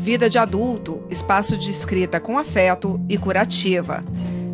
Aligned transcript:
Vida 0.00 0.30
de 0.30 0.38
Adulto, 0.38 1.02
espaço 1.10 1.58
de 1.58 1.70
escrita 1.70 2.18
com 2.18 2.38
afeto 2.38 2.98
e 3.06 3.18
curativa. 3.18 4.02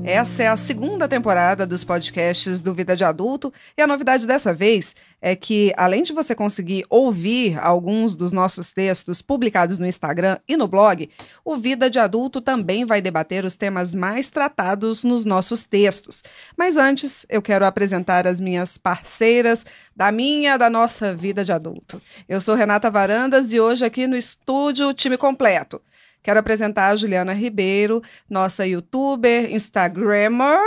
Essa 0.06 0.44
é 0.44 0.46
a 0.46 0.56
segunda 0.56 1.08
temporada 1.08 1.66
dos 1.66 1.82
podcasts 1.82 2.60
do 2.60 2.72
Vida 2.72 2.96
de 2.96 3.02
Adulto 3.02 3.52
e 3.76 3.82
a 3.82 3.88
novidade 3.88 4.24
dessa 4.24 4.54
vez 4.54 4.94
é 5.20 5.34
que, 5.34 5.72
além 5.76 6.04
de 6.04 6.12
você 6.12 6.32
conseguir 6.32 6.86
ouvir 6.88 7.58
alguns 7.58 8.14
dos 8.14 8.30
nossos 8.30 8.70
textos 8.72 9.20
publicados 9.20 9.80
no 9.80 9.86
Instagram 9.86 10.38
e 10.46 10.56
no 10.56 10.68
blog, 10.68 11.10
o 11.44 11.56
Vida 11.56 11.90
de 11.90 11.98
Adulto 11.98 12.40
também 12.40 12.84
vai 12.84 13.02
debater 13.02 13.44
os 13.44 13.56
temas 13.56 13.96
mais 13.96 14.30
tratados 14.30 15.02
nos 15.02 15.24
nossos 15.24 15.64
textos. 15.64 16.22
Mas 16.56 16.76
antes, 16.76 17.26
eu 17.28 17.42
quero 17.42 17.66
apresentar 17.66 18.28
as 18.28 18.38
minhas 18.38 18.78
parceiras 18.78 19.66
da 19.96 20.12
minha, 20.12 20.56
da 20.56 20.70
nossa 20.70 21.12
vida 21.16 21.44
de 21.44 21.50
adulto. 21.50 22.00
Eu 22.28 22.40
sou 22.40 22.54
Renata 22.54 22.88
Varandas 22.88 23.52
e 23.52 23.58
hoje 23.58 23.84
aqui 23.84 24.06
no 24.06 24.16
estúdio, 24.16 24.94
time 24.94 25.16
completo. 25.16 25.82
Quero 26.26 26.40
apresentar 26.40 26.88
a 26.88 26.96
Juliana 26.96 27.32
Ribeiro, 27.32 28.02
nossa 28.28 28.66
youtuber, 28.66 29.48
instagrammer 29.54 30.58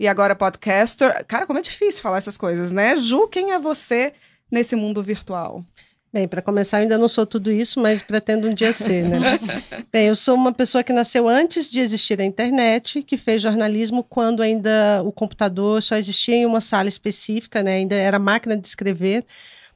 e 0.00 0.08
agora 0.08 0.34
podcaster. 0.34 1.24
Cara, 1.26 1.46
como 1.46 1.60
é 1.60 1.62
difícil 1.62 2.02
falar 2.02 2.18
essas 2.18 2.36
coisas, 2.36 2.72
né? 2.72 2.96
Ju, 2.96 3.28
quem 3.28 3.52
é 3.52 3.58
você 3.60 4.14
nesse 4.50 4.74
mundo 4.74 5.00
virtual? 5.04 5.64
Bem, 6.12 6.26
para 6.26 6.42
começar, 6.42 6.78
eu 6.78 6.82
ainda 6.82 6.98
não 6.98 7.06
sou 7.06 7.24
tudo 7.24 7.52
isso, 7.52 7.78
mas 7.78 8.02
pretendo 8.02 8.48
um 8.48 8.52
dia 8.52 8.72
ser, 8.72 9.04
né? 9.04 9.38
Bem, 9.92 10.08
eu 10.08 10.16
sou 10.16 10.34
uma 10.34 10.52
pessoa 10.52 10.82
que 10.82 10.92
nasceu 10.92 11.28
antes 11.28 11.70
de 11.70 11.78
existir 11.78 12.20
a 12.20 12.24
internet, 12.24 13.00
que 13.04 13.16
fez 13.16 13.40
jornalismo 13.40 14.02
quando 14.02 14.42
ainda 14.42 15.04
o 15.04 15.12
computador 15.12 15.84
só 15.84 15.94
existia 15.94 16.34
em 16.34 16.46
uma 16.46 16.60
sala 16.60 16.88
específica, 16.88 17.62
né? 17.62 17.74
Ainda 17.74 17.94
era 17.94 18.18
máquina 18.18 18.56
de 18.56 18.66
escrever. 18.66 19.24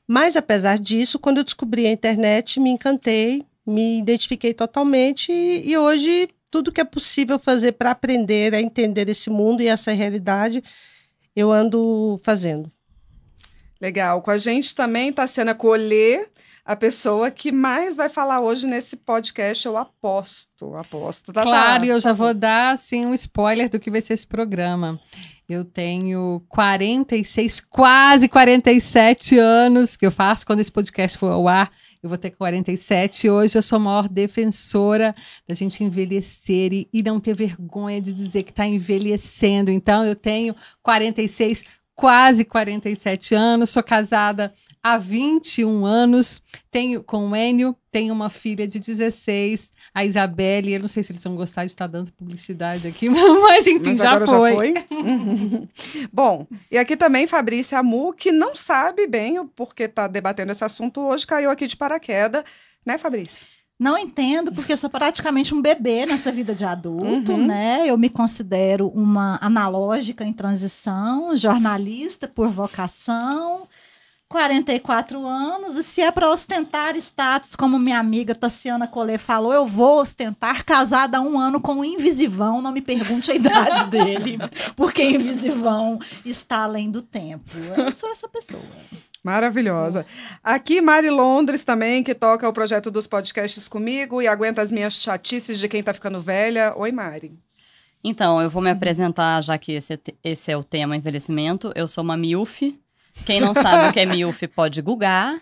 Mas, 0.09 0.35
apesar 0.35 0.77
disso, 0.77 1.21
quando 1.21 1.37
eu 1.37 1.45
descobri 1.45 1.87
a 1.87 1.93
internet, 1.93 2.59
me 2.59 2.71
encantei, 2.71 3.45
me 3.67 3.99
identifiquei 3.99 4.55
totalmente 4.55 5.31
e, 5.33 5.71
e 5.71 5.77
hoje 5.77 6.29
tudo 6.51 6.73
que 6.73 6.81
é 6.81 6.85
possível 6.85 7.39
fazer 7.39 7.73
para 7.73 7.93
aprender 7.93 8.55
a 8.55 8.61
entender 8.61 9.09
esse 9.09 9.31
mundo 9.31 9.63
e 9.63 9.69
essa 9.69 9.93
realidade, 9.93 10.63
eu 11.35 11.51
ando 11.53 12.21
fazendo. 12.25 12.71
Legal. 13.81 14.21
Com 14.21 14.31
a 14.31 14.39
gente 14.39 14.75
também 14.75 15.11
está 15.11 15.27
sendo 15.27 15.51
acolher 15.51 16.29
a 16.71 16.77
pessoa 16.77 17.33
que 17.33 17.51
mais 17.51 17.97
vai 17.97 18.09
falar 18.09 18.41
hoje 18.41 18.65
nesse 18.65 18.99
podcast, 18.99 19.67
eu 19.67 19.77
aposto, 19.77 20.77
aposto. 20.77 21.33
Tá, 21.33 21.43
claro, 21.43 21.85
e 21.85 21.89
eu 21.89 21.99
já 21.99 22.13
vou 22.13 22.33
dar 22.33 22.75
assim 22.75 23.05
um 23.05 23.13
spoiler 23.13 23.69
do 23.69 23.81
que 23.81 23.91
vai 23.91 24.01
ser 24.01 24.15
esse 24.15 24.25
programa. 24.25 25.01
Eu 25.49 25.65
tenho 25.65 26.41
46, 26.49 27.59
quase 27.59 28.29
47 28.29 29.37
anos 29.37 29.97
que 29.97 30.07
eu 30.07 30.13
faço 30.13 30.47
quando 30.47 30.61
esse 30.61 30.71
podcast 30.71 31.19
for 31.19 31.33
ao 31.33 31.49
ar. 31.49 31.73
Eu 32.01 32.09
vou 32.09 32.17
ter 32.17 32.31
47 32.31 33.27
e 33.27 33.31
hoje 33.31 33.59
eu 33.59 33.63
sou 33.63 33.75
a 33.75 33.81
maior 33.81 34.09
defensora 34.09 35.13
da 35.49 35.55
gente 35.55 35.83
envelhecer 35.83 36.73
e, 36.73 36.89
e 36.93 37.03
não 37.03 37.19
ter 37.19 37.35
vergonha 37.35 38.01
de 38.01 38.13
dizer 38.13 38.45
que 38.45 38.51
está 38.51 38.65
envelhecendo. 38.65 39.73
Então, 39.73 40.05
eu 40.05 40.15
tenho 40.15 40.55
46, 40.85 41.65
quase 41.95 42.45
47 42.45 43.35
anos, 43.35 43.71
sou 43.71 43.83
casada 43.83 44.55
há 44.83 44.97
21 44.97 45.85
anos, 45.85 46.43
tenho 46.71 47.03
com 47.03 47.31
o 47.31 47.37
Enio, 47.37 47.77
tenho 47.91 48.15
uma 48.15 48.31
filha 48.31 48.67
de 48.67 48.81
16, 48.81 49.73
a 49.95 50.05
Isabelle, 50.05 50.73
eu 50.73 50.81
não 50.81 50.89
sei 50.89 51.03
se 51.03 51.13
eles 51.13 51.23
vão 51.23 51.37
gostar 51.37 51.65
de 51.65 51.73
estar 51.73 51.87
dando 51.87 52.13
publicidade 52.13 52.89
aqui, 52.89 53.09
mas 53.11 53.67
enfim, 53.67 53.91
mas 53.91 53.99
já, 53.99 54.27
foi. 54.27 54.51
já 54.51 54.57
foi. 54.57 55.69
Bom, 56.13 56.47
e 56.71 56.79
aqui 56.79 56.97
também 56.97 57.27
Fabrícia 57.27 57.79
Amu, 57.79 58.13
que 58.15 58.33
não 58.33 58.57
sabe 58.57 59.07
bem 59.07 59.39
o 59.39 59.47
porquê 59.47 59.83
está 59.85 60.09
debatendo 60.09 60.53
esse 60.53 60.65
assunto 60.65 61.01
hoje, 61.03 61.27
caiu 61.27 61.51
aqui 61.51 61.67
de 61.67 61.77
paraquedas, 61.77 62.45
né, 62.87 62.97
Fabrícia? 62.97 63.41
Não 63.81 63.97
entendo, 63.97 64.53
porque 64.53 64.75
eu 64.75 64.77
sou 64.77 64.91
praticamente 64.91 65.55
um 65.55 65.63
bebê 65.63 66.05
nessa 66.05 66.31
vida 66.31 66.55
de 66.55 66.67
adulto, 66.67 67.33
uhum. 67.33 67.47
né? 67.47 67.85
Eu 67.87 67.97
me 67.97 68.11
considero 68.11 68.89
uma 68.89 69.39
analógica 69.41 70.23
em 70.23 70.35
transição, 70.35 71.35
jornalista 71.35 72.29
por 72.29 72.49
vocação, 72.51 73.67
44 74.31 75.27
anos, 75.27 75.75
e 75.75 75.83
se 75.83 76.01
é 76.01 76.09
para 76.13 76.31
ostentar 76.31 76.95
status, 76.95 77.57
como 77.57 77.81
minha 77.81 77.99
amiga 77.99 78.33
Tassiana 78.33 78.87
Collet 78.87 79.19
falou, 79.19 79.53
eu 79.53 79.67
vou 79.67 80.01
ostentar 80.01 80.65
casada 80.65 81.19
há 81.19 81.21
um 81.21 81.37
ano 81.37 81.61
com 81.61 81.81
o 81.81 81.85
Invisivão, 81.85 82.63
não 82.63 82.71
me 82.71 82.81
pergunte 82.81 83.33
a 83.33 83.35
idade 83.35 83.87
dele, 83.91 84.39
porque 84.77 85.03
Invisivão 85.03 85.99
está 86.25 86.59
além 86.63 86.93
do 86.93 87.03
tempo. 87.03 87.51
Eu 87.77 87.93
sou 87.93 88.09
essa 88.13 88.29
pessoa. 88.29 88.63
Maravilhosa. 89.25 90.07
Aqui, 90.45 90.81
Mari 90.81 91.11
Londres 91.11 91.65
também, 91.65 92.05
que 92.05 92.15
toca 92.15 92.49
o 92.49 92.53
projeto 92.53 92.89
dos 92.89 93.09
podcasts 93.09 93.67
comigo 93.67 94.23
e 94.23 94.29
aguenta 94.29 94.63
as 94.63 94.71
minhas 94.71 94.93
chatices 94.95 95.59
de 95.59 95.67
quem 95.67 95.83
tá 95.83 95.93
ficando 95.93 96.21
velha. 96.21 96.73
Oi, 96.77 96.93
Mari. 96.93 97.37
Então, 98.03 98.41
eu 98.41 98.49
vou 98.49 98.63
me 98.63 98.71
apresentar, 98.71 99.43
já 99.43 99.59
que 99.59 99.73
esse, 99.73 100.01
esse 100.23 100.53
é 100.53 100.57
o 100.57 100.63
tema 100.63 100.97
envelhecimento. 100.97 101.73
Eu 101.75 101.89
sou 101.89 102.05
uma 102.05 102.17
MILF, 102.17 102.79
quem 103.25 103.41
não 103.41 103.55
sabe 103.55 103.89
o 103.89 103.93
que 103.93 104.01
é 104.01 104.07
MILF 104.07 104.47
pode 104.49 104.81
googar. 104.83 105.39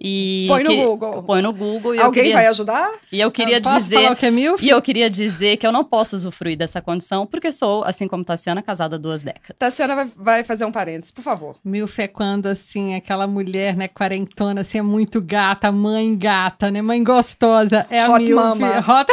E 0.00 0.46
põe 0.48 0.62
no 0.62 0.70
que... 0.70 0.76
Google. 0.76 1.22
Põe 1.22 1.42
no 1.42 1.52
Google. 1.52 1.94
E 1.94 2.00
Alguém 2.00 2.22
queria... 2.22 2.36
vai 2.36 2.46
ajudar? 2.46 2.90
E 3.12 3.20
eu 3.20 3.30
queria 3.30 3.60
posso 3.60 3.76
dizer. 3.76 3.96
Falar 3.96 4.12
o 4.12 4.16
que 4.16 4.24
é 4.24 4.30
MILF? 4.30 4.64
E 4.64 4.70
eu 4.70 4.80
queria 4.80 5.10
dizer 5.10 5.58
que 5.58 5.66
eu 5.66 5.72
não 5.72 5.84
posso 5.84 6.16
usufruir 6.16 6.56
dessa 6.56 6.80
condição, 6.80 7.26
porque 7.26 7.52
sou, 7.52 7.84
assim 7.84 8.08
como 8.08 8.24
Tassiana, 8.24 8.62
casada 8.62 8.96
há 8.96 8.98
duas 8.98 9.22
décadas. 9.22 9.56
Tassiana 9.58 9.94
vai, 9.94 10.10
vai 10.16 10.44
fazer 10.44 10.64
um 10.64 10.72
parênteses, 10.72 11.12
por 11.12 11.22
favor. 11.22 11.56
MILF 11.62 12.00
é 12.00 12.08
quando, 12.08 12.46
assim, 12.46 12.94
aquela 12.94 13.26
mulher, 13.26 13.76
né, 13.76 13.88
quarentona, 13.88 14.62
assim, 14.62 14.78
é 14.78 14.82
muito 14.82 15.20
gata, 15.20 15.70
mãe 15.70 16.16
gata, 16.16 16.70
né? 16.70 16.80
Mãe 16.80 17.04
gostosa. 17.04 17.86
É 17.90 18.08
Hot 18.08 18.14
a 18.14 18.18
MILF. 18.18 18.34
Mama. 18.34 18.78
Hot... 18.88 19.12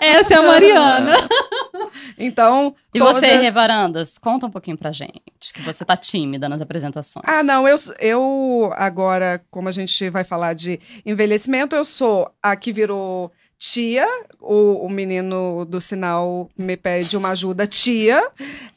Essa 0.00 0.34
é 0.34 0.36
a 0.36 0.42
Mariana. 0.42 1.16
Então. 2.18 2.74
E 2.94 2.98
todas... 2.98 3.16
você, 3.16 3.36
Revarandas, 3.36 4.18
conta 4.18 4.46
um 4.46 4.50
pouquinho 4.50 4.76
pra 4.76 4.92
gente, 4.92 5.22
que 5.54 5.62
você 5.62 5.84
tá 5.84 5.96
tímida 5.96 6.48
nas 6.48 6.60
apresentações. 6.60 7.24
Ah, 7.26 7.42
não, 7.42 7.66
eu, 7.66 7.76
eu 7.98 8.72
agora, 8.76 8.99
como 9.50 9.68
a 9.68 9.72
gente 9.72 10.08
vai 10.10 10.24
falar 10.24 10.54
de 10.54 10.80
envelhecimento, 11.04 11.76
eu 11.76 11.84
sou 11.84 12.30
a 12.42 12.54
que 12.56 12.72
virou 12.72 13.32
tia, 13.58 14.06
o, 14.40 14.86
o 14.86 14.88
menino 14.88 15.66
do 15.66 15.80
sinal 15.80 16.48
me 16.56 16.76
pede 16.76 17.16
uma 17.16 17.30
ajuda, 17.30 17.66
tia. 17.66 18.26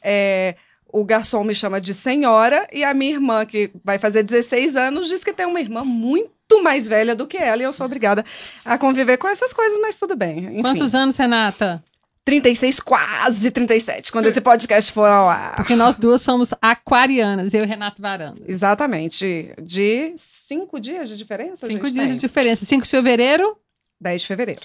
É, 0.02 0.56
o 0.92 1.04
garçom 1.04 1.42
me 1.42 1.54
chama 1.54 1.80
de 1.80 1.92
senhora 1.92 2.68
e 2.72 2.84
a 2.84 2.94
minha 2.94 3.14
irmã, 3.14 3.44
que 3.44 3.70
vai 3.82 3.98
fazer 3.98 4.22
16 4.22 4.76
anos, 4.76 5.08
diz 5.08 5.24
que 5.24 5.32
tem 5.32 5.46
uma 5.46 5.60
irmã 5.60 5.82
muito 5.84 6.62
mais 6.62 6.86
velha 6.86 7.16
do 7.16 7.26
que 7.26 7.36
ela 7.36 7.62
e 7.62 7.64
eu 7.64 7.72
sou 7.72 7.86
obrigada 7.86 8.24
a 8.64 8.78
conviver 8.78 9.16
com 9.16 9.26
essas 9.26 9.52
coisas, 9.52 9.76
mas 9.80 9.98
tudo 9.98 10.14
bem. 10.14 10.46
Enfim. 10.46 10.62
Quantos 10.62 10.94
anos, 10.94 11.16
Renata? 11.16 11.82
36, 12.24 12.80
quase 12.80 13.50
37, 13.50 14.10
quando 14.10 14.26
esse 14.26 14.40
podcast 14.40 14.90
for 14.90 15.06
ao 15.06 15.28
ar. 15.28 15.56
Porque 15.56 15.76
nós 15.76 15.98
duas 15.98 16.22
somos 16.22 16.54
aquarianas, 16.60 17.52
eu 17.52 17.64
e 17.64 17.66
Renato 17.66 18.00
Varanda. 18.00 18.40
Exatamente. 18.48 19.54
De 19.60 20.14
cinco 20.16 20.80
dias 20.80 21.08
de 21.10 21.18
diferença? 21.18 21.66
Cinco 21.66 21.90
dias 21.90 22.06
tem. 22.06 22.14
de 22.14 22.18
diferença. 22.18 22.64
5 22.64 22.84
de 22.84 22.90
fevereiro? 22.90 23.58
10 24.00 24.22
de 24.22 24.26
fevereiro. 24.26 24.62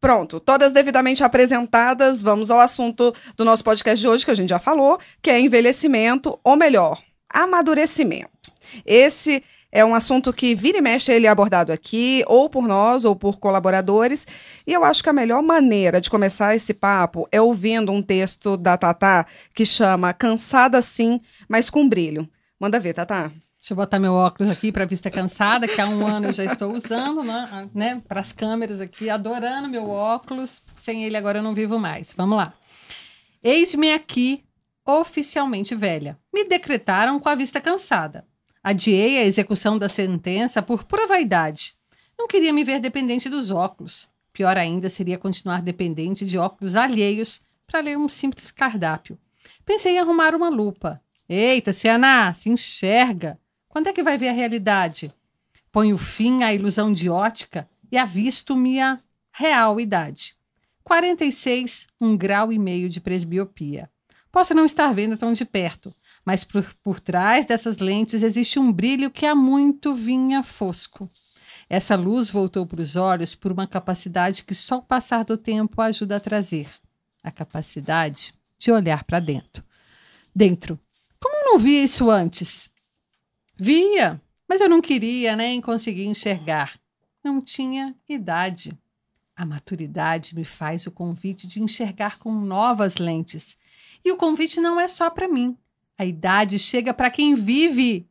Pronto, 0.00 0.40
todas 0.40 0.72
devidamente 0.72 1.22
apresentadas, 1.22 2.20
vamos 2.22 2.50
ao 2.50 2.58
assunto 2.58 3.14
do 3.36 3.44
nosso 3.44 3.62
podcast 3.62 4.00
de 4.00 4.08
hoje, 4.08 4.24
que 4.24 4.32
a 4.32 4.34
gente 4.34 4.50
já 4.50 4.58
falou, 4.58 4.98
que 5.20 5.30
é 5.30 5.38
envelhecimento, 5.38 6.38
ou 6.42 6.56
melhor, 6.56 7.00
amadurecimento. 7.28 8.52
Esse 8.84 9.44
é 9.74 9.82
um 9.82 9.94
assunto 9.94 10.34
que 10.34 10.54
vira 10.54 10.76
e 10.76 10.82
mexe 10.82 11.10
ele 11.10 11.26
é 11.26 11.30
abordado 11.30 11.72
aqui, 11.72 12.22
ou 12.26 12.50
por 12.50 12.68
nós, 12.68 13.06
ou 13.06 13.16
por 13.16 13.40
colaboradores. 13.40 14.26
E 14.66 14.72
eu 14.72 14.84
acho 14.84 15.02
que 15.02 15.08
a 15.08 15.14
melhor 15.14 15.42
maneira 15.42 15.98
de 15.98 16.10
começar 16.10 16.54
esse 16.54 16.74
papo 16.74 17.26
é 17.32 17.40
ouvindo 17.40 17.90
um 17.90 18.02
texto 18.02 18.58
da 18.58 18.76
Tatá 18.76 19.24
que 19.54 19.64
chama 19.64 20.12
Cansada 20.12 20.82
Sim, 20.82 21.22
mas 21.48 21.70
com 21.70 21.88
brilho. 21.88 22.28
Manda 22.60 22.78
ver, 22.78 22.92
Tatá. 22.92 23.32
Deixa 23.62 23.72
eu 23.72 23.76
botar 23.76 23.98
meu 23.98 24.12
óculos 24.12 24.52
aqui 24.52 24.70
para 24.70 24.84
vista 24.84 25.10
cansada, 25.10 25.66
que 25.68 25.80
há 25.80 25.88
um 25.88 26.06
ano 26.06 26.26
eu 26.26 26.32
já 26.32 26.44
estou 26.44 26.74
usando, 26.74 27.22
né? 27.22 27.70
né 27.72 28.02
para 28.06 28.20
as 28.20 28.32
câmeras 28.32 28.80
aqui, 28.80 29.08
adorando 29.08 29.68
meu 29.68 29.88
óculos. 29.88 30.60
Sem 30.76 31.04
ele 31.04 31.16
agora 31.16 31.38
eu 31.38 31.42
não 31.42 31.54
vivo 31.54 31.78
mais. 31.78 32.12
Vamos 32.12 32.36
lá. 32.36 32.52
Eis-me 33.42 33.92
aqui, 33.92 34.44
oficialmente 34.84 35.74
velha. 35.74 36.18
Me 36.34 36.44
decretaram 36.44 37.18
com 37.18 37.28
a 37.28 37.34
vista 37.34 37.60
cansada. 37.60 38.26
Adiei 38.62 39.18
a 39.18 39.24
execução 39.24 39.76
da 39.76 39.88
sentença 39.88 40.62
por 40.62 40.84
pura 40.84 41.06
vaidade. 41.06 41.74
Não 42.16 42.28
queria 42.28 42.52
me 42.52 42.62
ver 42.62 42.78
dependente 42.78 43.28
dos 43.28 43.50
óculos. 43.50 44.08
Pior 44.32 44.56
ainda 44.56 44.88
seria 44.88 45.18
continuar 45.18 45.62
dependente 45.62 46.24
de 46.24 46.38
óculos 46.38 46.76
alheios 46.76 47.44
para 47.66 47.80
ler 47.80 47.98
um 47.98 48.08
simples 48.08 48.50
cardápio. 48.50 49.18
Pensei 49.64 49.96
em 49.96 49.98
arrumar 49.98 50.34
uma 50.34 50.48
lupa. 50.48 51.02
Eita, 51.28 51.72
Cianá, 51.72 52.32
se 52.34 52.50
enxerga! 52.50 53.38
Quando 53.68 53.88
é 53.88 53.92
que 53.92 54.02
vai 54.02 54.16
ver 54.16 54.28
a 54.28 54.32
realidade? 54.32 55.12
Ponho 55.72 55.98
fim 55.98 56.42
à 56.42 56.52
ilusão 56.52 56.92
de 56.92 57.08
ótica 57.08 57.68
e 57.90 57.98
avisto 57.98 58.54
minha 58.54 59.00
real 59.32 59.80
idade. 59.80 60.36
46, 60.84 61.88
um 62.00 62.16
grau 62.16 62.52
e 62.52 62.58
meio 62.58 62.88
de 62.88 63.00
presbiopia. 63.00 63.90
Posso 64.30 64.54
não 64.54 64.64
estar 64.64 64.92
vendo 64.92 65.16
tão 65.16 65.32
de 65.32 65.44
perto, 65.44 65.94
mas 66.24 66.44
por, 66.44 66.74
por 66.82 67.00
trás 67.00 67.46
dessas 67.46 67.78
lentes 67.78 68.22
existe 68.22 68.58
um 68.58 68.72
brilho 68.72 69.10
que 69.10 69.26
há 69.26 69.34
muito 69.34 69.94
vinha 69.94 70.42
fosco. 70.42 71.10
Essa 71.68 71.96
luz 71.96 72.30
voltou 72.30 72.66
para 72.66 72.82
os 72.82 72.96
olhos 72.96 73.34
por 73.34 73.50
uma 73.50 73.66
capacidade 73.66 74.44
que 74.44 74.54
só 74.54 74.78
o 74.78 74.82
passar 74.82 75.24
do 75.24 75.36
tempo 75.36 75.80
ajuda 75.80 76.16
a 76.16 76.20
trazer 76.20 76.68
a 77.22 77.30
capacidade 77.30 78.34
de 78.58 78.70
olhar 78.70 79.04
para 79.04 79.20
dentro. 79.20 79.64
Dentro. 80.34 80.78
Como 81.20 81.44
não 81.44 81.58
via 81.58 81.84
isso 81.84 82.10
antes? 82.10 82.70
Via, 83.56 84.20
mas 84.48 84.60
eu 84.60 84.68
não 84.68 84.80
queria 84.80 85.36
nem 85.36 85.60
conseguir 85.60 86.04
enxergar. 86.04 86.78
Não 87.22 87.40
tinha 87.40 87.94
idade. 88.08 88.76
A 89.36 89.46
maturidade 89.46 90.34
me 90.34 90.44
faz 90.44 90.86
o 90.86 90.90
convite 90.90 91.46
de 91.46 91.62
enxergar 91.62 92.18
com 92.18 92.32
novas 92.32 92.96
lentes. 92.96 93.58
E 94.04 94.10
o 94.10 94.16
convite 94.16 94.60
não 94.60 94.80
é 94.80 94.88
só 94.88 95.08
para 95.08 95.28
mim. 95.28 95.56
A 96.02 96.04
idade 96.04 96.58
chega 96.58 96.92
para 96.92 97.12
quem 97.12 97.36
vive. 97.36 98.08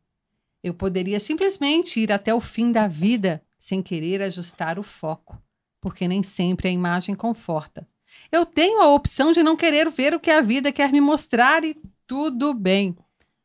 Eu 0.64 0.74
poderia 0.74 1.20
simplesmente 1.20 2.00
ir 2.00 2.10
até 2.10 2.34
o 2.34 2.40
fim 2.40 2.72
da 2.72 2.88
vida 2.88 3.44
sem 3.60 3.84
querer 3.84 4.22
ajustar 4.22 4.80
o 4.80 4.84
foco, 4.84 5.38
porque 5.82 6.08
nem 6.08 6.24
sempre 6.24 6.70
a 6.70 6.72
imagem 6.72 7.16
conforta. 7.16 7.86
Eu 8.32 8.46
tenho 8.46 8.82
a 8.82 8.88
opção 8.96 9.34
de 9.34 9.44
não 9.44 9.58
querer 9.58 9.90
ver 9.90 10.14
o 10.14 10.22
que 10.22 10.32
a 10.32 10.40
vida 10.40 10.72
quer 10.72 10.90
me 10.90 11.02
mostrar 11.02 11.66
e 11.66 11.76
tudo 12.08 12.54
bem. 12.54 12.96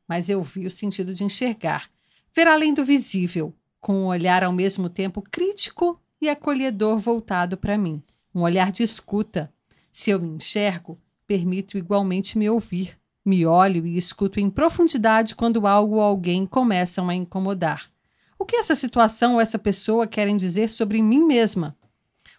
Mas 0.06 0.28
eu 0.28 0.44
vi 0.44 0.64
o 0.64 0.70
sentido 0.70 1.12
de 1.12 1.24
enxergar, 1.24 1.90
ver 2.32 2.46
além 2.46 2.72
do 2.72 2.84
visível, 2.84 3.52
com 3.80 3.94
um 3.96 4.06
olhar 4.06 4.44
ao 4.44 4.52
mesmo 4.52 4.88
tempo 4.88 5.20
crítico 5.22 6.00
e 6.20 6.28
acolhedor 6.28 7.00
voltado 7.00 7.56
para 7.56 7.76
mim. 7.76 8.00
Um 8.32 8.42
olhar 8.42 8.70
de 8.70 8.84
escuta. 8.84 9.52
Se 9.90 10.10
eu 10.10 10.20
me 10.20 10.28
enxergo, 10.28 11.00
permito 11.26 11.76
igualmente 11.76 12.38
me 12.38 12.48
ouvir. 12.48 12.96
Me 13.26 13.44
olho 13.44 13.84
e 13.84 13.98
escuto 13.98 14.38
em 14.38 14.48
profundidade 14.48 15.34
quando 15.34 15.66
algo 15.66 15.96
ou 15.96 16.00
alguém 16.00 16.46
começam 16.46 17.08
a 17.08 17.14
incomodar. 17.14 17.90
O 18.38 18.44
que 18.44 18.54
essa 18.54 18.76
situação 18.76 19.34
ou 19.34 19.40
essa 19.40 19.58
pessoa 19.58 20.06
querem 20.06 20.36
dizer 20.36 20.70
sobre 20.70 21.02
mim 21.02 21.24
mesma? 21.26 21.76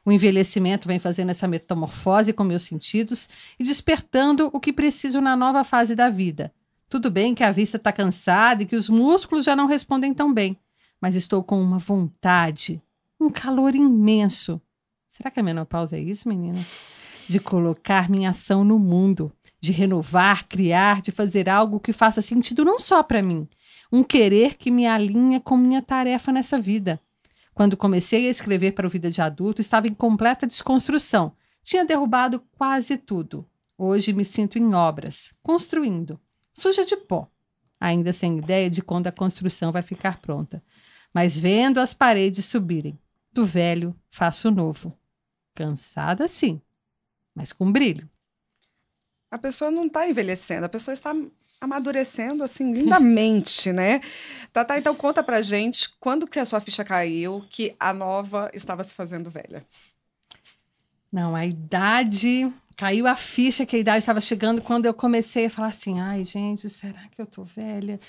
O 0.06 0.14
envelhecimento 0.14 0.88
vem 0.88 0.98
fazendo 0.98 1.32
essa 1.32 1.46
metamorfose 1.46 2.32
com 2.32 2.46
meus 2.46 2.64
sentidos 2.64 3.28
e 3.60 3.66
despertando 3.66 4.50
o 4.54 4.62
que 4.62 4.72
preciso 4.72 5.20
na 5.20 5.36
nova 5.36 5.66
fase 5.66 5.94
da 5.94 6.08
vida. 6.08 6.54
Tudo 6.88 7.12
bem 7.12 7.36
que 7.36 7.44
a 7.44 7.52
vista 7.52 7.76
está 7.76 7.92
cansada 7.92 8.64
e 8.64 8.66
que 8.66 8.78
os 8.78 8.88
músculos 8.88 9.44
já 9.44 9.58
não 9.58 9.68
respondem 9.68 10.14
tão 10.14 10.34
bem, 10.34 10.58
mas 11.02 11.16
estou 11.16 11.44
com 11.44 11.62
uma 11.62 11.80
vontade, 11.80 12.82
um 13.20 13.30
calor 13.30 13.76
imenso. 13.76 14.62
Será 15.10 15.30
que 15.30 15.42
a 15.42 15.44
menopausa 15.44 15.98
é 15.98 16.00
isso, 16.00 16.30
meninas? 16.30 16.66
De 17.28 17.42
colocar 17.42 18.10
minha 18.10 18.30
ação 18.30 18.64
no 18.64 18.80
mundo, 18.80 19.34
de 19.60 19.72
renovar, 19.72 20.48
criar, 20.48 21.02
de 21.02 21.12
fazer 21.12 21.50
algo 21.50 21.80
que 21.80 21.94
faça 21.94 22.22
sentido 22.22 22.64
não 22.64 22.80
só 22.80 23.02
para 23.02 23.22
mim, 23.22 23.48
um 23.92 24.04
querer 24.04 24.56
que 24.56 24.70
me 24.70 24.86
alinha 24.86 25.40
com 25.40 25.58
minha 25.58 25.82
tarefa 25.82 26.32
nessa 26.32 26.60
vida. 26.60 27.00
Quando 27.54 27.76
comecei 27.76 28.28
a 28.28 28.30
escrever 28.30 28.74
para 28.74 28.86
o 28.86 28.90
Vida 28.90 29.10
de 29.10 29.22
Adulto, 29.22 29.62
estava 29.62 29.88
em 29.88 29.94
completa 29.94 30.46
desconstrução. 30.46 31.34
Tinha 31.64 31.84
derrubado 31.84 32.42
quase 32.56 32.98
tudo. 32.98 33.46
Hoje 33.78 34.14
me 34.14 34.24
sinto 34.24 34.60
em 34.60 34.74
obras, 34.74 35.34
construindo, 35.42 36.20
suja 36.54 36.86
de 36.86 36.96
pó, 36.96 37.30
ainda 37.80 38.14
sem 38.14 38.38
ideia 38.38 38.70
de 38.70 38.82
quando 38.82 39.08
a 39.08 39.12
construção 39.12 39.72
vai 39.72 39.82
ficar 39.84 40.20
pronta. 40.20 40.64
Mas 41.14 41.38
vendo 41.38 41.80
as 41.80 41.94
paredes 41.94 42.46
subirem, 42.46 42.98
do 43.32 43.46
velho 43.46 43.96
faço 44.10 44.50
o 44.50 44.52
novo. 44.52 44.94
Cansada, 45.56 46.28
sim, 46.28 46.62
mas 47.34 47.52
com 47.52 47.72
brilho. 47.72 48.10
A 49.30 49.38
pessoa 49.38 49.70
não 49.70 49.88
está 49.88 50.08
envelhecendo, 50.08 50.66
a 50.66 50.70
pessoa 50.70 50.94
está 50.94 51.14
amadurecendo 51.60 52.44
assim 52.44 52.72
lindamente, 52.72 53.72
né? 53.74 54.02
Tata, 54.54 54.78
então 54.78 54.96
conta 54.96 55.24
pra 55.24 55.42
gente 55.42 55.90
quando 56.00 56.28
que 56.28 56.40
a 56.40 56.46
sua 56.46 56.62
ficha 56.62 56.84
caiu 56.84 57.44
que 57.50 57.76
a 57.80 57.94
nova 57.94 58.50
estava 58.54 58.84
se 58.84 58.96
fazendo 58.96 59.30
velha. 59.30 59.66
Não, 61.12 61.36
a 61.36 61.46
idade 61.46 62.52
caiu 62.78 63.08
a 63.08 63.16
ficha 63.16 63.66
que 63.66 63.76
a 63.76 63.80
idade 63.80 63.98
estava 63.98 64.22
chegando 64.22 64.62
quando 64.62 64.86
eu 64.86 64.94
comecei 64.94 65.48
a 65.48 65.50
falar 65.50 65.70
assim: 65.70 66.00
ai, 66.00 66.24
gente, 66.24 66.70
será 66.70 67.02
que 67.12 67.20
eu 67.20 67.26
tô 67.26 67.44
velha? 67.44 68.00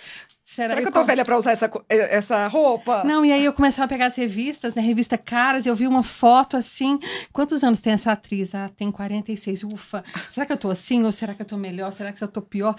Será, 0.44 0.70
será 0.70 0.82
que 0.82 0.88
eu 0.88 0.92
tô 0.92 1.04
velha 1.04 1.24
para 1.24 1.36
usar 1.36 1.52
essa, 1.52 1.70
essa 1.88 2.46
roupa? 2.46 3.02
Não, 3.04 3.24
e 3.24 3.32
aí 3.32 3.44
eu 3.44 3.52
começava 3.52 3.86
a 3.86 3.88
pegar 3.88 4.06
as 4.06 4.16
revistas, 4.16 4.74
né? 4.74 4.82
Revista 4.82 5.18
Caras, 5.18 5.66
e 5.66 5.68
eu 5.68 5.74
vi 5.74 5.86
uma 5.86 6.02
foto 6.02 6.56
assim. 6.56 6.98
Quantos 7.32 7.64
anos 7.64 7.80
tem 7.80 7.94
essa 7.94 8.12
atriz? 8.12 8.54
Ah, 8.54 8.70
tem 8.74 8.90
46. 8.90 9.64
Ufa, 9.64 10.04
será 10.30 10.46
que 10.46 10.52
eu 10.52 10.56
tô 10.56 10.70
assim? 10.70 11.04
Ou 11.04 11.12
será 11.12 11.34
que 11.34 11.42
eu 11.42 11.46
tô 11.46 11.56
melhor? 11.56 11.92
Será 11.92 12.12
que 12.12 12.22
eu 12.22 12.28
tô 12.28 12.40
pior? 12.40 12.76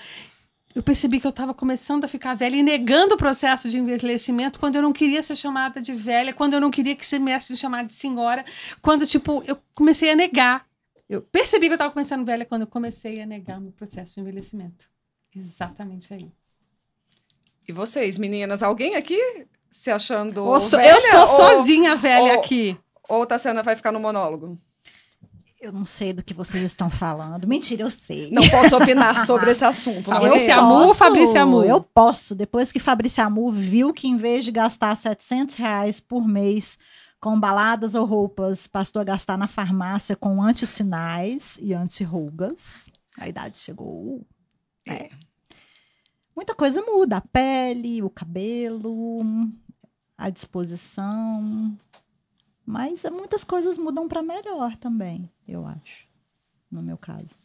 eu 0.76 0.84
percebi 0.84 1.20
que 1.20 1.26
eu 1.26 1.32
estava 1.32 1.52
começando 1.54 2.06
a 2.06 2.08
ficar 2.08 2.36
velha 2.36 2.56
e 2.56 2.64
negando 2.64 3.16
o 3.16 3.18
processo 3.18 3.68
de 3.70 3.78
envelhecimento 3.78 4.60
quando 4.60 4.76
eu 4.76 4.82
não 4.82 4.94
queria 4.94 5.22
ser 5.24 5.36
chamada 5.36 5.82
de 5.82 5.94
velha, 5.94 6.32
quando 6.32 6.54
eu 6.54 6.62
não 6.62 6.70
queria 6.70 6.96
que 6.96 7.06
você 7.06 7.18
me 7.18 7.32
chamada 7.40 7.88
de 7.88 7.94
senhora, 7.94 8.46
quando, 8.82 9.06
tipo, 9.08 9.44
eu 9.48 9.58
comecei 9.74 10.12
a 10.12 10.16
negar. 10.16 10.69
Eu 11.10 11.24
percebi 11.24 11.66
que 11.66 11.74
eu 11.74 11.76
estava 11.76 11.92
começando 11.92 12.24
velha 12.24 12.46
quando 12.46 12.62
eu 12.62 12.68
comecei 12.68 13.20
a 13.20 13.26
negar 13.26 13.60
o 13.60 13.72
processo 13.72 14.14
de 14.14 14.22
envelhecimento. 14.22 14.88
Exatamente 15.36 16.14
aí. 16.14 16.32
E 17.68 17.72
vocês, 17.72 18.18
meninas, 18.20 18.62
alguém 18.62 18.96
aqui 18.96 19.20
se 19.72 19.90
achando 19.90 20.44
ou 20.46 20.60
velha? 20.60 20.92
Eu 20.92 21.02
sou 21.02 21.28
sozinha 21.28 21.96
velha 21.96 22.34
ou, 22.34 22.40
aqui. 22.40 22.78
Ou 23.08 23.26
Tassiana 23.26 23.64
vai 23.64 23.76
ficar 23.76 23.92
no 23.92 24.00
monólogo? 24.00 24.60
Eu 25.60 25.72
não 25.74 25.86
sei 25.86 26.14
do 26.14 26.24
que 26.24 26.34
vocês 26.34 26.64
estão 26.64 26.90
falando. 26.92 27.48
Mentira, 27.48 27.84
eu 27.84 27.90
sei. 27.90 28.30
Não 28.32 28.48
posso 28.48 28.78
opinar 28.78 29.26
sobre 29.28 29.52
esse 29.52 29.66
assunto. 29.66 30.12
Fabrícia 30.12 30.56
Amu 30.56 30.74
ou 30.76 30.94
Fabrícia 30.94 31.42
Amu? 31.42 31.64
Eu 31.64 31.82
posso. 31.82 32.34
Depois 32.36 32.72
que 32.72 32.80
Fabrícia 32.80 33.26
Amu 33.26 33.52
viu 33.52 33.92
que 33.92 34.08
em 34.08 34.16
vez 34.16 34.46
de 34.46 34.52
gastar 34.52 34.96
700 34.96 35.56
reais 35.56 36.00
por 36.00 36.26
mês 36.26 36.78
com 37.20 37.40
baladas 37.40 37.96
ou 37.96 38.06
roupas, 38.06 38.68
passou 38.68 39.02
a 39.02 39.06
gastar 39.06 39.38
na 39.38 39.48
farmácia 39.48 40.16
com 40.16 40.42
antissinais 40.42 41.58
e 41.62 41.74
anti-rugas. 41.74 42.90
A 43.18 43.28
idade 43.28 43.58
chegou. 43.58 44.26
É. 44.88 45.10
Muita 46.36 46.56
coisa 46.56 46.82
muda. 46.82 47.18
A 47.18 47.22
pele, 47.22 48.02
o 48.02 48.10
cabelo, 48.10 49.22
a 50.18 50.30
disposição. 50.30 51.78
Mas 52.66 53.04
muitas 53.12 53.44
coisas 53.44 53.78
mudam 53.78 54.08
para 54.08 54.22
melhor 54.22 54.78
também, 54.78 55.30
eu 55.48 55.66
acho, 55.66 56.08
no 56.72 56.84
meu 56.84 56.98
caso. 56.98 57.36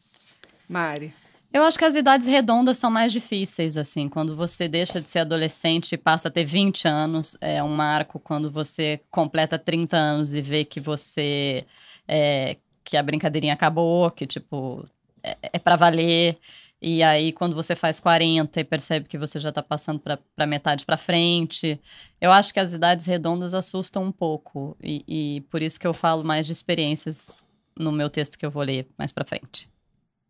Mari. 0.68 1.14
Eu 1.54 1.62
acho 1.62 1.78
que 1.78 1.84
as 1.84 1.94
idades 1.94 2.26
redondas 2.26 2.78
são 2.78 2.90
mais 2.90 3.12
difíceis, 3.12 3.76
assim. 3.76 4.08
Quando 4.08 4.34
você 4.34 4.66
deixa 4.66 5.00
de 5.00 5.08
ser 5.08 5.20
adolescente 5.20 5.92
e 5.92 5.96
passa 5.96 6.26
a 6.26 6.30
ter 6.30 6.44
20 6.44 6.88
anos, 6.88 7.36
é 7.40 7.62
um 7.62 7.68
marco. 7.68 8.18
Quando 8.18 8.50
você 8.50 9.00
completa 9.08 9.56
30 9.56 9.96
anos 9.96 10.34
e 10.34 10.42
vê 10.42 10.64
que 10.64 10.80
você. 10.80 11.64
É, 12.08 12.56
que 12.82 12.96
a 12.96 13.02
brincadeirinha 13.04 13.54
acabou, 13.54 14.10
que, 14.10 14.26
tipo, 14.26 14.84
é, 15.22 15.36
é 15.52 15.58
para 15.60 15.76
valer. 15.76 16.36
E 16.82 17.04
aí, 17.04 17.30
quando 17.30 17.54
você 17.54 17.76
faz 17.76 18.00
40 18.00 18.58
e 18.58 18.64
percebe 18.64 19.08
que 19.08 19.16
você 19.16 19.38
já 19.38 19.50
está 19.50 19.62
passando 19.62 20.00
para 20.00 20.46
metade 20.48 20.84
para 20.84 20.96
frente, 20.96 21.80
eu 22.20 22.32
acho 22.32 22.52
que 22.52 22.58
as 22.58 22.72
idades 22.72 23.06
redondas 23.06 23.54
assustam 23.54 24.02
um 24.02 24.10
pouco. 24.10 24.76
E, 24.82 25.04
e, 25.06 25.40
por 25.42 25.62
isso 25.62 25.78
que 25.78 25.86
eu 25.86 25.94
falo 25.94 26.24
mais 26.24 26.46
de 26.46 26.52
experiências 26.52 27.44
no 27.78 27.92
meu 27.92 28.10
texto 28.10 28.36
que 28.36 28.44
eu 28.44 28.50
vou 28.50 28.64
ler 28.64 28.88
mais 28.98 29.12
para 29.12 29.24
frente. 29.24 29.68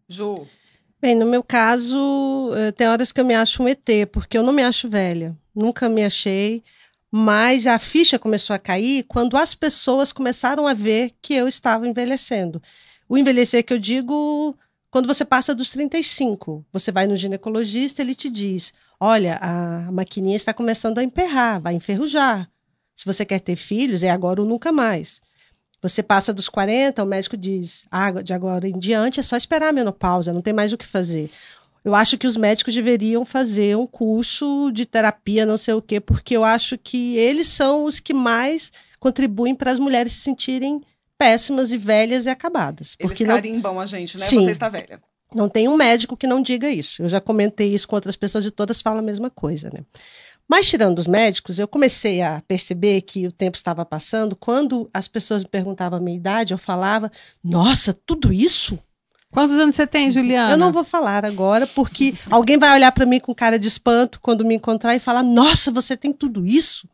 Ju. 0.06 0.46
Bem, 1.04 1.14
no 1.14 1.26
meu 1.26 1.42
caso, 1.42 2.50
eh, 2.56 2.72
tem 2.72 2.88
horas 2.88 3.12
que 3.12 3.20
eu 3.20 3.26
me 3.26 3.34
acho 3.34 3.62
um 3.62 3.68
ET, 3.68 3.86
porque 4.10 4.38
eu 4.38 4.42
não 4.42 4.54
me 4.54 4.62
acho 4.62 4.88
velha. 4.88 5.36
Nunca 5.54 5.86
me 5.86 6.02
achei. 6.02 6.62
Mas 7.10 7.66
a 7.66 7.78
ficha 7.78 8.18
começou 8.18 8.56
a 8.56 8.58
cair 8.58 9.04
quando 9.06 9.36
as 9.36 9.54
pessoas 9.54 10.12
começaram 10.12 10.66
a 10.66 10.72
ver 10.72 11.12
que 11.20 11.34
eu 11.34 11.46
estava 11.46 11.86
envelhecendo. 11.86 12.62
O 13.06 13.18
envelhecer 13.18 13.62
que 13.62 13.74
eu 13.74 13.78
digo 13.78 14.56
quando 14.90 15.06
você 15.06 15.26
passa 15.26 15.54
dos 15.54 15.68
35, 15.72 16.64
você 16.72 16.90
vai 16.90 17.06
no 17.06 17.18
ginecologista, 17.18 18.00
ele 18.00 18.14
te 18.14 18.30
diz: 18.30 18.72
olha, 18.98 19.38
a 19.42 19.92
maquininha 19.92 20.36
está 20.36 20.54
começando 20.54 21.00
a 21.00 21.04
emperrar, 21.04 21.60
vai 21.60 21.74
enferrujar. 21.74 22.48
Se 22.96 23.04
você 23.04 23.26
quer 23.26 23.40
ter 23.40 23.56
filhos, 23.56 24.02
é 24.02 24.08
agora 24.08 24.40
ou 24.40 24.48
nunca 24.48 24.72
mais. 24.72 25.20
Você 25.88 26.02
passa 26.02 26.32
dos 26.32 26.48
40, 26.48 27.02
o 27.02 27.06
médico 27.06 27.36
diz: 27.36 27.84
ah, 27.90 28.10
de 28.10 28.32
agora 28.32 28.66
em 28.66 28.78
diante 28.78 29.20
é 29.20 29.22
só 29.22 29.36
esperar 29.36 29.68
a 29.68 29.72
menopausa, 29.72 30.32
não 30.32 30.40
tem 30.40 30.52
mais 30.52 30.72
o 30.72 30.78
que 30.78 30.86
fazer. 30.86 31.30
Eu 31.84 31.94
acho 31.94 32.16
que 32.16 32.26
os 32.26 32.38
médicos 32.38 32.72
deveriam 32.72 33.26
fazer 33.26 33.76
um 33.76 33.86
curso 33.86 34.70
de 34.72 34.86
terapia, 34.86 35.44
não 35.44 35.58
sei 35.58 35.74
o 35.74 35.82
quê, 35.82 36.00
porque 36.00 36.34
eu 36.34 36.42
acho 36.42 36.78
que 36.78 37.18
eles 37.18 37.48
são 37.48 37.84
os 37.84 38.00
que 38.00 38.14
mais 38.14 38.72
contribuem 38.98 39.54
para 39.54 39.70
as 39.70 39.78
mulheres 39.78 40.12
se 40.12 40.20
sentirem 40.20 40.80
péssimas 41.18 41.70
e 41.70 41.76
velhas 41.76 42.24
e 42.24 42.30
acabadas. 42.30 42.96
Porque 42.96 43.22
Eles 43.22 43.34
carimbam 43.34 43.74
não... 43.74 43.80
a 43.82 43.86
gente, 43.86 44.16
né? 44.16 44.24
Sim. 44.24 44.40
Você 44.40 44.52
está 44.52 44.70
velha. 44.70 45.02
Não 45.34 45.50
tem 45.50 45.68
um 45.68 45.76
médico 45.76 46.16
que 46.16 46.26
não 46.26 46.40
diga 46.40 46.70
isso. 46.70 47.02
Eu 47.02 47.10
já 47.10 47.20
comentei 47.20 47.74
isso 47.74 47.86
com 47.86 47.94
outras 47.94 48.16
pessoas 48.16 48.46
e 48.46 48.50
todas 48.50 48.80
falam 48.80 49.00
a 49.00 49.02
mesma 49.02 49.28
coisa, 49.28 49.68
né? 49.68 49.80
Mas 50.48 50.68
tirando 50.68 50.98
os 50.98 51.06
médicos, 51.06 51.58
eu 51.58 51.66
comecei 51.66 52.20
a 52.20 52.42
perceber 52.46 53.00
que 53.02 53.26
o 53.26 53.32
tempo 53.32 53.56
estava 53.56 53.84
passando. 53.84 54.36
Quando 54.36 54.88
as 54.92 55.08
pessoas 55.08 55.42
me 55.42 55.48
perguntavam 55.48 55.98
a 55.98 56.02
minha 56.02 56.16
idade, 56.16 56.52
eu 56.52 56.58
falava: 56.58 57.10
Nossa, 57.42 57.92
tudo 57.92 58.32
isso? 58.32 58.78
Quantos 59.30 59.56
anos 59.58 59.74
você 59.74 59.86
tem, 59.86 60.10
Juliana? 60.10 60.52
Eu 60.52 60.56
não 60.56 60.70
vou 60.70 60.84
falar 60.84 61.24
agora, 61.24 61.66
porque 61.66 62.14
alguém 62.30 62.58
vai 62.58 62.74
olhar 62.74 62.92
para 62.92 63.06
mim 63.06 63.18
com 63.18 63.34
cara 63.34 63.58
de 63.58 63.66
espanto 63.66 64.20
quando 64.20 64.44
me 64.44 64.54
encontrar 64.54 64.94
e 64.94 65.00
falar: 65.00 65.22
Nossa, 65.22 65.72
você 65.72 65.96
tem 65.96 66.12
tudo 66.12 66.46
isso? 66.46 66.88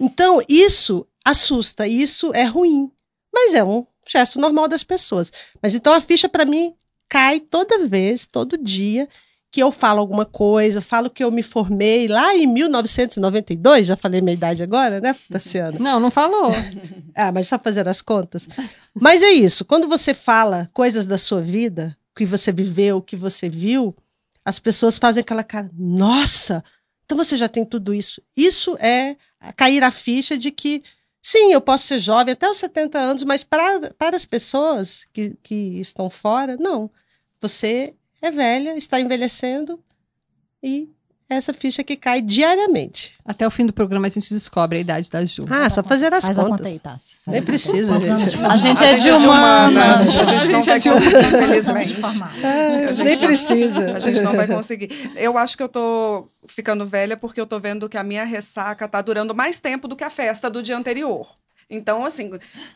Então, 0.00 0.40
isso 0.48 1.06
assusta. 1.24 1.86
Isso 1.86 2.32
é 2.34 2.44
ruim. 2.44 2.90
Mas 3.34 3.54
é 3.54 3.64
um 3.64 3.84
gesto 4.06 4.40
normal 4.40 4.68
das 4.68 4.82
pessoas. 4.82 5.32
Mas 5.60 5.74
então 5.74 5.92
a 5.92 6.00
ficha 6.00 6.28
para 6.28 6.44
mim 6.44 6.74
cai 7.08 7.40
toda 7.40 7.86
vez, 7.86 8.26
todo 8.26 8.56
dia 8.56 9.08
que 9.50 9.62
eu 9.62 9.72
falo 9.72 10.00
alguma 10.00 10.26
coisa, 10.26 10.80
falo 10.80 11.08
que 11.08 11.24
eu 11.24 11.30
me 11.30 11.42
formei 11.42 12.06
lá 12.06 12.34
em 12.34 12.46
1992, 12.46 13.86
já 13.86 13.96
falei 13.96 14.20
minha 14.20 14.34
idade 14.34 14.62
agora, 14.62 15.00
né, 15.00 15.16
Tassiana? 15.30 15.78
Não, 15.78 15.98
não 15.98 16.10
falou. 16.10 16.52
ah, 17.14 17.32
mas 17.32 17.48
só 17.48 17.58
fazer 17.58 17.88
as 17.88 18.02
contas. 18.02 18.46
Mas 18.94 19.22
é 19.22 19.30
isso, 19.30 19.64
quando 19.64 19.88
você 19.88 20.12
fala 20.12 20.68
coisas 20.74 21.06
da 21.06 21.16
sua 21.16 21.40
vida, 21.40 21.96
que 22.14 22.26
você 22.26 22.52
viveu, 22.52 23.00
que 23.00 23.16
você 23.16 23.48
viu, 23.48 23.96
as 24.44 24.58
pessoas 24.58 24.98
fazem 24.98 25.20
aquela 25.22 25.44
cara, 25.44 25.70
nossa, 25.72 26.62
então 27.04 27.16
você 27.16 27.38
já 27.38 27.48
tem 27.48 27.64
tudo 27.64 27.94
isso. 27.94 28.20
Isso 28.36 28.76
é 28.78 29.16
cair 29.56 29.82
a 29.82 29.90
ficha 29.90 30.36
de 30.36 30.50
que, 30.50 30.82
sim, 31.22 31.52
eu 31.52 31.60
posso 31.60 31.86
ser 31.86 31.98
jovem 31.98 32.32
até 32.32 32.50
os 32.50 32.58
70 32.58 32.98
anos, 32.98 33.24
mas 33.24 33.42
para, 33.42 33.92
para 33.92 34.14
as 34.14 34.26
pessoas 34.26 35.06
que, 35.12 35.34
que 35.42 35.80
estão 35.80 36.10
fora, 36.10 36.56
não. 36.58 36.90
Você 37.40 37.94
é 38.20 38.30
velha, 38.30 38.76
está 38.76 39.00
envelhecendo 39.00 39.78
e 40.62 40.88
essa 41.30 41.52
ficha 41.52 41.84
que 41.84 41.94
cai 41.94 42.22
diariamente. 42.22 43.12
Até 43.22 43.46
o 43.46 43.50
fim 43.50 43.66
do 43.66 43.72
programa 43.72 44.06
a 44.06 44.10
gente 44.10 44.32
descobre 44.32 44.78
a 44.78 44.80
idade 44.80 45.10
da 45.10 45.22
Ju. 45.26 45.44
Ah, 45.50 45.68
só 45.68 45.82
fazer 45.84 46.12
as 46.12 46.24
Faz 46.24 46.36
contas. 46.36 46.52
a 46.52 46.56
conta 46.56 46.68
aí, 46.68 46.78
Tassi. 46.78 47.16
Faz 47.22 47.34
Nem 47.34 47.42
precisa, 47.42 48.00
gente. 48.00 48.12
A 48.46 48.56
gente 48.56 48.78
formado? 48.78 48.82
é 48.82 48.96
de 48.96 49.26
humanas. 49.26 50.16
A 50.16 50.24
gente 50.24 50.52
não 50.52 50.62
vai 50.62 50.80
de 50.80 50.88
conseguir, 50.90 51.16
infelizmente. 51.18 51.94
gente 52.92 53.02
nem 53.02 53.18
precisa. 53.18 53.92
A 53.94 53.98
gente 53.98 54.22
não 54.22 54.32
vai 54.32 54.46
conseguir. 54.46 55.12
Eu 55.16 55.36
acho 55.36 55.54
que 55.54 55.62
eu 55.62 55.68
tô 55.68 56.28
ficando 56.46 56.86
velha 56.86 57.16
porque 57.16 57.40
eu 57.40 57.46
tô 57.46 57.60
vendo 57.60 57.90
que 57.90 57.98
a 57.98 58.02
minha 58.02 58.24
ressaca 58.24 58.88
tá 58.88 59.02
durando 59.02 59.34
mais 59.34 59.60
tempo 59.60 59.86
do 59.86 59.94
que 59.94 60.04
a 60.04 60.10
festa 60.10 60.48
do 60.48 60.62
dia 60.62 60.78
anterior. 60.78 61.28
Então, 61.70 62.04
assim, 62.04 62.30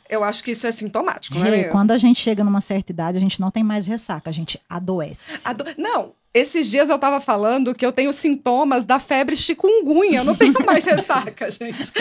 eu 0.08 0.22
acho 0.22 0.44
que 0.44 0.50
isso 0.50 0.66
é 0.66 0.70
sintomático, 0.72 1.38
é 1.38 1.50
mesmo? 1.50 1.72
quando 1.72 1.92
a 1.92 1.98
gente 1.98 2.20
chega 2.20 2.44
numa 2.44 2.60
certa 2.60 2.92
idade, 2.92 3.16
a 3.16 3.20
gente 3.20 3.40
não 3.40 3.50
tem 3.50 3.62
mais 3.64 3.86
ressaca, 3.86 4.28
a 4.28 4.32
gente 4.32 4.60
adoece. 4.68 5.30
A 5.44 5.52
do- 5.52 5.64
Não, 5.78 6.12
esses 6.34 6.70
dias 6.70 6.88
eu 6.88 6.98
tava 6.98 7.20
falando 7.20 7.74
que 7.74 7.84
eu 7.84 7.92
tenho 7.92 8.12
sintomas 8.12 8.84
da 8.86 8.98
febre 8.98 9.36
chikungunya. 9.36 10.20
Eu 10.20 10.24
não 10.24 10.34
tenho 10.34 10.54
mais 10.64 10.84
ressaca, 10.84 11.50
gente. 11.50 11.92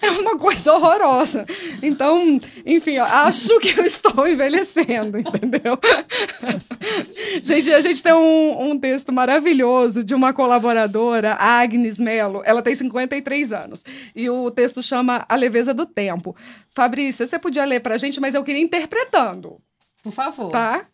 É 0.00 0.10
uma 0.12 0.38
coisa 0.38 0.72
horrorosa. 0.74 1.44
Então, 1.82 2.40
enfim, 2.64 2.92
eu 2.92 3.04
acho 3.04 3.58
que 3.58 3.78
eu 3.78 3.84
estou 3.84 4.28
envelhecendo, 4.28 5.18
entendeu? 5.18 5.78
Gente, 7.42 7.72
a 7.72 7.80
gente 7.80 8.02
tem 8.02 8.12
um, 8.12 8.70
um 8.70 8.78
texto 8.78 9.12
maravilhoso 9.12 10.04
de 10.04 10.14
uma 10.14 10.32
colaboradora, 10.32 11.32
a 11.34 11.60
Agnes 11.60 11.98
Mello. 11.98 12.42
Ela 12.44 12.62
tem 12.62 12.74
53 12.74 13.52
anos. 13.52 13.84
E 14.14 14.28
o 14.30 14.50
texto 14.50 14.82
chama 14.82 15.24
A 15.28 15.34
Leveza 15.36 15.74
do 15.74 15.84
Tempo. 15.86 16.36
Fabrícia, 16.68 17.26
você 17.26 17.38
podia 17.38 17.64
ler 17.64 17.80
pra 17.80 17.98
gente, 17.98 18.20
mas 18.20 18.34
eu 18.34 18.44
queria 18.44 18.62
interpretando, 18.62 19.58
Por 20.02 20.12
favor. 20.12 20.50
tá? 20.52 20.86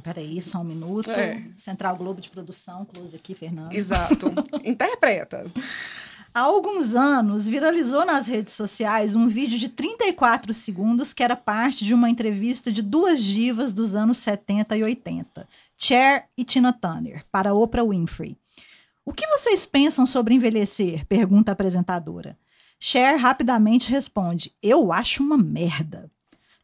Peraí, 0.00 0.40
só 0.42 0.60
um 0.60 0.64
minuto. 0.64 1.10
É. 1.10 1.42
Central 1.56 1.96
Globo 1.96 2.20
de 2.20 2.30
Produção, 2.30 2.84
close 2.84 3.14
aqui, 3.16 3.34
Fernando. 3.34 3.72
Exato. 3.72 4.32
Interpreta. 4.64 5.46
Há 6.32 6.40
alguns 6.40 6.96
anos, 6.96 7.48
viralizou 7.48 8.04
nas 8.04 8.26
redes 8.26 8.54
sociais 8.54 9.14
um 9.14 9.28
vídeo 9.28 9.56
de 9.56 9.68
34 9.68 10.52
segundos 10.52 11.12
que 11.12 11.22
era 11.22 11.36
parte 11.36 11.84
de 11.84 11.94
uma 11.94 12.10
entrevista 12.10 12.72
de 12.72 12.82
duas 12.82 13.22
divas 13.22 13.72
dos 13.72 13.94
anos 13.94 14.18
70 14.18 14.76
e 14.76 14.82
80, 14.82 15.48
Cher 15.78 16.26
e 16.36 16.44
Tina 16.44 16.72
Turner, 16.72 17.24
para 17.30 17.54
Oprah 17.54 17.84
Winfrey. 17.84 18.36
O 19.04 19.12
que 19.12 19.26
vocês 19.28 19.64
pensam 19.64 20.06
sobre 20.06 20.34
envelhecer? 20.34 21.06
pergunta 21.06 21.52
a 21.52 21.54
apresentadora. 21.54 22.36
Cher 22.80 23.16
rapidamente 23.16 23.88
responde: 23.88 24.52
Eu 24.60 24.92
acho 24.92 25.22
uma 25.22 25.38
merda. 25.38 26.10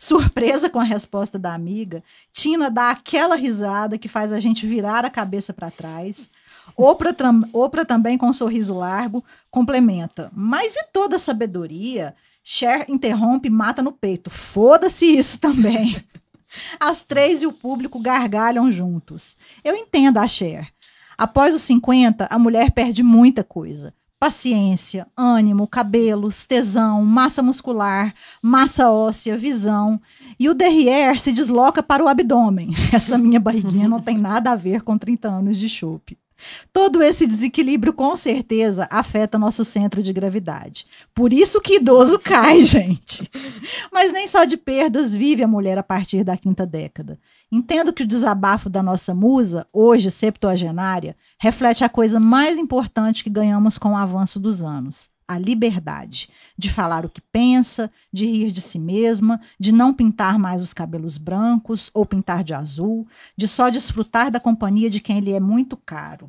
Surpresa 0.02 0.70
com 0.70 0.80
a 0.80 0.82
resposta 0.82 1.38
da 1.38 1.52
amiga, 1.52 2.02
Tina 2.32 2.70
dá 2.70 2.88
aquela 2.88 3.36
risada 3.36 3.98
que 3.98 4.08
faz 4.08 4.32
a 4.32 4.40
gente 4.40 4.66
virar 4.66 5.04
a 5.04 5.10
cabeça 5.10 5.52
para 5.52 5.70
trás. 5.70 6.30
Oprah, 6.74 7.14
Oprah 7.52 7.84
também 7.84 8.16
com 8.16 8.28
um 8.28 8.32
sorriso 8.32 8.74
largo 8.74 9.22
complementa. 9.50 10.30
Mas 10.34 10.74
e 10.74 10.84
toda 10.90 11.16
a 11.16 11.18
sabedoria? 11.18 12.14
Cher 12.42 12.86
interrompe 12.88 13.48
e 13.48 13.52
mata 13.52 13.82
no 13.82 13.92
peito. 13.92 14.30
Foda-se 14.30 15.04
isso 15.04 15.38
também. 15.38 15.94
As 16.80 17.04
três 17.04 17.42
e 17.42 17.46
o 17.46 17.52
público 17.52 18.00
gargalham 18.00 18.72
juntos. 18.72 19.36
Eu 19.62 19.76
entendo 19.76 20.16
a 20.16 20.26
Cher. 20.26 20.72
Após 21.18 21.54
os 21.54 21.60
50, 21.60 22.26
a 22.30 22.38
mulher 22.38 22.70
perde 22.70 23.02
muita 23.02 23.44
coisa. 23.44 23.92
Paciência, 24.20 25.06
ânimo, 25.16 25.66
cabelos, 25.66 26.44
tesão, 26.44 27.02
massa 27.02 27.42
muscular, 27.42 28.14
massa 28.42 28.90
óssea, 28.90 29.34
visão. 29.34 29.98
E 30.38 30.46
o 30.46 30.52
derrière 30.52 31.18
se 31.18 31.32
desloca 31.32 31.82
para 31.82 32.04
o 32.04 32.08
abdômen. 32.08 32.68
Essa 32.92 33.16
minha 33.16 33.40
barriguinha 33.40 33.88
não 33.88 33.98
tem 33.98 34.18
nada 34.18 34.50
a 34.50 34.56
ver 34.56 34.82
com 34.82 34.98
30 34.98 35.26
anos 35.26 35.56
de 35.56 35.70
chope. 35.70 36.18
Todo 36.72 37.02
esse 37.02 37.26
desequilíbrio, 37.26 37.92
com 37.92 38.14
certeza, 38.16 38.88
afeta 38.90 39.38
nosso 39.38 39.64
centro 39.64 40.02
de 40.02 40.12
gravidade. 40.12 40.86
Por 41.14 41.32
isso 41.32 41.60
que 41.60 41.76
idoso 41.76 42.18
cai, 42.22 42.64
gente. 42.64 43.30
Mas 43.92 44.12
nem 44.12 44.26
só 44.26 44.44
de 44.44 44.56
perdas 44.56 45.14
vive 45.14 45.42
a 45.42 45.48
mulher 45.48 45.78
a 45.78 45.82
partir 45.82 46.24
da 46.24 46.36
quinta 46.36 46.66
década. 46.66 47.18
Entendo 47.50 47.92
que 47.92 48.02
o 48.02 48.06
desabafo 48.06 48.68
da 48.68 48.82
nossa 48.82 49.14
musa, 49.14 49.66
hoje 49.72 50.10
septuagenária, 50.10 51.16
reflete 51.38 51.84
a 51.84 51.88
coisa 51.88 52.20
mais 52.20 52.58
importante 52.58 53.24
que 53.24 53.30
ganhamos 53.30 53.78
com 53.78 53.92
o 53.92 53.96
avanço 53.96 54.38
dos 54.38 54.62
anos. 54.62 55.08
A 55.30 55.38
liberdade 55.38 56.28
de 56.58 56.68
falar 56.68 57.06
o 57.06 57.08
que 57.08 57.20
pensa, 57.20 57.88
de 58.12 58.26
rir 58.26 58.50
de 58.50 58.60
si 58.60 58.80
mesma, 58.80 59.40
de 59.60 59.70
não 59.70 59.94
pintar 59.94 60.40
mais 60.40 60.60
os 60.60 60.74
cabelos 60.74 61.16
brancos 61.18 61.88
ou 61.94 62.04
pintar 62.04 62.42
de 62.42 62.52
azul, 62.52 63.06
de 63.36 63.46
só 63.46 63.68
desfrutar 63.68 64.28
da 64.28 64.40
companhia 64.40 64.90
de 64.90 64.98
quem 64.98 65.20
lhe 65.20 65.32
é 65.32 65.38
muito 65.38 65.76
caro. 65.76 66.28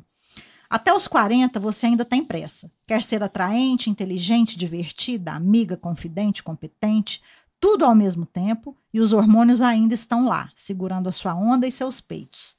Até 0.70 0.94
os 0.94 1.08
40 1.08 1.58
você 1.58 1.86
ainda 1.86 2.04
tem 2.04 2.22
pressa. 2.22 2.70
Quer 2.86 3.02
ser 3.02 3.24
atraente, 3.24 3.90
inteligente, 3.90 4.56
divertida, 4.56 5.32
amiga, 5.32 5.76
confidente, 5.76 6.40
competente, 6.40 7.20
tudo 7.58 7.84
ao 7.84 7.96
mesmo 7.96 8.24
tempo, 8.24 8.76
e 8.94 9.00
os 9.00 9.12
hormônios 9.12 9.60
ainda 9.60 9.94
estão 9.94 10.26
lá, 10.26 10.48
segurando 10.54 11.08
a 11.08 11.12
sua 11.12 11.34
onda 11.34 11.66
e 11.66 11.72
seus 11.72 12.00
peitos. 12.00 12.56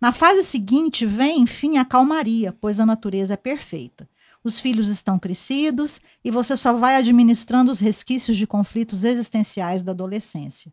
Na 0.00 0.10
fase 0.10 0.42
seguinte 0.42 1.06
vem, 1.06 1.42
enfim, 1.42 1.78
a 1.78 1.84
calmaria, 1.84 2.52
pois 2.60 2.80
a 2.80 2.84
natureza 2.84 3.34
é 3.34 3.36
perfeita. 3.36 4.08
Os 4.44 4.60
filhos 4.60 4.90
estão 4.90 5.18
crescidos 5.18 6.02
e 6.22 6.30
você 6.30 6.54
só 6.54 6.74
vai 6.74 6.96
administrando 6.96 7.72
os 7.72 7.80
resquícios 7.80 8.36
de 8.36 8.46
conflitos 8.46 9.02
existenciais 9.02 9.82
da 9.82 9.92
adolescência. 9.92 10.70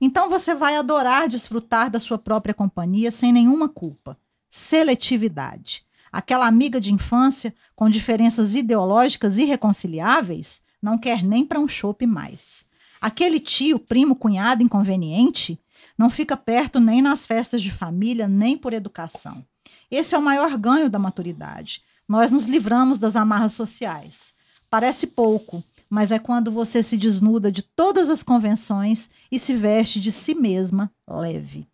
Então 0.00 0.28
você 0.28 0.52
vai 0.52 0.76
adorar 0.76 1.28
desfrutar 1.28 1.88
da 1.88 2.00
sua 2.00 2.18
própria 2.18 2.52
companhia 2.52 3.12
sem 3.12 3.32
nenhuma 3.32 3.68
culpa. 3.68 4.18
Seletividade. 4.50 5.84
Aquela 6.10 6.48
amiga 6.48 6.80
de 6.80 6.92
infância 6.92 7.54
com 7.76 7.88
diferenças 7.88 8.56
ideológicas 8.56 9.38
irreconciliáveis 9.38 10.60
não 10.82 10.98
quer 10.98 11.22
nem 11.22 11.46
para 11.46 11.60
um 11.60 11.68
chope 11.68 12.06
mais. 12.06 12.64
Aquele 13.00 13.38
tio, 13.38 13.78
primo, 13.78 14.16
cunhado 14.16 14.62
inconveniente 14.62 15.58
não 15.96 16.10
fica 16.10 16.36
perto 16.36 16.80
nem 16.80 17.00
nas 17.00 17.26
festas 17.26 17.62
de 17.62 17.70
família, 17.70 18.26
nem 18.26 18.58
por 18.58 18.72
educação. 18.72 19.44
Esse 19.88 20.16
é 20.16 20.18
o 20.18 20.22
maior 20.22 20.56
ganho 20.58 20.90
da 20.90 20.98
maturidade. 20.98 21.82
Nós 22.08 22.30
nos 22.30 22.44
livramos 22.44 22.98
das 22.98 23.16
amarras 23.16 23.52
sociais. 23.54 24.34
Parece 24.68 25.06
pouco, 25.06 25.62
mas 25.88 26.10
é 26.10 26.18
quando 26.18 26.50
você 26.50 26.82
se 26.82 26.96
desnuda 26.96 27.50
de 27.50 27.62
todas 27.62 28.10
as 28.10 28.22
convenções 28.22 29.08
e 29.30 29.38
se 29.38 29.54
veste 29.54 30.00
de 30.00 30.10
si 30.10 30.34
mesma 30.34 30.90
leve. 31.08 31.66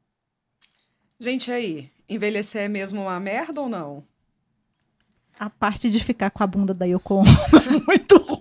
Gente, 1.19 1.51
aí, 1.51 1.91
envelhecer 2.09 2.63
é 2.63 2.69
mesmo 2.69 3.03
uma 3.03 3.19
merda 3.19 3.61
ou 3.61 3.69
não? 3.69 4.05
A 5.39 5.49
parte 5.49 5.91
de 5.91 6.05
ficar 6.05 6.31
com 6.31 6.43
a 6.43 6.47
bunda 6.47 6.75
da 6.75 6.85
Yoko 6.85 7.15
Ono 7.15 7.29
é 7.31 7.87
muito 7.87 8.17
ruim. 8.19 8.39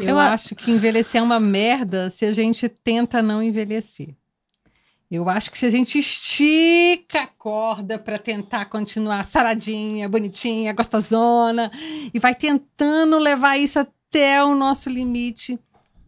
Eu, 0.00 0.08
Eu 0.08 0.18
acho 0.18 0.54
que 0.54 0.70
envelhecer 0.70 1.20
é 1.20 1.24
uma 1.24 1.38
merda 1.38 2.08
se 2.10 2.24
a 2.24 2.32
gente 2.32 2.68
tenta 2.68 3.20
não 3.22 3.42
envelhecer. 3.42 4.14
Eu 5.10 5.28
acho 5.28 5.50
que 5.52 5.58
se 5.58 5.66
a 5.66 5.70
gente 5.70 5.98
estica 5.98 7.22
a 7.22 7.26
corda 7.26 7.96
para 7.96 8.18
tentar 8.18 8.64
continuar 8.66 9.24
saradinha, 9.24 10.08
bonitinha, 10.08 10.72
gostosona, 10.72 11.70
e 12.12 12.18
vai 12.18 12.34
tentando 12.34 13.16
levar 13.18 13.56
isso 13.56 13.78
até 13.78 14.42
o 14.42 14.54
nosso 14.54 14.90
limite, 14.90 15.58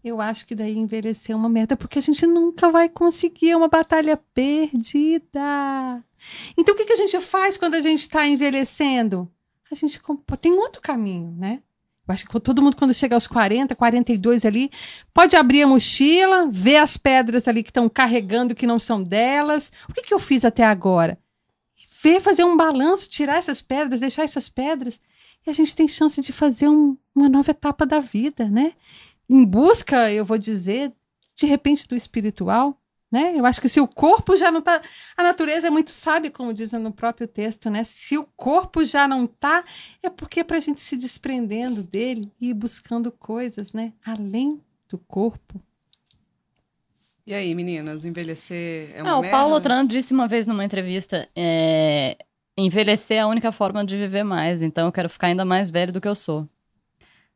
eu 0.05 0.21
acho 0.21 0.47
que 0.47 0.55
daí 0.55 0.77
envelhecer 0.77 1.33
é 1.33 1.37
uma 1.37 1.49
merda, 1.49 1.77
porque 1.77 1.99
a 1.99 2.03
gente 2.03 2.27
nunca 2.27 2.71
vai 2.71 2.89
conseguir, 2.89 3.51
é 3.51 3.57
uma 3.57 3.69
batalha 3.69 4.17
perdida. 4.17 6.03
Então 6.57 6.75
o 6.75 6.77
que, 6.77 6.85
que 6.85 6.93
a 6.93 6.97
gente 6.97 7.21
faz 7.21 7.57
quando 7.57 7.75
a 7.75 7.81
gente 7.81 8.01
está 8.01 8.27
envelhecendo? 8.27 9.31
A 9.71 9.75
gente 9.75 10.01
tem 10.41 10.53
outro 10.55 10.81
caminho, 10.81 11.37
né? 11.39 11.63
Acho 12.09 12.27
que 12.27 12.41
todo 12.41 12.63
mundo, 12.63 12.77
quando 12.77 12.95
chega 12.95 13.15
aos 13.15 13.27
40, 13.27 13.77
42 13.77 14.45
ali, 14.45 14.71
pode 15.13 15.37
abrir 15.37 15.63
a 15.63 15.67
mochila, 15.67 16.49
ver 16.51 16.77
as 16.77 16.97
pedras 16.97 17.47
ali 17.47 17.63
que 17.63 17.71
estão 17.71 17.89
carregando 17.89 18.55
que 18.55 18.67
não 18.67 18.79
são 18.79 19.03
delas. 19.03 19.71
O 19.89 19.93
que, 19.93 20.03
que 20.03 20.15
eu 20.15 20.19
fiz 20.19 20.45
até 20.45 20.65
agora? 20.65 21.19
Ver, 22.03 22.21
fazer 22.21 22.45
um 22.45 22.57
balanço, 22.57 23.11
tirar 23.11 23.37
essas 23.37 23.61
pedras, 23.61 24.01
deixar 24.01 24.23
essas 24.23 24.49
pedras 24.49 25.01
e 25.47 25.51
a 25.51 25.53
gente 25.53 25.75
tem 25.75 25.89
chance 25.89 26.21
de 26.21 26.33
fazer 26.33 26.69
um, 26.69 26.97
uma 27.15 27.29
nova 27.29 27.51
etapa 27.51 27.87
da 27.87 28.01
vida, 28.01 28.49
né? 28.49 28.73
Em 29.29 29.45
busca, 29.45 30.13
eu 30.13 30.25
vou 30.25 30.39
dizer, 30.39 30.93
de 31.35 31.47
repente 31.47 31.89
do 31.89 31.97
espiritual, 31.97 32.79
né? 33.11 33.35
Eu 33.37 33.47
acho 33.47 33.61
que 33.61 33.69
se 33.69 33.81
o 33.81 33.89
corpo 33.89 34.37
já 34.37 34.51
não 34.51 34.59
está, 34.59 34.81
a 35.17 35.23
natureza 35.23 35.67
é 35.67 35.71
muito 35.71 35.91
sábia, 35.91 36.31
como 36.31 36.53
dizem 36.53 36.81
no 36.81 36.93
próprio 36.93 37.27
texto, 37.27 37.71
né? 37.71 37.83
Se 37.85 38.19
o 38.19 38.25
corpo 38.37 38.85
já 38.85 39.09
não 39.09 39.25
está, 39.25 39.65
é 40.03 40.11
porque 40.11 40.41
é 40.41 40.45
para 40.45 40.59
a 40.59 40.61
gente 40.61 40.81
se 40.81 40.97
desprendendo 40.97 41.83
dele 41.83 42.31
e 42.41 42.51
ir 42.51 42.55
buscando 42.55 43.11
coisas, 43.11 43.73
né? 43.73 43.93
Além 44.05 44.61
do 44.89 44.99
corpo. 44.99 45.61
E 47.27 47.35
aí, 47.35 47.55
meninas, 47.55 48.05
envelhecer 48.05 48.91
é 48.95 49.03
uma 49.03 49.11
Ah, 49.11 49.19
o 49.19 49.21
merda? 49.21 49.37
Paulo 49.37 49.55
Otran 49.55 49.87
disse 49.87 50.15
uma 50.15 50.27
vez 50.27 50.47
numa 50.47 50.65
entrevista: 50.65 51.29
é, 51.37 52.17
envelhecer 52.57 53.19
é 53.19 53.21
a 53.21 53.27
única 53.27 53.53
forma 53.53 53.85
de 53.85 53.97
viver 53.97 54.25
mais, 54.25 54.63
então 54.63 54.87
eu 54.87 54.93
quero 54.93 55.11
ficar 55.11 55.27
ainda 55.27 55.45
mais 55.45 55.71
velho 55.71 55.93
do 55.93 56.01
que 56.01 56.09
eu 56.09 56.15
sou. 56.15 56.49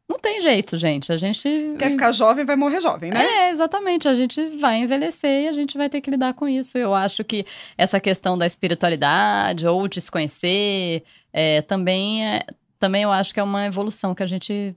Não 0.08 0.18
tem 0.18 0.40
jeito, 0.40 0.76
gente. 0.76 1.12
A 1.12 1.16
gente. 1.16 1.48
Quer 1.78 1.90
ficar 1.92 2.12
jovem, 2.12 2.44
vai 2.44 2.56
morrer 2.56 2.80
jovem, 2.80 3.10
né? 3.10 3.24
É, 3.24 3.50
exatamente. 3.50 4.08
A 4.08 4.14
gente 4.14 4.56
vai 4.58 4.78
envelhecer 4.78 5.44
e 5.44 5.48
a 5.48 5.52
gente 5.52 5.78
vai 5.78 5.88
ter 5.88 6.00
que 6.00 6.10
lidar 6.10 6.34
com 6.34 6.46
isso. 6.48 6.76
Eu 6.76 6.94
acho 6.94 7.24
que 7.24 7.46
essa 7.78 7.98
questão 7.98 8.36
da 8.36 8.46
espiritualidade 8.46 9.66
ou 9.66 9.88
de 9.88 10.00
se 10.00 10.10
conhecer 10.10 11.02
é, 11.32 11.62
também, 11.62 12.26
é, 12.26 12.44
também 12.78 13.02
eu 13.02 13.10
acho 13.10 13.32
que 13.32 13.40
é 13.40 13.42
uma 13.42 13.66
evolução 13.66 14.14
que 14.14 14.22
a 14.22 14.26
gente 14.26 14.74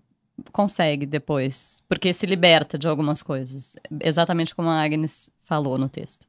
consegue 0.51 1.05
depois. 1.05 1.84
Porque 1.88 2.13
se 2.13 2.25
liberta 2.25 2.77
de 2.77 2.88
algumas 2.88 3.22
coisas. 3.22 3.75
Exatamente 4.01 4.55
como 4.55 4.70
a 4.70 4.82
Agnes 4.82 5.29
falou 5.44 5.77
no 5.77 5.89
texto. 5.89 6.27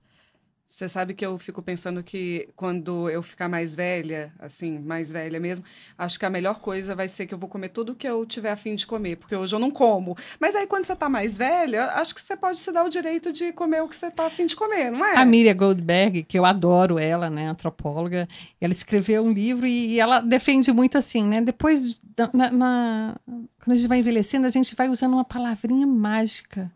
Você 0.68 0.88
sabe 0.88 1.14
que 1.14 1.24
eu 1.24 1.38
fico 1.38 1.62
pensando 1.62 2.02
que 2.02 2.48
quando 2.56 3.08
eu 3.08 3.22
ficar 3.22 3.48
mais 3.48 3.74
velha, 3.76 4.32
assim, 4.36 4.80
mais 4.80 5.12
velha 5.12 5.38
mesmo, 5.38 5.64
acho 5.96 6.18
que 6.18 6.26
a 6.26 6.30
melhor 6.30 6.58
coisa 6.58 6.92
vai 6.94 7.06
ser 7.08 7.24
que 7.24 7.32
eu 7.32 7.38
vou 7.38 7.48
comer 7.48 7.68
tudo 7.68 7.94
que 7.94 8.06
eu 8.06 8.26
tiver 8.26 8.50
afim 8.50 8.74
de 8.74 8.84
comer, 8.84 9.16
porque 9.16 9.34
hoje 9.36 9.54
eu 9.54 9.60
não 9.60 9.70
como. 9.70 10.16
Mas 10.40 10.56
aí 10.56 10.66
quando 10.66 10.84
você 10.84 10.96
tá 10.96 11.08
mais 11.08 11.38
velha, 11.38 11.84
acho 11.92 12.12
que 12.14 12.20
você 12.20 12.36
pode 12.36 12.60
se 12.60 12.72
dar 12.72 12.82
o 12.84 12.88
direito 12.90 13.32
de 13.32 13.52
comer 13.52 13.80
o 13.80 13.88
que 13.88 13.94
você 13.94 14.10
tá 14.10 14.26
afim 14.26 14.44
de 14.44 14.56
comer, 14.56 14.90
não 14.90 15.06
é? 15.06 15.14
A 15.16 15.24
Miriam 15.24 15.56
Goldberg, 15.56 16.24
que 16.24 16.36
eu 16.36 16.44
adoro 16.44 16.98
ela, 16.98 17.30
né, 17.30 17.46
antropóloga, 17.46 18.26
ela 18.60 18.72
escreveu 18.72 19.22
um 19.24 19.32
livro 19.32 19.66
e, 19.66 19.92
e 19.94 20.00
ela 20.00 20.18
defende 20.20 20.72
muito 20.72 20.98
assim, 20.98 21.22
né? 21.22 21.40
Depois, 21.40 22.00
na, 22.34 22.50
na- 22.50 23.16
quando 23.24 23.72
a 23.72 23.76
gente 23.76 23.86
vai 23.88 24.00
envelhecendo, 24.00 24.46
a 24.48 24.50
gente 24.50 24.74
vai 24.74 24.88
usando 24.88 25.12
uma 25.14 25.24
palavrinha 25.24 25.86
mágica. 25.86 26.70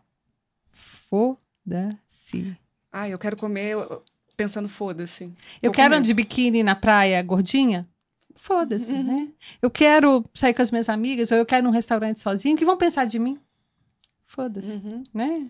Foda-se. 0.71 2.55
Ah, 2.91 3.07
eu 3.07 3.17
quero 3.17 3.37
comer 3.37 3.75
pensando, 4.35 4.67
foda-se. 4.67 5.25
Eu 5.61 5.69
Vou 5.69 5.73
quero 5.73 5.93
comer. 5.95 6.05
de 6.05 6.13
biquíni 6.13 6.63
na 6.63 6.75
praia 6.75 7.21
gordinha? 7.21 7.87
Foda-se, 8.35 8.91
né? 8.91 9.29
Eu 9.61 9.69
quero 9.69 10.25
sair 10.33 10.53
com 10.53 10.61
as 10.61 10.71
minhas 10.71 10.89
amigas 10.89 11.31
ou 11.31 11.37
eu 11.37 11.45
quero 11.45 11.63
ir 11.63 11.67
num 11.67 11.71
restaurante 11.71 12.19
sozinho, 12.19 12.55
o 12.55 12.57
que 12.57 12.65
vão 12.65 12.77
pensar 12.77 13.05
de 13.05 13.19
mim? 13.19 13.39
Foda-se, 14.25 14.67
Uhum. 14.71 15.03
né? 15.13 15.47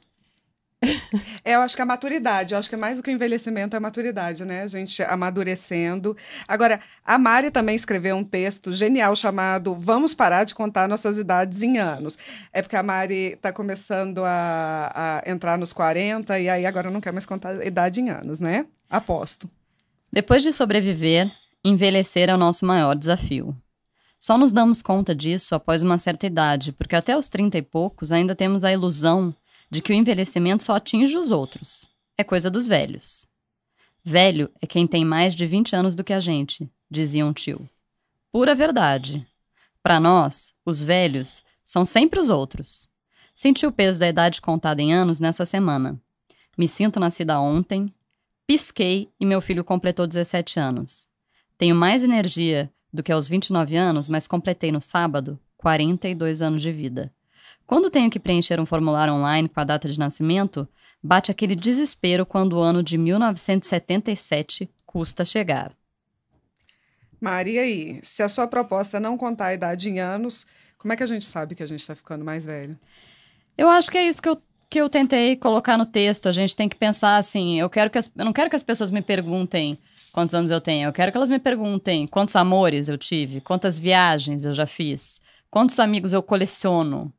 É, 1.43 1.55
eu 1.55 1.61
acho 1.61 1.75
que 1.75 1.81
a 1.81 1.85
maturidade, 1.85 2.53
eu 2.53 2.59
acho 2.59 2.69
que 2.69 2.75
mais 2.75 2.97
do 2.97 3.03
que 3.03 3.09
o 3.09 3.13
envelhecimento, 3.13 3.75
é 3.75 3.77
a 3.77 3.79
maturidade, 3.79 4.43
né? 4.45 4.63
A 4.63 4.67
gente 4.67 5.01
amadurecendo. 5.03 6.15
Agora, 6.47 6.79
a 7.05 7.17
Mari 7.17 7.51
também 7.51 7.75
escreveu 7.75 8.15
um 8.15 8.23
texto 8.23 8.71
genial 8.73 9.15
chamado 9.15 9.75
Vamos 9.75 10.13
Parar 10.13 10.43
de 10.43 10.55
Contar 10.55 10.87
Nossas 10.87 11.17
Idades 11.17 11.61
em 11.61 11.77
Anos. 11.77 12.17
É 12.51 12.61
porque 12.61 12.75
a 12.75 12.83
Mari 12.83 13.33
está 13.33 13.51
começando 13.51 14.23
a, 14.23 15.21
a 15.25 15.29
entrar 15.29 15.57
nos 15.57 15.73
40 15.73 16.39
e 16.39 16.49
aí 16.49 16.65
agora 16.65 16.89
não 16.89 17.01
quer 17.01 17.11
mais 17.11 17.25
contar 17.25 17.59
a 17.59 17.65
idade 17.65 18.01
em 18.01 18.09
anos, 18.09 18.39
né? 18.39 18.65
Aposto. 18.89 19.49
Depois 20.11 20.43
de 20.43 20.51
sobreviver, 20.51 21.29
envelhecer 21.63 22.29
é 22.29 22.33
o 22.33 22.37
nosso 22.37 22.65
maior 22.65 22.95
desafio. 22.95 23.55
Só 24.17 24.37
nos 24.37 24.51
damos 24.51 24.81
conta 24.83 25.15
disso 25.15 25.55
após 25.55 25.81
uma 25.81 25.97
certa 25.97 26.27
idade, 26.27 26.71
porque 26.71 26.95
até 26.95 27.17
os 27.17 27.27
30 27.27 27.57
e 27.57 27.61
poucos 27.61 28.11
ainda 28.11 28.35
temos 28.35 28.63
a 28.63 28.71
ilusão 28.71 29.33
de 29.71 29.81
que 29.81 29.91
o 29.91 29.95
envelhecimento 29.95 30.61
só 30.61 30.75
atinge 30.75 31.17
os 31.17 31.31
outros. 31.31 31.89
É 32.17 32.23
coisa 32.23 32.51
dos 32.51 32.67
velhos. 32.67 33.25
Velho 34.03 34.51
é 34.61 34.67
quem 34.67 34.85
tem 34.85 35.03
mais 35.03 35.33
de 35.33 35.45
20 35.45 35.75
anos 35.75 35.95
do 35.95 36.03
que 36.03 36.13
a 36.13 36.19
gente, 36.19 36.69
dizia 36.89 37.25
um 37.25 37.33
tio. 37.33 37.67
Pura 38.31 38.53
verdade. 38.53 39.25
Para 39.81 39.99
nós, 39.99 40.53
os 40.63 40.83
velhos 40.83 41.43
são 41.65 41.85
sempre 41.85 42.19
os 42.19 42.29
outros. 42.29 42.89
Senti 43.33 43.65
o 43.65 43.71
peso 43.71 43.99
da 43.99 44.07
idade 44.07 44.41
contada 44.41 44.81
em 44.81 44.93
anos 44.93 45.19
nessa 45.19 45.45
semana. 45.45 45.99
Me 46.57 46.67
sinto 46.67 46.99
nascida 46.99 47.39
ontem, 47.39 47.91
Pisquei 48.51 49.09
e 49.17 49.25
meu 49.25 49.39
filho 49.39 49.63
completou 49.63 50.05
17 50.05 50.59
anos. 50.59 51.07
Tenho 51.57 51.73
mais 51.73 52.03
energia 52.03 52.69
do 52.91 53.01
que 53.01 53.09
aos 53.09 53.29
29 53.29 53.77
anos, 53.77 54.09
mas 54.09 54.27
completei 54.27 54.73
no 54.73 54.81
sábado 54.81 55.39
42 55.55 56.41
anos 56.41 56.61
de 56.61 56.69
vida. 56.69 57.13
Quando 57.71 57.89
tenho 57.89 58.09
que 58.09 58.19
preencher 58.19 58.59
um 58.59 58.65
formulário 58.65 59.13
online 59.13 59.47
com 59.47 59.57
a 59.57 59.63
data 59.63 59.87
de 59.87 59.97
nascimento, 59.97 60.67
bate 61.01 61.31
aquele 61.31 61.55
desespero 61.55 62.25
quando 62.25 62.57
o 62.57 62.59
ano 62.59 62.83
de 62.83 62.97
1977 62.97 64.69
custa 64.85 65.23
chegar. 65.23 65.71
Mari, 67.21 67.57
e? 67.57 68.01
Se 68.03 68.21
a 68.21 68.27
sua 68.27 68.45
proposta 68.45 68.99
não 68.99 69.17
contar 69.17 69.45
a 69.45 69.53
idade 69.53 69.89
em 69.89 70.01
anos, 70.01 70.45
como 70.77 70.91
é 70.91 70.97
que 70.97 71.03
a 71.03 71.05
gente 71.05 71.23
sabe 71.23 71.55
que 71.55 71.63
a 71.63 71.65
gente 71.65 71.79
está 71.79 71.95
ficando 71.95 72.25
mais 72.25 72.43
velho? 72.43 72.77
Eu 73.57 73.69
acho 73.69 73.89
que 73.89 73.97
é 73.97 74.05
isso 74.05 74.21
que 74.21 74.27
eu, 74.27 74.41
que 74.69 74.81
eu 74.81 74.89
tentei 74.89 75.37
colocar 75.37 75.77
no 75.77 75.85
texto. 75.85 76.27
A 76.27 76.33
gente 76.33 76.53
tem 76.53 76.67
que 76.67 76.75
pensar 76.75 77.15
assim: 77.15 77.57
eu, 77.57 77.69
quero 77.69 77.89
que 77.89 77.97
as, 77.97 78.11
eu 78.17 78.25
não 78.25 78.33
quero 78.33 78.49
que 78.49 78.57
as 78.57 78.63
pessoas 78.63 78.91
me 78.91 79.01
perguntem 79.01 79.79
quantos 80.11 80.35
anos 80.35 80.51
eu 80.51 80.59
tenho, 80.59 80.89
eu 80.89 80.91
quero 80.91 81.09
que 81.09 81.17
elas 81.17 81.29
me 81.29 81.39
perguntem 81.39 82.05
quantos 82.05 82.35
amores 82.35 82.89
eu 82.89 82.97
tive, 82.97 83.39
quantas 83.39 83.79
viagens 83.79 84.43
eu 84.43 84.53
já 84.53 84.67
fiz, 84.67 85.21
quantos 85.49 85.79
amigos 85.79 86.11
eu 86.11 86.21
coleciono, 86.21 87.13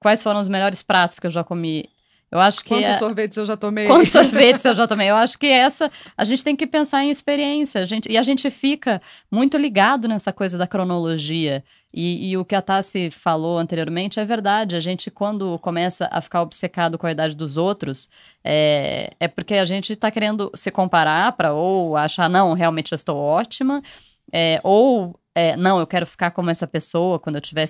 quais 0.00 0.22
foram 0.22 0.40
os 0.40 0.48
melhores 0.48 0.82
pratos 0.82 1.18
que 1.18 1.26
eu 1.26 1.30
já 1.30 1.44
comi. 1.44 1.88
Eu 2.30 2.38
acho 2.38 2.62
que. 2.62 2.68
Quantos 2.68 2.90
é- 2.90 2.98
sorvetes 2.98 3.36
eu 3.38 3.46
já 3.46 3.56
tomei? 3.56 3.86
Quantos 3.86 4.10
sorvetes 4.12 4.64
eu 4.64 4.74
já 4.74 4.86
tomei? 4.86 5.08
Eu 5.08 5.16
acho 5.16 5.38
que 5.38 5.46
essa. 5.46 5.90
A 6.16 6.24
gente 6.24 6.44
tem 6.44 6.54
que 6.54 6.66
pensar 6.66 7.02
em 7.02 7.10
experiência. 7.10 7.80
A 7.80 7.84
gente, 7.84 8.10
e 8.10 8.18
a 8.18 8.22
gente 8.22 8.50
fica 8.50 9.00
muito 9.30 9.56
ligado 9.56 10.06
nessa 10.06 10.32
coisa 10.32 10.58
da 10.58 10.66
cronologia. 10.66 11.64
E, 11.92 12.30
e 12.30 12.36
o 12.36 12.44
que 12.44 12.54
a 12.54 12.60
Tassi 12.60 13.10
falou 13.10 13.58
anteriormente 13.58 14.20
é 14.20 14.24
verdade. 14.24 14.76
A 14.76 14.80
gente, 14.80 15.10
quando 15.10 15.58
começa 15.60 16.06
a 16.12 16.20
ficar 16.20 16.42
obcecado 16.42 16.98
com 16.98 17.06
a 17.06 17.12
idade 17.12 17.34
dos 17.34 17.56
outros, 17.56 18.10
é, 18.44 19.10
é 19.18 19.26
porque 19.26 19.54
a 19.54 19.64
gente 19.64 19.94
está 19.94 20.10
querendo 20.10 20.50
se 20.54 20.70
comparar 20.70 21.32
para 21.32 21.54
ou 21.54 21.96
achar, 21.96 22.28
não, 22.28 22.52
realmente 22.52 22.92
eu 22.92 22.96
estou 22.96 23.16
ótima, 23.16 23.82
é, 24.30 24.60
ou 24.62 25.18
é, 25.34 25.56
não, 25.56 25.80
eu 25.80 25.86
quero 25.86 26.06
ficar 26.06 26.30
como 26.30 26.50
essa 26.50 26.66
pessoa 26.66 27.18
quando 27.18 27.36
eu 27.36 27.40
tiver 27.40 27.66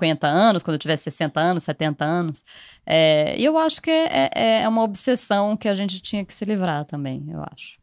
50 0.00 0.26
anos, 0.26 0.62
quando 0.62 0.74
eu 0.74 0.78
tiver 0.78 0.96
60 0.96 1.38
anos, 1.40 1.64
70 1.64 2.04
anos. 2.04 2.42
É, 2.86 3.38
e 3.38 3.44
eu 3.44 3.56
acho 3.58 3.80
que 3.82 3.90
é, 3.90 4.30
é- 4.34 4.62
é 4.62 4.68
uma 4.68 4.82
obsessão 4.82 5.56
que 5.56 5.68
a 5.68 5.74
gente 5.74 6.00
tinha 6.00 6.24
que 6.24 6.34
se 6.34 6.44
livrar 6.44 6.84
também, 6.84 7.24
eu 7.28 7.42
acho. 7.52 7.78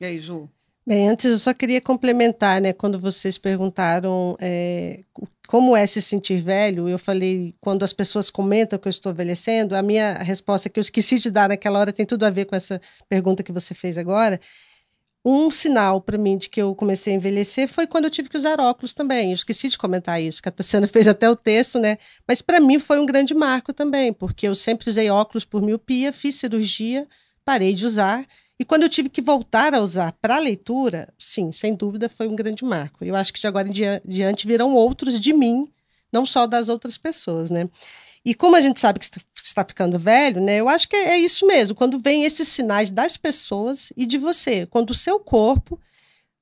E 0.00 0.04
aí, 0.04 0.20
Ju? 0.20 0.48
Bem, 0.86 1.08
antes 1.08 1.24
eu 1.24 1.38
só 1.38 1.52
queria 1.52 1.80
complementar, 1.80 2.60
né? 2.60 2.72
Quando 2.72 2.96
vocês 2.98 3.36
perguntaram 3.36 4.36
é, 4.40 5.02
como 5.48 5.76
é 5.76 5.84
se 5.84 6.00
sentir 6.00 6.40
velho, 6.40 6.88
eu 6.88 6.98
falei, 6.98 7.54
quando 7.60 7.82
as 7.84 7.92
pessoas 7.92 8.30
comentam 8.30 8.78
que 8.78 8.86
eu 8.86 8.90
estou 8.90 9.10
envelhecendo, 9.10 9.74
a 9.74 9.82
minha 9.82 10.12
resposta 10.14 10.68
que 10.68 10.78
eu 10.78 10.82
esqueci 10.82 11.18
de 11.18 11.28
dar 11.30 11.48
naquela 11.48 11.80
hora 11.80 11.92
tem 11.92 12.06
tudo 12.06 12.24
a 12.24 12.30
ver 12.30 12.44
com 12.44 12.54
essa 12.54 12.80
pergunta 13.08 13.42
que 13.42 13.50
você 13.50 13.74
fez 13.74 13.98
agora. 13.98 14.38
Um 15.28 15.50
sinal 15.50 16.00
para 16.00 16.16
mim 16.16 16.38
de 16.38 16.48
que 16.48 16.62
eu 16.62 16.72
comecei 16.72 17.12
a 17.12 17.16
envelhecer 17.16 17.66
foi 17.66 17.84
quando 17.84 18.04
eu 18.04 18.10
tive 18.12 18.28
que 18.28 18.36
usar 18.36 18.60
óculos 18.60 18.94
também. 18.94 19.30
Eu 19.30 19.34
esqueci 19.34 19.68
de 19.68 19.76
comentar 19.76 20.22
isso, 20.22 20.40
que 20.40 20.48
a 20.48 20.52
Tassiana 20.52 20.86
fez 20.86 21.08
até 21.08 21.28
o 21.28 21.34
texto, 21.34 21.80
né? 21.80 21.98
Mas 22.28 22.40
para 22.40 22.60
mim 22.60 22.78
foi 22.78 23.00
um 23.00 23.04
grande 23.04 23.34
marco 23.34 23.72
também, 23.72 24.12
porque 24.12 24.46
eu 24.46 24.54
sempre 24.54 24.88
usei 24.88 25.10
óculos 25.10 25.44
por 25.44 25.60
miopia, 25.60 26.12
fiz 26.12 26.36
cirurgia, 26.36 27.08
parei 27.44 27.74
de 27.74 27.84
usar. 27.84 28.24
E 28.56 28.64
quando 28.64 28.84
eu 28.84 28.88
tive 28.88 29.08
que 29.08 29.20
voltar 29.20 29.74
a 29.74 29.80
usar 29.80 30.12
para 30.12 30.38
leitura, 30.38 31.12
sim, 31.18 31.50
sem 31.50 31.74
dúvida 31.74 32.08
foi 32.08 32.28
um 32.28 32.36
grande 32.36 32.64
marco. 32.64 33.04
Eu 33.04 33.16
acho 33.16 33.32
que 33.32 33.40
de 33.40 33.48
agora 33.48 33.66
em 33.66 33.72
dia- 33.72 34.00
diante 34.04 34.46
virão 34.46 34.76
outros 34.76 35.20
de 35.20 35.32
mim, 35.32 35.68
não 36.12 36.24
só 36.24 36.46
das 36.46 36.68
outras 36.68 36.96
pessoas, 36.96 37.50
né? 37.50 37.68
E 38.26 38.34
como 38.34 38.56
a 38.56 38.60
gente 38.60 38.80
sabe 38.80 38.98
que 38.98 39.06
está- 39.06 39.64
ficando 39.64 40.00
velho, 40.00 40.40
né? 40.40 40.56
Eu 40.56 40.68
acho 40.68 40.88
que 40.88 40.96
é 40.96 41.16
isso 41.16 41.46
mesmo, 41.46 41.76
quando 41.76 42.00
vem 42.00 42.24
esses 42.24 42.48
sinais 42.48 42.90
das 42.90 43.16
pessoas 43.16 43.92
e 43.96 44.04
de 44.04 44.18
você, 44.18 44.66
quando 44.66 44.90
o 44.90 44.94
seu 44.94 45.20
corpo 45.20 45.80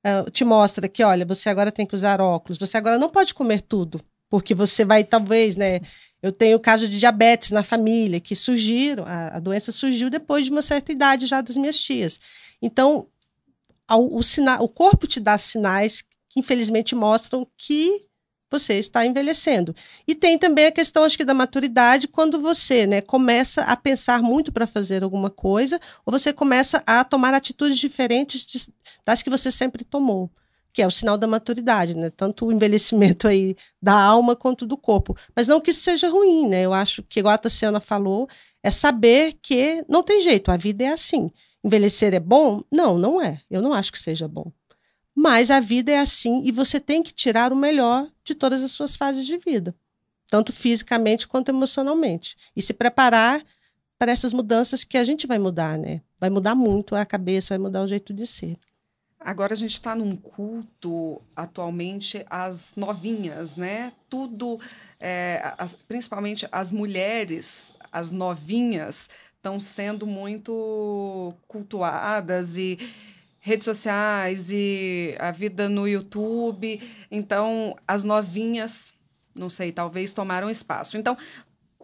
ah, 0.03 0.25
te 0.31 0.43
mostra 0.43 0.89
que, 0.89 1.03
olha, 1.03 1.25
você 1.25 1.47
agora 1.47 1.71
tem 1.71 1.85
que 1.85 1.93
usar 1.95 2.19
óculos, 2.19 2.57
você 2.57 2.75
agora 2.77 2.97
não 2.97 3.09
pode 3.09 3.35
comer 3.35 3.61
tudo, 3.61 4.01
porque 4.31 4.55
você 4.55 4.83
vai, 4.83 5.03
talvez, 5.03 5.55
né? 5.55 5.79
Eu 6.23 6.31
tenho 6.31 6.59
caso 6.59 6.87
de 6.87 6.97
diabetes 6.97 7.51
na 7.51 7.61
família, 7.61 8.19
que 8.19 8.35
surgiram, 8.35 9.05
a, 9.05 9.37
a 9.37 9.39
doença 9.39 9.71
surgiu 9.71 10.09
depois 10.09 10.45
de 10.45 10.51
uma 10.51 10.63
certa 10.63 10.91
idade 10.91 11.27
já 11.27 11.39
das 11.39 11.55
minhas 11.55 11.77
tias. 11.79 12.19
Então, 12.59 13.07
ao- 13.87 14.11
o, 14.11 14.23
sina, 14.23 14.59
o 14.59 14.67
corpo 14.67 15.05
te 15.05 15.19
dá 15.19 15.37
sinais 15.37 16.01
que, 16.29 16.39
infelizmente, 16.39 16.95
mostram 16.95 17.47
que 17.55 17.99
você 18.59 18.75
está 18.75 19.05
envelhecendo. 19.05 19.75
E 20.07 20.15
tem 20.15 20.37
também 20.37 20.65
a 20.67 20.71
questão, 20.71 21.03
acho 21.03 21.17
que, 21.17 21.25
da 21.25 21.33
maturidade, 21.33 22.07
quando 22.07 22.39
você 22.39 22.85
né, 22.87 23.01
começa 23.01 23.61
a 23.63 23.75
pensar 23.75 24.21
muito 24.21 24.51
para 24.51 24.67
fazer 24.67 25.03
alguma 25.03 25.29
coisa, 25.29 25.79
ou 26.05 26.11
você 26.11 26.31
começa 26.33 26.81
a 26.85 27.03
tomar 27.03 27.33
atitudes 27.33 27.77
diferentes 27.77 28.45
de- 28.45 28.73
das 29.05 29.21
que 29.21 29.29
você 29.29 29.51
sempre 29.51 29.83
tomou. 29.83 30.29
que 30.73 30.81
é 30.81 30.87
o 30.87 30.91
sinal 30.91 31.17
da 31.17 31.25
maturidade, 31.25 31.95
né? 31.95 32.09
Tanto 32.09 32.47
o 32.47 32.51
envelhecimento 32.51 33.29
aí 33.29 33.55
da 33.81 33.93
alma 33.97 34.35
quanto 34.35 34.65
do 34.65 34.75
corpo. 34.75 35.15
Mas 35.33 35.47
não 35.47 35.61
que 35.61 35.71
isso 35.71 35.79
seja 35.79 36.09
ruim, 36.09 36.49
né? 36.49 36.63
Eu 36.65 36.73
acho 36.73 37.01
que, 37.03 37.21
igual 37.21 37.33
a 37.33 37.37
Tassiana 37.37 37.79
falou, 37.79 38.27
é 38.61 38.69
saber 38.69 39.37
que 39.41 39.85
não 39.87 40.03
tem 40.03 40.19
jeito, 40.19 40.51
a 40.51 40.57
vida 40.57 40.83
é 40.83 40.89
assim. 40.89 41.31
Envelhecer 41.63 42.13
é 42.13 42.19
bom? 42.19 42.61
Não, 42.69 42.97
não 42.97 43.21
é. 43.21 43.39
Eu 43.49 43.61
não 43.61 43.71
acho 43.73 43.89
que 43.89 43.97
seja 43.97 44.27
bom. 44.27 44.51
Mas 45.15 45.49
a 45.49 45.61
vida 45.61 45.91
é 45.91 45.97
assim 45.97 46.41
e 46.43 46.51
você 46.51 46.79
tem 46.79 47.01
que 47.01 47.13
tirar 47.13 47.53
o 47.53 47.55
melhor 47.55 48.11
de 48.23 48.35
todas 48.35 48.61
as 48.61 48.71
suas 48.71 48.97
fases 48.97 49.25
de 49.25 49.37
vida, 49.37 49.73
tanto 50.29 50.51
fisicamente 50.51 51.25
quanto 51.25 51.49
emocionalmente. 51.49 52.35
E 52.53 52.61
se 52.61 52.73
preparar 52.73 53.41
para 53.97 54.11
essas 54.11 54.33
mudanças 54.33 54.83
que 54.83 54.97
a 54.97 55.05
gente 55.05 55.25
vai 55.25 55.39
mudar, 55.39 55.77
né? 55.77 56.01
Vai 56.19 56.29
mudar 56.29 56.53
muito 56.53 56.95
a 56.95 57.05
cabeça, 57.05 57.53
vai 57.53 57.57
mudar 57.57 57.81
o 57.81 57.87
jeito 57.87 58.13
de 58.13 58.27
ser. 58.27 58.57
Agora 59.17 59.53
a 59.53 59.57
gente 59.57 59.73
está 59.73 59.95
num 59.95 60.15
culto 60.15 61.21
atualmente 61.35 62.23
às 62.29 62.75
novinhas, 62.75 63.55
né? 63.55 63.93
Tudo, 64.09 64.59
é, 64.99 65.53
as, 65.57 65.73
principalmente 65.73 66.47
as 66.51 66.71
mulheres, 66.71 67.73
as 67.91 68.11
novinhas, 68.11 69.09
estão 69.35 69.59
sendo 69.59 70.05
muito 70.05 71.33
cultuadas 71.47 72.57
e 72.57 72.77
redes 73.45 73.65
sociais 73.65 74.49
e 74.49 75.15
a 75.19 75.29
vida 75.29 75.69
no 75.69 75.87
YouTube. 75.87 76.81
Então, 77.11 77.77
as 77.87 78.03
novinhas, 78.03 78.91
não 79.35 79.51
sei, 79.51 79.71
talvez 79.71 80.11
tomaram 80.11 80.49
espaço. 80.49 80.97
Então, 80.97 81.15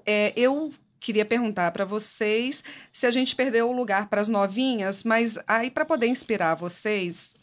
é, 0.03 0.33
eu 0.35 0.73
queria 0.99 1.23
perguntar 1.23 1.69
para 1.71 1.85
vocês 1.85 2.63
se 2.91 3.05
a 3.05 3.11
gente 3.11 3.35
perdeu 3.35 3.69
o 3.69 3.75
lugar 3.75 4.09
para 4.09 4.21
as 4.21 4.27
novinhas, 4.27 5.03
mas 5.03 5.37
aí 5.47 5.69
para 5.69 5.85
poder 5.85 6.07
inspirar 6.07 6.55
vocês, 6.55 7.35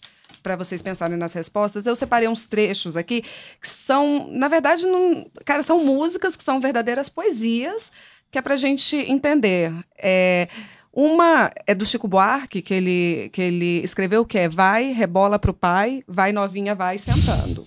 para 0.42 0.56
vocês 0.56 0.82
pensarem 0.82 1.16
nas 1.16 1.32
respostas, 1.32 1.86
eu 1.86 1.94
separei 1.94 2.26
uns 2.26 2.48
trechos 2.48 2.96
aqui 2.96 3.22
que 3.22 3.68
são, 3.68 4.26
na 4.32 4.48
verdade, 4.48 4.84
não, 4.84 5.30
cara, 5.44 5.62
são 5.62 5.84
músicas 5.84 6.34
que 6.34 6.42
são 6.42 6.60
verdadeiras 6.60 7.08
poesias, 7.08 7.92
que 8.32 8.38
é 8.38 8.42
para 8.42 8.54
a 8.54 8.58
gente 8.58 8.96
entender. 8.96 9.72
É, 9.96 10.48
uma 10.92 11.50
é 11.66 11.74
do 11.74 11.86
Chico 11.86 12.08
Buarque, 12.08 12.62
que 12.62 12.74
ele, 12.74 13.30
que 13.32 13.40
ele 13.40 13.82
escreveu, 13.84 14.24
que 14.24 14.38
é 14.38 14.48
Vai, 14.48 14.92
rebola 14.92 15.38
pro 15.38 15.54
pai, 15.54 16.02
vai 16.06 16.32
novinha, 16.32 16.74
vai 16.74 16.98
sentando. 16.98 17.64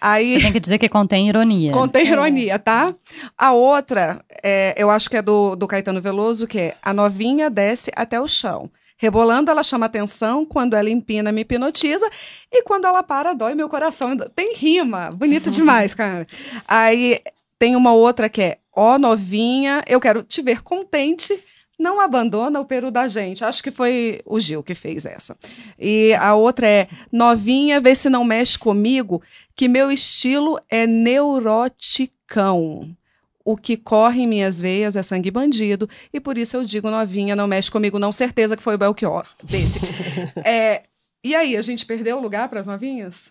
Aí, 0.00 0.34
Você 0.34 0.42
tem 0.42 0.52
que 0.52 0.60
dizer 0.60 0.78
que 0.78 0.88
contém 0.88 1.28
ironia. 1.28 1.72
Contém 1.72 2.06
ironia, 2.06 2.58
tá? 2.58 2.94
A 3.36 3.52
outra, 3.52 4.22
é, 4.42 4.74
eu 4.76 4.90
acho 4.90 5.08
que 5.08 5.16
é 5.16 5.22
do, 5.22 5.56
do 5.56 5.66
Caetano 5.66 6.02
Veloso, 6.02 6.46
que 6.46 6.58
é 6.58 6.76
A 6.82 6.92
novinha 6.92 7.48
desce 7.48 7.90
até 7.96 8.20
o 8.20 8.28
chão. 8.28 8.70
Rebolando, 8.98 9.50
ela 9.50 9.62
chama 9.62 9.86
atenção, 9.86 10.44
quando 10.44 10.74
ela 10.74 10.88
empina, 10.88 11.30
me 11.30 11.42
hipnotiza, 11.42 12.08
e 12.50 12.62
quando 12.62 12.86
ela 12.86 13.02
para, 13.02 13.34
dói 13.34 13.54
meu 13.54 13.68
coração. 13.68 14.16
Tem 14.34 14.54
rima, 14.54 15.10
bonito 15.10 15.50
demais, 15.50 15.92
cara. 15.94 16.26
Aí 16.66 17.20
tem 17.58 17.76
uma 17.76 17.92
outra 17.92 18.28
que 18.28 18.42
é 18.42 18.58
Ó 18.78 18.98
novinha, 18.98 19.82
eu 19.86 19.98
quero 19.98 20.22
te 20.22 20.42
ver 20.42 20.62
contente, 20.62 21.42
não 21.78 22.00
abandona 22.00 22.60
o 22.60 22.64
peru 22.64 22.90
da 22.90 23.06
gente. 23.06 23.44
Acho 23.44 23.62
que 23.62 23.70
foi 23.70 24.20
o 24.24 24.40
Gil 24.40 24.62
que 24.62 24.74
fez 24.74 25.04
essa. 25.04 25.36
E 25.78 26.14
a 26.14 26.34
outra 26.34 26.66
é 26.66 26.88
novinha, 27.12 27.80
vê 27.80 27.94
se 27.94 28.08
não 28.08 28.24
mexe 28.24 28.58
comigo, 28.58 29.22
que 29.54 29.68
meu 29.68 29.92
estilo 29.92 30.58
é 30.68 30.86
neuroticão. 30.86 32.90
O 33.44 33.56
que 33.56 33.76
corre 33.76 34.22
em 34.22 34.26
minhas 34.26 34.60
veias 34.60 34.96
é 34.96 35.02
sangue 35.04 35.30
bandido, 35.30 35.88
e 36.12 36.18
por 36.18 36.36
isso 36.36 36.56
eu 36.56 36.64
digo 36.64 36.90
novinha, 36.90 37.36
não 37.36 37.46
mexe 37.46 37.70
comigo, 37.70 37.96
não. 37.96 38.10
Certeza 38.10 38.56
que 38.56 38.62
foi 38.62 38.74
o 38.74 38.78
Belchior 38.78 39.24
desse. 39.44 39.78
é, 40.44 40.82
e 41.22 41.34
aí, 41.34 41.56
a 41.56 41.62
gente 41.62 41.84
perdeu 41.84 42.18
o 42.18 42.20
lugar 42.20 42.48
para 42.48 42.60
as 42.60 42.66
novinhas? 42.66 43.30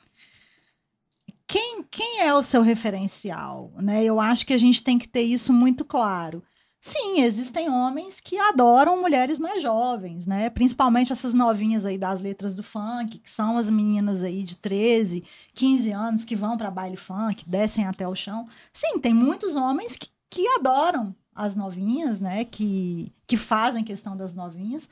Quem, 1.47 1.83
quem 1.89 2.21
é 2.21 2.33
o 2.33 2.43
seu 2.43 2.61
referencial? 2.61 3.71
Né? 3.77 4.03
Eu 4.03 4.19
acho 4.19 4.45
que 4.45 4.53
a 4.53 4.57
gente 4.57 4.83
tem 4.83 4.97
que 4.97 5.07
ter 5.07 5.21
isso 5.21 5.53
muito 5.53 5.85
claro. 5.85 6.43
Sim, 6.87 7.21
existem 7.21 7.67
homens 7.67 8.19
que 8.19 8.37
adoram 8.37 9.01
mulheres 9.01 9.39
mais 9.39 9.59
jovens, 9.59 10.27
né? 10.27 10.51
Principalmente 10.51 11.11
essas 11.11 11.33
novinhas 11.33 11.83
aí 11.83 11.97
das 11.97 12.21
letras 12.21 12.53
do 12.53 12.61
funk, 12.61 13.17
que 13.17 13.27
são 13.29 13.57
as 13.57 13.71
meninas 13.71 14.21
aí 14.21 14.43
de 14.43 14.55
13, 14.55 15.23
15 15.55 15.91
anos 15.91 16.23
que 16.23 16.35
vão 16.35 16.55
para 16.55 16.69
baile 16.69 16.95
funk, 16.95 17.43
descem 17.49 17.87
até 17.87 18.07
o 18.07 18.13
chão. 18.13 18.47
Sim, 18.71 18.99
tem 18.99 19.15
muitos 19.15 19.55
homens 19.55 19.95
que, 19.95 20.09
que 20.29 20.47
adoram 20.49 21.15
as 21.33 21.55
novinhas, 21.55 22.19
né? 22.19 22.45
Que, 22.45 23.11
que 23.25 23.35
fazem 23.35 23.83
questão 23.83 24.15
das 24.15 24.35
novinhas. 24.35 24.87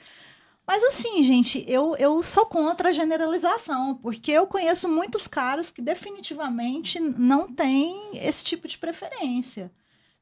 Mas 0.65 0.83
assim, 0.83 1.21
gente, 1.21 1.63
eu, 1.67 1.95
eu 1.97 2.23
sou 2.23 2.47
contra 2.47 2.89
a 2.89 2.93
generalização, 2.93 3.93
porque 3.97 4.31
eu 4.31 4.47
conheço 4.47 4.89
muitos 4.89 5.27
caras 5.27 5.69
que 5.69 5.81
definitivamente 5.81 6.99
não 6.99 7.53
têm 7.53 8.17
esse 8.17 8.43
tipo 8.43 8.67
de 8.67 8.79
preferência, 8.79 9.71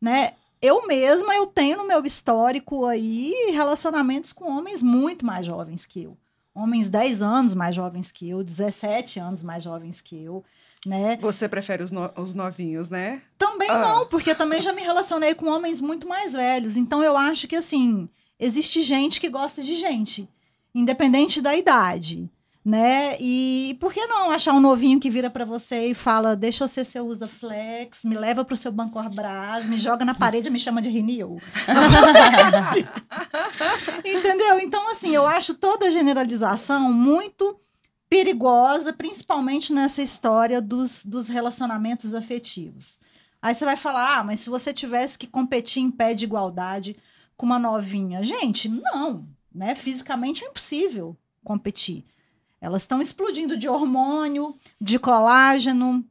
né? 0.01 0.33
Eu 0.61 0.85
mesma 0.85 1.35
eu 1.35 1.47
tenho 1.47 1.77
no 1.77 1.87
meu 1.87 2.05
histórico 2.05 2.85
aí 2.85 3.33
relacionamentos 3.51 4.31
com 4.31 4.45
homens 4.45 4.83
muito 4.83 5.25
mais 5.25 5.45
jovens 5.45 5.85
que 5.85 6.03
eu. 6.03 6.17
Homens 6.53 6.89
10 6.89 7.21
anos 7.21 7.55
mais 7.55 7.75
jovens 7.75 8.11
que 8.11 8.29
eu, 8.29 8.43
17 8.43 9.19
anos 9.19 9.41
mais 9.41 9.63
jovens 9.63 10.01
que 10.01 10.21
eu, 10.21 10.43
né? 10.85 11.17
Você 11.21 11.47
prefere 11.47 11.81
os, 11.81 11.91
no, 11.91 12.11
os 12.17 12.33
novinhos, 12.33 12.89
né? 12.89 13.21
Também 13.37 13.69
ah. 13.69 13.79
não, 13.79 14.05
porque 14.05 14.35
também 14.35 14.61
já 14.61 14.73
me 14.73 14.81
relacionei 14.81 15.33
com 15.33 15.47
homens 15.47 15.79
muito 15.79 16.07
mais 16.07 16.33
velhos. 16.33 16.75
Então 16.75 17.01
eu 17.03 17.15
acho 17.17 17.47
que 17.47 17.55
assim, 17.55 18.09
existe 18.39 18.81
gente 18.81 19.19
que 19.19 19.29
gosta 19.29 19.63
de 19.63 19.75
gente, 19.75 20.29
independente 20.75 21.41
da 21.41 21.55
idade 21.55 22.29
né? 22.63 23.17
E 23.19 23.75
por 23.79 23.91
que 23.91 24.05
não 24.05 24.29
achar 24.29 24.53
um 24.53 24.59
novinho 24.59 24.99
que 24.99 25.09
vira 25.09 25.31
para 25.31 25.45
você 25.45 25.87
e 25.87 25.95
fala: 25.95 26.35
"Deixa 26.35 26.63
eu 26.63 26.67
ser 26.67 26.85
seu 26.85 27.07
usa 27.07 27.25
flex, 27.25 28.03
me 28.03 28.15
leva 28.15 28.45
pro 28.45 28.55
seu 28.55 28.71
Banco 28.71 29.01
Brás, 29.09 29.65
me 29.65 29.77
joga 29.77 30.05
na 30.05 30.13
parede 30.13 30.49
me 30.49 30.59
chama 30.59 30.81
de 30.81 30.89
Renew". 30.89 31.41
Entendeu? 34.05 34.59
Então 34.59 34.91
assim, 34.91 35.09
eu 35.09 35.25
acho 35.25 35.55
toda 35.55 35.87
a 35.87 35.91
generalização 35.91 36.93
muito 36.93 37.59
perigosa, 38.07 38.93
principalmente 38.93 39.73
nessa 39.73 40.03
história 40.03 40.61
dos, 40.61 41.03
dos 41.03 41.27
relacionamentos 41.27 42.13
afetivos. 42.13 42.99
Aí 43.41 43.55
você 43.55 43.65
vai 43.65 43.75
falar: 43.75 44.19
"Ah, 44.19 44.23
mas 44.23 44.41
se 44.41 44.51
você 44.51 44.71
tivesse 44.71 45.17
que 45.17 45.25
competir 45.25 45.81
em 45.81 45.89
pé 45.89 46.13
de 46.13 46.25
igualdade 46.25 46.95
com 47.35 47.47
uma 47.47 47.57
novinha". 47.57 48.21
Gente, 48.21 48.69
não, 48.69 49.27
né? 49.51 49.73
Fisicamente 49.73 50.43
é 50.43 50.47
impossível 50.47 51.17
competir. 51.43 52.05
Elas 52.61 52.83
estão 52.83 53.01
explodindo 53.01 53.57
de 53.57 53.67
hormônio, 53.67 54.55
de 54.79 54.99
colágeno, 54.99 56.05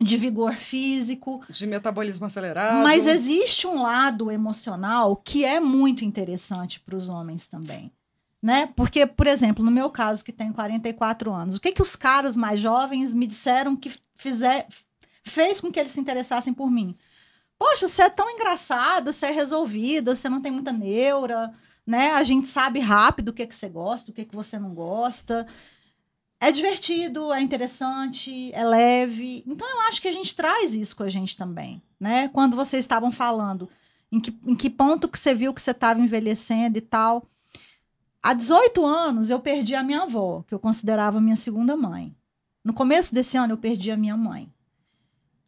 de 0.00 0.16
vigor 0.16 0.54
físico. 0.54 1.42
De 1.48 1.64
metabolismo 1.64 2.26
acelerado. 2.26 2.82
Mas 2.82 3.06
existe 3.06 3.68
um 3.68 3.82
lado 3.82 4.30
emocional 4.30 5.16
que 5.16 5.44
é 5.44 5.60
muito 5.60 6.04
interessante 6.04 6.80
para 6.80 6.96
os 6.96 7.08
homens 7.08 7.46
também. 7.46 7.92
Né? 8.42 8.68
Porque, 8.76 9.06
por 9.06 9.26
exemplo, 9.26 9.64
no 9.64 9.70
meu 9.70 9.88
caso, 9.88 10.24
que 10.24 10.32
tenho 10.32 10.52
44 10.52 11.32
anos, 11.32 11.56
o 11.56 11.60
que, 11.60 11.72
que 11.72 11.82
os 11.82 11.96
caras 11.96 12.36
mais 12.36 12.60
jovens 12.60 13.14
me 13.14 13.26
disseram 13.26 13.76
que 13.76 13.92
fizer, 14.14 14.66
fez 15.22 15.60
com 15.60 15.70
que 15.70 15.80
eles 15.80 15.92
se 15.92 16.00
interessassem 16.00 16.52
por 16.52 16.70
mim? 16.70 16.94
Poxa, 17.58 17.88
você 17.88 18.02
é 18.02 18.10
tão 18.10 18.28
engraçada, 18.28 19.12
você 19.12 19.26
é 19.26 19.30
resolvida, 19.30 20.14
você 20.14 20.28
não 20.28 20.42
tem 20.42 20.52
muita 20.52 20.72
neura, 20.72 21.52
né? 21.86 22.12
A 22.12 22.22
gente 22.22 22.48
sabe 22.48 22.80
rápido 22.80 23.30
o 23.30 23.32
que, 23.32 23.46
que 23.46 23.54
você 23.54 23.68
gosta, 23.68 24.10
o 24.10 24.14
que, 24.14 24.26
que 24.26 24.36
você 24.36 24.58
não 24.58 24.74
gosta 24.74 25.46
é 26.40 26.52
divertido, 26.52 27.32
é 27.32 27.40
interessante, 27.40 28.52
é 28.52 28.64
leve. 28.64 29.42
Então 29.46 29.68
eu 29.68 29.80
acho 29.82 30.00
que 30.00 30.08
a 30.08 30.12
gente 30.12 30.34
traz 30.34 30.74
isso 30.74 30.94
com 30.96 31.02
a 31.02 31.08
gente 31.08 31.36
também, 31.36 31.82
né? 31.98 32.28
Quando 32.28 32.56
vocês 32.56 32.80
estavam 32.80 33.10
falando 33.10 33.68
em 34.10 34.20
que, 34.20 34.38
em 34.44 34.54
que 34.54 34.70
ponto 34.70 35.08
que 35.08 35.18
você 35.18 35.34
viu 35.34 35.52
que 35.52 35.60
você 35.60 35.70
estava 35.70 36.00
envelhecendo 36.00 36.78
e 36.78 36.80
tal. 36.80 37.26
Há 38.22 38.34
18 38.34 38.84
anos 38.84 39.30
eu 39.30 39.38
perdi 39.38 39.74
a 39.74 39.82
minha 39.82 40.02
avó, 40.02 40.42
que 40.46 40.54
eu 40.54 40.58
considerava 40.58 41.20
minha 41.20 41.36
segunda 41.36 41.76
mãe. 41.76 42.14
No 42.64 42.72
começo 42.72 43.14
desse 43.14 43.36
ano 43.36 43.52
eu 43.52 43.58
perdi 43.58 43.90
a 43.90 43.96
minha 43.96 44.16
mãe. 44.16 44.52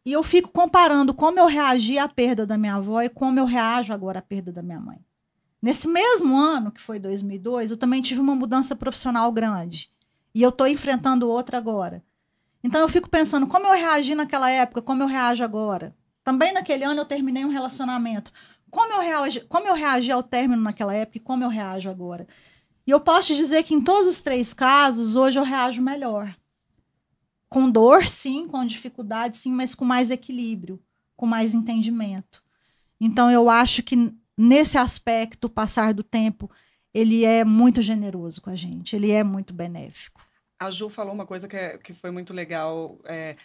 E 0.05 0.13
eu 0.13 0.23
fico 0.23 0.51
comparando 0.51 1.13
como 1.13 1.39
eu 1.39 1.45
reagi 1.45 1.99
à 1.99 2.07
perda 2.07 2.45
da 2.45 2.57
minha 2.57 2.75
avó 2.75 3.01
e 3.01 3.09
como 3.09 3.39
eu 3.39 3.45
reajo 3.45 3.93
agora 3.93 4.19
à 4.19 4.21
perda 4.21 4.51
da 4.51 4.63
minha 4.63 4.79
mãe. 4.79 4.97
Nesse 5.61 5.89
mesmo 5.89 6.37
ano, 6.37 6.71
que 6.71 6.79
foi 6.79 6.99
2002, 6.99 7.71
eu 7.71 7.77
também 7.77 8.01
tive 8.01 8.21
uma 8.21 8.33
mudança 8.33 8.75
profissional 8.77 9.29
grande. 9.31 9.91
E 10.33 10.41
eu 10.41 10.49
estou 10.49 10.67
enfrentando 10.67 11.29
outra 11.29 11.57
agora. 11.57 12.03
Então 12.63 12.81
eu 12.81 12.89
fico 12.89 13.09
pensando 13.09 13.47
como 13.47 13.67
eu 13.67 13.73
reagi 13.73 14.13
naquela 14.15 14.49
época, 14.49 14.81
como 14.81 15.01
eu 15.01 15.07
reajo 15.07 15.43
agora. 15.43 15.95
Também 16.23 16.53
naquele 16.53 16.83
ano 16.83 17.01
eu 17.01 17.05
terminei 17.05 17.45
um 17.45 17.49
relacionamento. 17.49 18.31
Como 18.69 18.93
eu 18.93 18.99
reagi, 18.99 19.41
como 19.41 19.67
eu 19.67 19.73
reagi 19.73 20.11
ao 20.11 20.21
término 20.21 20.61
naquela 20.61 20.93
época 20.93 21.17
e 21.17 21.21
como 21.21 21.43
eu 21.43 21.49
reajo 21.49 21.89
agora. 21.89 22.27
E 22.85 22.91
eu 22.91 22.99
posso 22.99 23.27
te 23.27 23.35
dizer 23.35 23.63
que 23.63 23.73
em 23.73 23.81
todos 23.81 24.07
os 24.07 24.21
três 24.21 24.53
casos, 24.53 25.15
hoje 25.15 25.39
eu 25.39 25.43
reajo 25.43 25.81
melhor. 25.81 26.35
Com 27.47 27.69
dor, 27.69 28.07
sim, 28.07 28.47
com 28.47 28.65
dificuldade, 28.65 29.37
sim, 29.37 29.51
mas 29.51 29.73
com 29.73 29.85
mais 29.85 30.11
equilíbrio, 30.11 30.79
com 31.15 31.25
mais 31.25 31.53
entendimento. 31.53 32.43
Então 32.99 33.31
eu 33.31 33.49
acho 33.49 33.81
que 33.81 34.13
nesse 34.37 34.77
aspecto, 34.77 35.45
o 35.45 35.49
passar 35.49 35.93
do 35.93 36.03
tempo 36.03 36.49
ele 36.93 37.25
é 37.25 37.43
muito 37.45 37.81
generoso 37.81 38.41
com 38.41 38.49
a 38.49 38.55
gente, 38.55 38.95
ele 38.95 39.11
é 39.11 39.23
muito 39.23 39.53
benéfico. 39.53 40.21
A 40.59 40.69
Ju 40.69 40.89
falou 40.89 41.13
uma 41.13 41.25
coisa 41.25 41.47
que, 41.47 41.55
é, 41.55 41.77
que 41.77 41.93
foi 41.93 42.11
muito 42.11 42.33
legal. 42.33 42.99
É, 43.05 43.37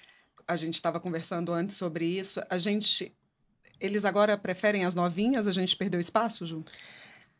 a 0.48 0.56
gente 0.56 0.74
estava 0.74 0.98
conversando 0.98 1.52
antes 1.52 1.76
sobre 1.76 2.04
isso. 2.04 2.42
A 2.50 2.58
gente. 2.58 3.14
Eles 3.80 4.04
agora 4.04 4.36
preferem 4.36 4.84
as 4.84 4.94
novinhas? 4.94 5.46
A 5.46 5.52
gente 5.52 5.76
perdeu 5.76 6.00
espaço, 6.00 6.44
Ju? 6.44 6.64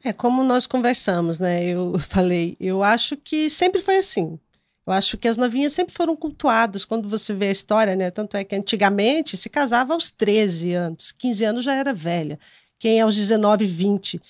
É 0.05 0.13
como 0.13 0.45
nós 0.45 0.67
conversamos, 0.67 1.41
né? 1.41 1.65
Eu 1.65 1.99
falei, 1.99 2.57
eu 2.61 2.85
acho 2.85 3.17
que 3.17 3.51
sempre 3.51 3.83
foi 3.83 3.97
assim. 3.97 4.39
Eu 4.87 4.93
acho 4.93 5.17
que 5.17 5.27
as 5.27 5.37
novinhas 5.37 5.73
sempre 5.73 5.95
foram 5.95 6.15
cultuadas. 6.15 6.85
Quando 6.85 7.09
você 7.09 7.33
vê 7.35 7.49
a 7.49 7.53
história, 7.53 7.97
né? 7.97 8.11
Tanto 8.11 8.37
é 8.37 8.45
que 8.45 8.55
antigamente 8.55 9.37
se 9.37 9.49
casava 9.49 9.95
aos 9.95 10.11
13 10.11 10.73
anos, 10.75 11.11
15 11.11 11.45
anos 11.45 11.65
já 11.65 11.75
era 11.75 11.93
velha. 11.93 12.39
Quem 12.79 13.01
aos 13.01 13.17
19, 13.17 13.65
20 13.65 14.21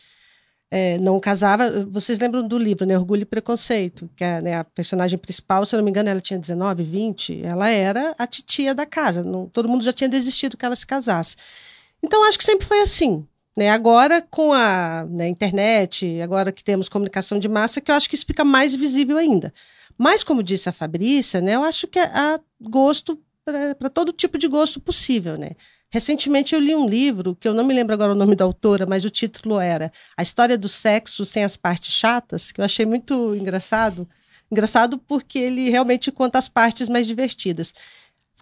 é, 0.76 0.98
não 0.98 1.20
casava. 1.20 1.84
Vocês 1.84 2.18
lembram 2.18 2.48
do 2.48 2.58
livro, 2.58 2.84
né? 2.84 2.98
Orgulho 2.98 3.22
e 3.22 3.24
Preconceito, 3.24 4.10
que 4.16 4.24
é, 4.24 4.42
né, 4.42 4.54
a 4.54 4.64
personagem 4.64 5.16
principal, 5.16 5.64
se 5.64 5.72
eu 5.72 5.76
não 5.76 5.84
me 5.84 5.90
engano, 5.90 6.08
ela 6.08 6.20
tinha 6.20 6.36
19, 6.36 6.82
20. 6.82 7.44
Ela 7.44 7.68
era 7.68 8.12
a 8.18 8.26
titia 8.26 8.74
da 8.74 8.84
casa. 8.84 9.22
Não, 9.22 9.46
todo 9.46 9.68
mundo 9.68 9.84
já 9.84 9.92
tinha 9.92 10.08
desistido 10.08 10.56
que 10.56 10.66
ela 10.66 10.74
se 10.74 10.84
casasse. 10.84 11.36
Então, 12.02 12.26
acho 12.26 12.36
que 12.36 12.44
sempre 12.44 12.66
foi 12.66 12.82
assim. 12.82 13.24
Né? 13.56 13.70
Agora, 13.70 14.20
com 14.20 14.52
a 14.52 15.06
né, 15.08 15.28
internet, 15.28 16.20
agora 16.20 16.50
que 16.50 16.64
temos 16.64 16.88
comunicação 16.88 17.38
de 17.38 17.48
massa, 17.48 17.80
que 17.80 17.92
eu 17.92 17.94
acho 17.94 18.08
que 18.08 18.16
isso 18.16 18.26
fica 18.26 18.44
mais 18.44 18.74
visível 18.74 19.16
ainda. 19.16 19.54
Mas, 19.96 20.24
como 20.24 20.42
disse 20.42 20.68
a 20.68 20.72
Fabrícia, 20.72 21.40
né, 21.40 21.54
eu 21.54 21.62
acho 21.62 21.86
que 21.86 22.00
há 22.00 22.40
gosto 22.60 23.16
para 23.78 23.88
todo 23.88 24.12
tipo 24.12 24.36
de 24.36 24.48
gosto 24.48 24.80
possível. 24.80 25.38
Né? 25.38 25.50
Recentemente 25.94 26.56
eu 26.56 26.60
li 26.60 26.74
um 26.74 26.88
livro, 26.88 27.36
que 27.36 27.46
eu 27.46 27.54
não 27.54 27.62
me 27.62 27.72
lembro 27.72 27.94
agora 27.94 28.10
o 28.10 28.16
nome 28.16 28.34
da 28.34 28.44
autora, 28.44 28.84
mas 28.84 29.04
o 29.04 29.10
título 29.10 29.60
era 29.60 29.92
A 30.16 30.24
História 30.24 30.58
do 30.58 30.68
Sexo 30.68 31.24
Sem 31.24 31.44
as 31.44 31.56
Partes 31.56 31.94
Chatas, 31.94 32.50
que 32.50 32.60
eu 32.60 32.64
achei 32.64 32.84
muito 32.84 33.32
engraçado. 33.36 34.04
Engraçado 34.50 34.98
porque 34.98 35.38
ele 35.38 35.70
realmente 35.70 36.10
conta 36.10 36.36
as 36.36 36.48
partes 36.48 36.88
mais 36.88 37.06
divertidas. 37.06 37.72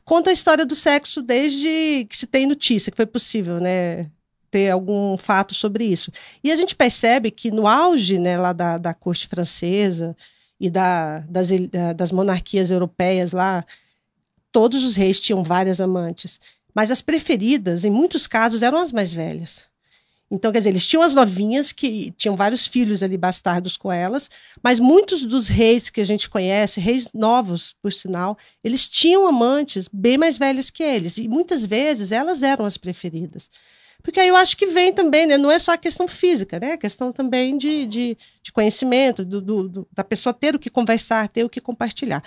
Conta 0.03 0.31
a 0.31 0.33
história 0.33 0.65
do 0.65 0.75
sexo 0.75 1.21
desde 1.21 2.07
que 2.09 2.17
se 2.17 2.27
tem 2.27 2.47
notícia, 2.47 2.91
que 2.91 2.97
foi 2.97 3.05
possível, 3.05 3.61
né? 3.61 4.11
ter 4.51 4.71
algum 4.71 5.19
fato 5.19 5.53
sobre 5.53 5.85
isso. 5.85 6.11
E 6.43 6.51
a 6.51 6.57
gente 6.57 6.75
percebe 6.75 7.31
que 7.31 7.51
no 7.51 7.67
auge 7.67 8.19
né, 8.19 8.39
lá 8.39 8.55
da, 8.55 8.79
da 8.79 8.95
corte 8.95 9.29
francesa 9.29 10.17
e 10.59 10.71
da, 10.71 11.19
das, 11.29 11.49
das 11.95 12.13
monarquias 12.13 12.71
europeias 12.71 13.33
lá, 13.33 13.63
todos 14.51 14.83
os 14.85 14.97
reis 14.97 15.21
tinham 15.21 15.43
várias 15.43 15.83
amantes. 15.83 16.41
Mas 16.75 16.91
as 16.91 17.01
preferidas, 17.01 17.85
em 17.85 17.91
muitos 17.91 18.27
casos, 18.27 18.63
eram 18.63 18.79
as 18.79 18.93
mais 18.93 19.13
velhas. 19.13 19.65
Então, 20.31 20.51
quer 20.51 20.61
dizer, 20.61 20.71
eles 20.71 20.87
tinham 20.87 21.03
as 21.03 21.15
novinhas 21.15 21.73
que 21.73 22.11
tinham 22.17 22.35
vários 22.35 22.67
filhos 22.67 23.03
ali 23.03 23.19
bastardos 23.19 23.77
com 23.77 23.93
elas, 23.93 24.31
mas 24.63 24.81
muitos 24.81 25.27
dos 25.27 25.47
reis 25.47 25.91
que 25.91 26.01
a 26.01 26.07
gente 26.07 26.31
conhece, 26.31 26.81
reis 26.81 27.13
novos, 27.13 27.77
por 27.83 27.93
sinal, 27.93 28.39
eles 28.65 28.89
tinham 28.89 29.27
amantes 29.27 29.89
bem 29.93 30.17
mais 30.17 30.39
velhas 30.39 30.71
que 30.71 30.83
eles, 30.83 31.19
e 31.19 31.29
muitas 31.29 31.67
vezes 31.67 32.13
elas 32.13 32.43
eram 32.43 32.65
as 32.65 32.79
preferidas. 32.79 33.51
Porque 34.03 34.19
aí 34.19 34.29
eu 34.29 34.37
acho 34.37 34.57
que 34.57 34.67
vem 34.67 34.93
também, 34.93 35.27
né? 35.27 35.37
Não 35.37 35.51
é 35.51 35.59
só 35.59 35.73
a 35.73 35.79
questão 35.79 36.09
física, 36.09 36.59
né? 36.59 36.73
A 36.73 36.79
questão 36.79 37.13
também 37.13 37.57
de, 37.57 37.87
de, 37.87 38.19
de 38.43 38.51
conhecimento, 38.53 39.25
do, 39.25 39.41
do, 39.41 39.69
do, 39.69 39.89
da 39.93 40.03
pessoa 40.03 40.33
ter 40.33 40.57
o 40.57 40.59
que 40.59 40.71
conversar, 40.71 41.29
ter 41.29 41.45
o 41.45 41.49
que 41.49 41.61
compartilhar. 41.61 42.23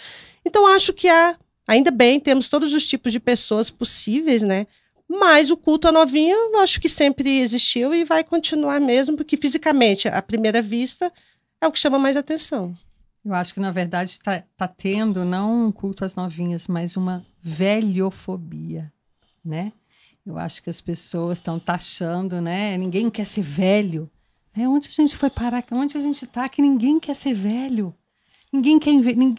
Então, 0.46 0.68
acho 0.68 0.94
que 0.94 1.10
há, 1.10 1.36
ainda 1.68 1.92
bem, 1.92 2.20
temos 2.20 2.50
todos 2.50 2.74
os 2.74 2.86
tipos 2.86 3.12
de 3.12 3.20
pessoas 3.20 3.70
possíveis, 3.70 4.42
né? 4.42 4.68
Mas 5.08 5.50
o 5.50 5.58
culto 5.58 5.88
à 5.88 5.92
novinha, 5.92 6.34
eu 6.34 6.58
acho 6.60 6.82
que 6.82 6.90
sempre 6.90 7.40
existiu 7.40 7.94
e 7.94 8.04
vai 8.04 8.24
continuar 8.24 8.80
mesmo, 8.80 9.16
porque 9.16 9.38
fisicamente, 9.38 10.08
à 10.08 10.22
primeira 10.22 10.62
vista, 10.62 11.12
é 11.62 11.68
o 11.68 11.72
que 11.72 11.80
chama 11.80 12.00
mais 12.00 12.18
atenção. 12.18 12.76
Eu 13.24 13.34
acho 13.34 13.54
que, 13.54 13.60
na 13.60 13.72
verdade, 13.72 14.12
está 14.12 14.44
tá 14.56 14.68
tendo 14.68 15.26
não 15.26 15.66
um 15.66 15.72
culto 15.72 16.06
às 16.06 16.16
novinhas, 16.16 16.68
mas 16.68 16.96
uma 16.96 17.26
velhofobia, 17.42 18.92
né? 19.44 19.72
Eu 20.26 20.38
acho 20.38 20.62
que 20.64 20.70
as 20.70 20.82
pessoas 20.82 21.38
estão 21.38 21.60
taxando, 21.60 22.42
né? 22.42 22.78
Ninguém 22.78 23.10
quer 23.10 23.26
ser 23.26 23.44
velho. 23.44 24.10
É 24.56 24.68
onde 24.68 24.88
a 24.88 24.92
gente 24.92 25.16
foi 25.18 25.30
parar? 25.30 25.64
Onde 25.72 25.98
a 25.98 26.02
gente 26.02 26.26
está? 26.26 26.48
Que 26.50 26.62
ninguém 26.62 27.00
quer 27.00 27.16
ser 27.16 27.34
velho. 27.34 27.94
Ninguém 28.52 28.80
quer. 28.80 28.92
Ninguém... 28.92 29.36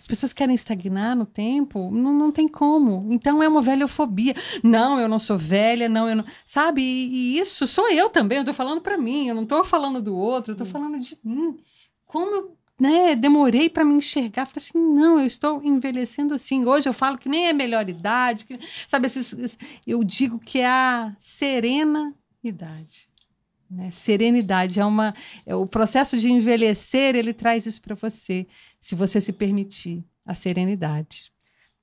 As 0.00 0.06
pessoas 0.06 0.32
querem 0.32 0.54
estagnar 0.54 1.14
no 1.14 1.26
tempo, 1.26 1.90
não, 1.90 2.14
não 2.14 2.32
tem 2.32 2.48
como. 2.48 3.06
Então 3.12 3.42
é 3.42 3.46
uma 3.46 3.60
velhofobia. 3.60 4.34
Não, 4.64 4.98
eu 4.98 5.06
não 5.06 5.18
sou 5.18 5.36
velha, 5.36 5.90
não, 5.90 6.08
eu 6.08 6.16
não. 6.16 6.24
Sabe? 6.42 6.80
E, 6.80 7.34
e 7.34 7.38
isso 7.38 7.66
sou 7.66 7.86
eu 7.90 8.08
também. 8.08 8.38
Eu 8.38 8.44
tô 8.46 8.54
falando 8.54 8.80
para 8.80 8.96
mim, 8.96 9.28
eu 9.28 9.34
não 9.34 9.44
tô 9.44 9.62
falando 9.62 10.00
do 10.00 10.16
outro, 10.16 10.54
eu 10.54 10.56
tô 10.56 10.64
hum. 10.64 10.68
falando 10.68 10.98
de 10.98 11.18
mim. 11.22 11.58
Como 12.06 12.34
eu 12.34 12.56
né, 12.80 13.14
demorei 13.14 13.68
para 13.68 13.84
me 13.84 13.92
enxergar. 13.92 14.46
Falei 14.46 14.66
assim, 14.66 14.78
não, 14.78 15.20
eu 15.20 15.26
estou 15.26 15.62
envelhecendo 15.62 16.32
assim. 16.32 16.64
Hoje 16.64 16.88
eu 16.88 16.94
falo 16.94 17.18
que 17.18 17.28
nem 17.28 17.48
é 17.48 17.52
melhor 17.52 17.86
idade, 17.86 18.46
que, 18.46 18.58
sabe, 18.88 19.06
esses, 19.06 19.58
eu 19.86 20.02
digo 20.02 20.38
que 20.38 20.60
é 20.60 20.66
a 20.66 21.14
serena 21.18 22.14
idade. 22.42 23.10
Né? 23.70 23.88
Serenidade 23.92 24.80
é 24.80 24.84
uma. 24.84 25.14
É, 25.46 25.54
o 25.54 25.64
processo 25.64 26.16
de 26.16 26.28
envelhecer, 26.28 27.14
ele 27.14 27.32
traz 27.32 27.66
isso 27.66 27.80
para 27.80 27.94
você, 27.94 28.48
se 28.80 28.94
você 28.94 29.20
se 29.20 29.32
permitir 29.32 30.02
a 30.24 30.34
serenidade. 30.34 31.32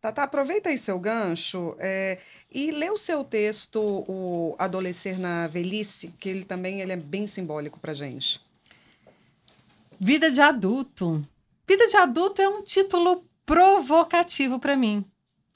Tata, 0.01 0.23
aproveita 0.23 0.69
aí 0.69 0.77
seu 0.77 0.99
gancho 0.99 1.75
é, 1.79 2.19
e 2.51 2.71
lê 2.71 2.89
o 2.89 2.97
seu 2.97 3.23
texto, 3.23 3.81
o 4.07 4.55
Adolescer 4.59 5.19
na 5.19 5.47
Velhice, 5.47 6.13
que 6.19 6.29
ele 6.29 6.45
também 6.45 6.81
ele 6.81 6.93
é 6.93 6.97
bem 6.97 7.27
simbólico 7.27 7.79
para 7.79 7.93
gente. 7.93 8.39
Vida 9.99 10.29
de 10.31 10.39
adulto. 10.39 11.27
Vida 11.67 11.87
de 11.87 11.97
adulto 11.97 12.41
é 12.41 12.47
um 12.47 12.63
título 12.63 13.25
provocativo 13.45 14.59
para 14.59 14.77
mim. 14.77 15.03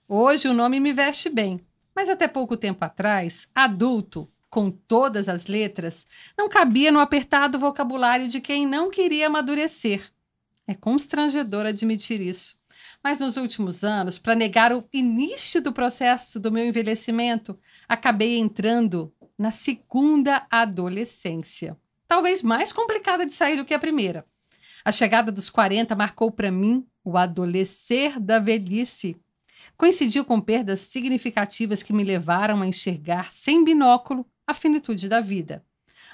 Hoje 0.07 0.47
o 0.47 0.53
nome 0.53 0.79
me 0.79 0.91
veste 0.91 1.29
bem, 1.29 1.61
mas 1.95 2.09
até 2.09 2.27
pouco 2.27 2.57
tempo 2.57 2.83
atrás, 2.83 3.47
adulto, 3.53 4.27
com 4.49 4.69
todas 4.69 5.29
as 5.29 5.45
letras, 5.45 6.05
não 6.37 6.49
cabia 6.49 6.91
no 6.91 6.99
apertado 6.99 7.57
vocabulário 7.57 8.27
de 8.27 8.41
quem 8.41 8.65
não 8.65 8.89
queria 8.89 9.27
amadurecer. 9.27 10.11
É 10.71 10.73
constrangedor 10.73 11.65
admitir 11.65 12.21
isso. 12.21 12.55
Mas 13.03 13.19
nos 13.19 13.35
últimos 13.35 13.83
anos, 13.83 14.17
para 14.17 14.33
negar 14.33 14.71
o 14.71 14.87
início 14.93 15.61
do 15.61 15.73
processo 15.73 16.39
do 16.39 16.49
meu 16.49 16.65
envelhecimento, 16.65 17.59
acabei 17.89 18.37
entrando 18.37 19.13
na 19.37 19.51
segunda 19.51 20.47
adolescência. 20.49 21.77
Talvez 22.07 22.41
mais 22.41 22.71
complicada 22.71 23.25
de 23.25 23.33
sair 23.33 23.57
do 23.57 23.65
que 23.65 23.73
a 23.73 23.79
primeira. 23.79 24.25
A 24.85 24.93
chegada 24.93 25.29
dos 25.29 25.49
40 25.49 25.93
marcou 25.93 26.31
para 26.31 26.49
mim 26.49 26.87
o 27.03 27.17
adolescer 27.17 28.17
da 28.17 28.39
velhice. 28.39 29.17
Coincidiu 29.75 30.23
com 30.23 30.39
perdas 30.39 30.79
significativas 30.79 31.83
que 31.83 31.91
me 31.91 32.05
levaram 32.05 32.61
a 32.61 32.65
enxergar 32.67 33.33
sem 33.33 33.61
binóculo 33.61 34.25
a 34.47 34.53
finitude 34.53 35.09
da 35.09 35.19
vida. 35.19 35.65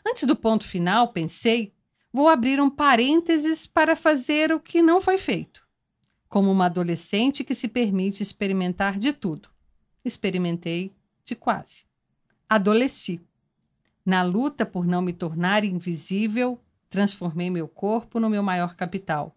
Antes 0.04 0.24
do 0.24 0.36
ponto 0.36 0.65
final, 0.65 1.10
pensei, 1.10 1.77
vou 2.12 2.30
abrir 2.30 2.62
um 2.62 2.70
parênteses 2.70 3.67
para 3.67 3.96
fazer 3.96 4.52
o 4.52 4.60
que 4.60 4.82
não 4.82 5.00
foi 5.00 5.17
feito. 5.17 5.65
Como 6.30 6.52
uma 6.52 6.65
adolescente 6.65 7.43
que 7.43 7.56
se 7.56 7.67
permite 7.67 8.22
experimentar 8.22 8.98
de 8.98 9.13
tudo. 9.13 9.50
Experimentei 10.04 10.93
de 11.24 11.36
quase. 11.36 11.86
Adolesci. 12.50 13.22
Na 14.06 14.24
luta 14.24 14.65
por 14.65 14.86
não 14.86 15.02
me 15.02 15.13
tornar 15.13 15.63
invisível, 15.63 16.60
Transformei 16.89 17.50
meu 17.50 17.67
corpo 17.67 18.20
no 18.20 18.30
meu 18.30 18.41
maior 18.41 18.76
capital. 18.76 19.36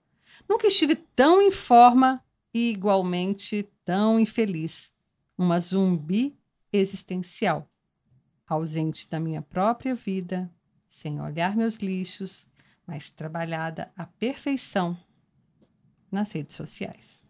Nunca 0.48 0.66
estive 0.66 0.94
tão 0.94 1.42
em 1.42 1.50
forma 1.50 2.22
e 2.54 2.70
igualmente 2.70 3.68
tão 3.85 4.18
infeliz. 4.18 4.94
Uma 5.37 5.61
zumbi 5.61 6.37
existencial, 6.72 7.68
ausente 8.46 9.09
da 9.11 9.18
minha 9.18 9.42
própria 9.42 9.94
vida, 9.94 10.50
sem 10.88 11.20
olhar 11.20 11.56
meus 11.56 11.76
lixos, 11.76 12.46
mas 12.90 13.09
trabalhada 13.09 13.92
à 13.96 14.05
perfeição 14.05 14.98
nas 16.11 16.33
redes 16.33 16.57
sociais. 16.57 17.22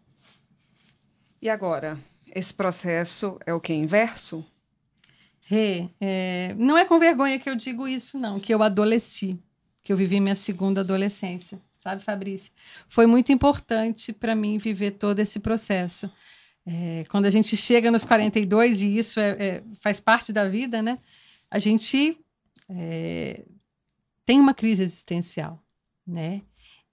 E 1.39 1.47
agora, 1.47 1.99
esse 2.33 2.51
processo 2.51 3.37
é 3.45 3.53
o 3.53 3.59
que? 3.59 3.71
Inverso? 3.71 4.43
Rê, 5.41 5.87
é, 5.99 6.55
não 6.57 6.75
é 6.75 6.83
com 6.83 6.97
vergonha 6.97 7.37
que 7.39 7.47
eu 7.47 7.55
digo 7.55 7.87
isso, 7.87 8.17
não, 8.17 8.39
que 8.39 8.51
eu 8.51 8.63
adolesci 8.63 9.39
que 9.83 9.93
eu 9.93 9.97
vivi 9.97 10.19
minha 10.19 10.35
segunda 10.35 10.81
adolescência, 10.81 11.61
sabe, 11.79 12.03
Fabrícia? 12.03 12.51
Foi 12.89 13.05
muito 13.05 13.31
importante 13.31 14.11
para 14.13 14.35
mim 14.35 14.57
viver 14.57 14.91
todo 14.91 15.19
esse 15.19 15.39
processo. 15.39 16.11
É, 16.65 17.03
quando 17.09 17.25
a 17.25 17.29
gente 17.29 17.55
chega 17.55 17.91
nos 17.91 18.03
42, 18.03 18.81
e 18.81 18.97
isso 18.97 19.19
é, 19.19 19.29
é, 19.29 19.63
faz 19.79 19.99
parte 19.99 20.33
da 20.33 20.49
vida, 20.49 20.81
né? 20.81 20.97
A 21.49 21.59
gente 21.59 22.17
é, 22.69 23.43
tem 24.31 24.39
uma 24.39 24.53
crise 24.53 24.81
existencial, 24.81 25.61
né? 26.07 26.41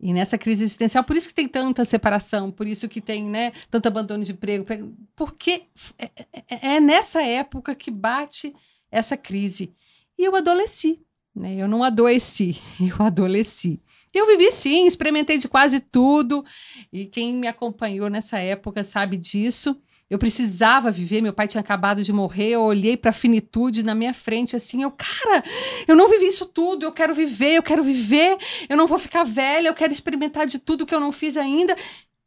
E 0.00 0.12
nessa 0.12 0.36
crise 0.36 0.64
existencial, 0.64 1.04
por 1.04 1.16
isso 1.16 1.28
que 1.28 1.34
tem 1.34 1.46
tanta 1.46 1.84
separação, 1.84 2.50
por 2.50 2.66
isso 2.66 2.88
que 2.88 3.00
tem 3.00 3.22
né, 3.22 3.52
tanto 3.70 3.86
abandono 3.86 4.24
de 4.24 4.32
emprego, 4.32 4.66
porque 5.14 5.62
é, 5.96 6.10
é, 6.32 6.74
é 6.74 6.80
nessa 6.80 7.22
época 7.22 7.76
que 7.76 7.92
bate 7.92 8.52
essa 8.90 9.16
crise. 9.16 9.72
E 10.18 10.24
eu 10.24 10.34
adolesci 10.34 11.00
Né? 11.32 11.54
Eu 11.54 11.68
não 11.68 11.84
adoeci, 11.84 12.60
eu 12.80 13.06
adolesci. 13.06 13.80
Eu 14.12 14.26
vivi 14.26 14.50
sim, 14.50 14.84
experimentei 14.84 15.38
de 15.38 15.46
quase 15.46 15.78
tudo. 15.78 16.44
E 16.92 17.06
quem 17.06 17.36
me 17.36 17.46
acompanhou 17.46 18.10
nessa 18.10 18.40
época 18.40 18.82
sabe 18.82 19.16
disso. 19.16 19.80
Eu 20.10 20.18
precisava 20.18 20.90
viver, 20.90 21.20
meu 21.20 21.34
pai 21.34 21.46
tinha 21.46 21.60
acabado 21.60 22.02
de 22.02 22.12
morrer, 22.12 22.50
eu 22.50 22.62
olhei 22.62 22.96
para 22.96 23.10
a 23.10 23.12
finitude 23.12 23.82
na 23.82 23.94
minha 23.94 24.14
frente 24.14 24.56
assim, 24.56 24.82
eu, 24.82 24.90
cara, 24.90 25.44
eu 25.86 25.94
não 25.94 26.08
vivi 26.08 26.26
isso 26.26 26.46
tudo, 26.46 26.84
eu 26.84 26.92
quero 26.92 27.14
viver, 27.14 27.56
eu 27.56 27.62
quero 27.62 27.84
viver, 27.84 28.38
eu 28.70 28.76
não 28.76 28.86
vou 28.86 28.96
ficar 28.96 29.22
velha, 29.22 29.68
eu 29.68 29.74
quero 29.74 29.92
experimentar 29.92 30.46
de 30.46 30.58
tudo 30.58 30.86
que 30.86 30.94
eu 30.94 31.00
não 31.00 31.12
fiz 31.12 31.36
ainda. 31.36 31.76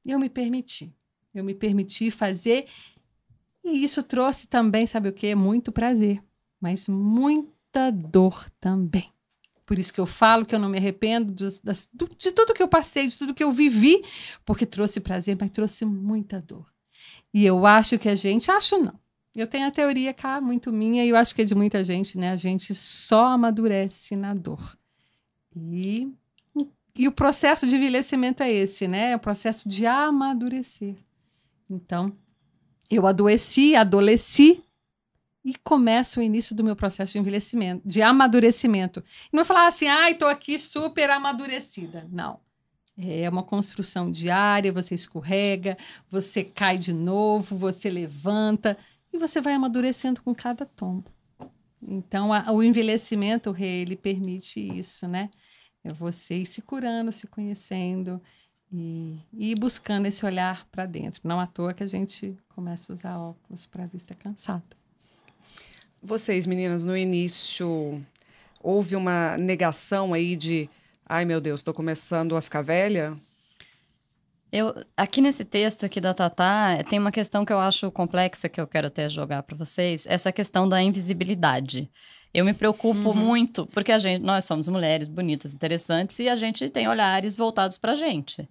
E 0.06 0.12
eu 0.12 0.20
me 0.20 0.30
permiti. 0.30 0.94
Eu 1.34 1.44
me 1.44 1.56
permiti 1.56 2.12
fazer 2.12 2.67
e 3.63 3.84
isso 3.84 4.02
trouxe 4.02 4.48
também, 4.48 4.86
sabe 4.86 5.10
o 5.10 5.13
que? 5.13 5.36
Muito 5.36 5.72
prazer, 5.72 6.22
mas 6.60 6.88
muita 6.88 7.91
dor 7.91 8.50
também. 8.60 9.12
Por 9.65 9.78
isso 9.78 9.94
que 9.94 10.02
eu 10.02 10.06
falo 10.06 10.46
que 10.46 10.54
eu 10.54 10.60
não 10.60 10.67
me 10.67 10.78
arrependo 10.78 11.34
das, 11.34 11.89
de 12.17 12.32
tudo 12.32 12.54
que 12.54 12.62
eu 12.62 12.67
passei, 12.67 13.08
de 13.08 13.17
tudo 13.17 13.34
que 13.34 13.44
eu 13.44 13.52
vivi, 13.52 14.04
porque 14.44 14.65
trouxe 14.65 15.00
prazer, 15.00 15.38
mas 15.39 15.52
trouxe 15.52 15.86
muita 15.86 16.41
dor. 16.41 16.65
E 17.34 17.46
eu 17.46 17.65
acho 17.65 17.98
que 17.98 18.10
a 18.10 18.15
gente, 18.15 18.52
acho 18.52 18.78
não. 18.78 19.00
Eu 19.36 19.48
tenho 19.48 19.65
a 19.67 19.72
teoria 19.72 20.13
cá 20.13 20.41
muito 20.41 20.72
minha 20.72 21.06
e 21.06 21.10
eu 21.10 21.15
acho 21.15 21.34
que 21.34 21.41
é 21.41 21.46
de 21.46 21.56
muita 21.56 21.84
gente, 21.84 22.17
né? 22.17 22.32
A 22.32 22.36
gente 22.36 22.76
só 22.76 23.28
amadurece 23.28 24.15
na 24.15 24.34
dor. 24.34 24.78
E, 25.56 26.12
e 26.96 27.08
o 27.08 27.12
processo 27.12 27.65
de 27.65 27.76
envelhecimento 27.76 28.44
é 28.44 28.52
esse, 28.52 28.88
né? 28.88 29.12
É 29.12 29.15
o 29.15 29.20
processo 29.20 29.70
de 29.70 29.86
amadurecer. 29.86 30.98
Então, 31.70 32.13
eu 32.89 33.08
adoeci, 33.08 33.74
adolesci 33.74 34.62
e 35.44 35.56
começa 35.63 36.20
o 36.20 36.24
início 36.24 36.54
do 36.54 36.63
meu 36.63 36.76
processo 36.76 37.13
de 37.13 37.20
envelhecimento, 37.20 37.82
de 37.88 38.02
amadurecimento. 38.02 39.02
E 39.32 39.36
não 39.36 39.41
é 39.41 39.46
falar 39.46 39.67
assim, 39.67 39.88
ai, 39.88 40.10
ah, 40.10 40.12
estou 40.12 40.28
aqui 40.28 40.60
super 40.60 41.10
amadurecida. 41.10 42.08
Não. 42.12 42.39
É 42.97 43.30
uma 43.30 43.43
construção 43.43 44.12
diária, 44.12 44.71
você 44.71 44.95
escorrega, 44.95 45.77
você 46.10 46.43
cai 46.43 46.77
de 46.77 46.93
novo, 46.93 47.56
você 47.56 47.89
levanta 47.89 48.77
e 49.12 49.17
você 49.17 49.41
vai 49.41 49.54
amadurecendo 49.54 50.21
com 50.21 50.36
cada 50.36 50.65
tombo. 50.65 51.10
Então, 51.82 52.32
a, 52.32 52.51
o 52.51 52.62
envelhecimento, 52.62 53.56
ele 53.58 53.95
permite 53.95 54.60
isso, 54.60 55.08
né? 55.08 55.30
É 55.84 55.91
você 55.91 56.36
ir 56.36 56.45
se 56.45 56.62
curando, 56.62 57.12
se 57.12 57.25
conhecendo 57.27 58.21
e, 58.71 59.17
e 59.34 59.56
buscando 59.56 60.06
esse 60.06 60.25
olhar 60.25 60.67
para 60.71 60.86
dentro. 60.86 61.21
Não 61.23 61.39
à 61.39 61.47
toa 61.47 61.73
que 61.73 61.84
a 61.84 61.88
gente 61.88 62.38
começa 62.49 62.91
a 62.91 62.93
usar 62.93 63.17
óculos 63.17 63.65
para 63.65 63.88
vista 63.88 64.13
cansada. 64.13 64.63
Vocês, 66.01 66.45
meninas, 66.45 66.84
no 66.84 66.95
início 66.95 68.04
houve 68.63 68.95
uma 68.95 69.38
negação 69.38 70.13
aí 70.13 70.36
de 70.36 70.69
ai 71.12 71.26
meu 71.26 71.41
Deus, 71.41 71.60
estou 71.60 71.74
começando 71.74 72.38
a 72.38 72.41
ficar 72.41 72.62
velha? 72.62 73.17
Eu, 74.50 74.74
aqui 74.95 75.19
nesse 75.19 75.43
texto 75.43 75.86
aqui 75.86 76.00
da 76.00 76.13
Tatá, 76.13 76.82
tem 76.89 77.00
uma 77.00 77.12
questão 77.12 77.43
que 77.43 77.52
eu 77.52 77.60
acho 77.60 77.91
complexa 77.91 78.47
que 78.47 78.62
eu 78.62 78.65
quero 78.65 78.88
até 78.88 79.10
jogar 79.10 79.43
para 79.43 79.58
vocês, 79.58 80.06
essa 80.08 80.32
questão 80.32 80.69
da 80.69 80.82
invisibilidade. 80.82 81.91
Eu 82.34 82.45
me 82.45 82.54
preocupo 82.54 83.10
uhum. 83.10 83.15
muito, 83.15 83.65
porque 83.67 83.91
a 83.91 84.00
gente, 84.00 84.24
nós 84.24 84.45
somos 84.45 84.69
mulheres 84.69 85.10
bonitas, 85.10 85.54
interessantes, 85.54 86.17
e 86.19 86.30
a 86.30 86.38
gente 86.38 86.69
tem 86.69 86.88
olhares 86.88 87.36
voltados 87.36 87.78
para 87.78 87.91
a 87.91 87.95
gente. 87.95 88.47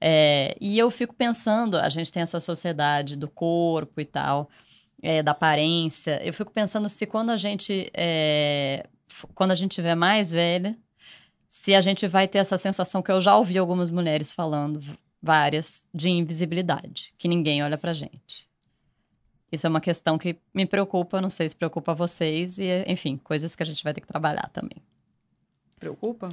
É, 0.00 0.56
e 0.60 0.78
eu 0.78 0.92
fico 0.92 1.16
pensando, 1.16 1.76
a 1.76 1.88
gente 1.88 2.12
tem 2.12 2.22
essa 2.22 2.38
sociedade 2.38 3.16
do 3.16 3.28
corpo 3.28 4.00
e 4.00 4.04
tal, 4.04 4.48
é, 5.02 5.20
da 5.20 5.32
aparência. 5.32 6.20
Eu 6.24 6.32
fico 6.32 6.52
pensando 6.52 6.88
se 6.88 7.06
quando 7.06 7.30
a 7.30 7.36
gente 7.36 7.90
é, 7.92 8.86
quando 9.34 9.50
a 9.50 9.54
gente 9.56 9.72
tiver 9.72 9.94
mais 9.94 10.30
velha, 10.30 10.76
se 11.54 11.72
a 11.72 11.80
gente 11.80 12.08
vai 12.08 12.26
ter 12.26 12.38
essa 12.38 12.58
sensação 12.58 13.00
que 13.00 13.12
eu 13.12 13.20
já 13.20 13.36
ouvi 13.36 13.56
algumas 13.56 13.88
mulheres 13.88 14.32
falando, 14.32 14.82
várias, 15.22 15.86
de 15.94 16.10
invisibilidade, 16.10 17.14
que 17.16 17.28
ninguém 17.28 17.62
olha 17.62 17.78
pra 17.78 17.94
gente. 17.94 18.48
Isso 19.52 19.64
é 19.64 19.70
uma 19.70 19.80
questão 19.80 20.18
que 20.18 20.36
me 20.52 20.66
preocupa, 20.66 21.20
não 21.20 21.30
sei 21.30 21.48
se 21.48 21.54
preocupa 21.54 21.94
vocês, 21.94 22.58
e 22.58 22.84
enfim, 22.88 23.16
coisas 23.22 23.54
que 23.54 23.62
a 23.62 23.66
gente 23.66 23.84
vai 23.84 23.94
ter 23.94 24.00
que 24.00 24.08
trabalhar 24.08 24.50
também. 24.52 24.82
Preocupa? 25.78 26.30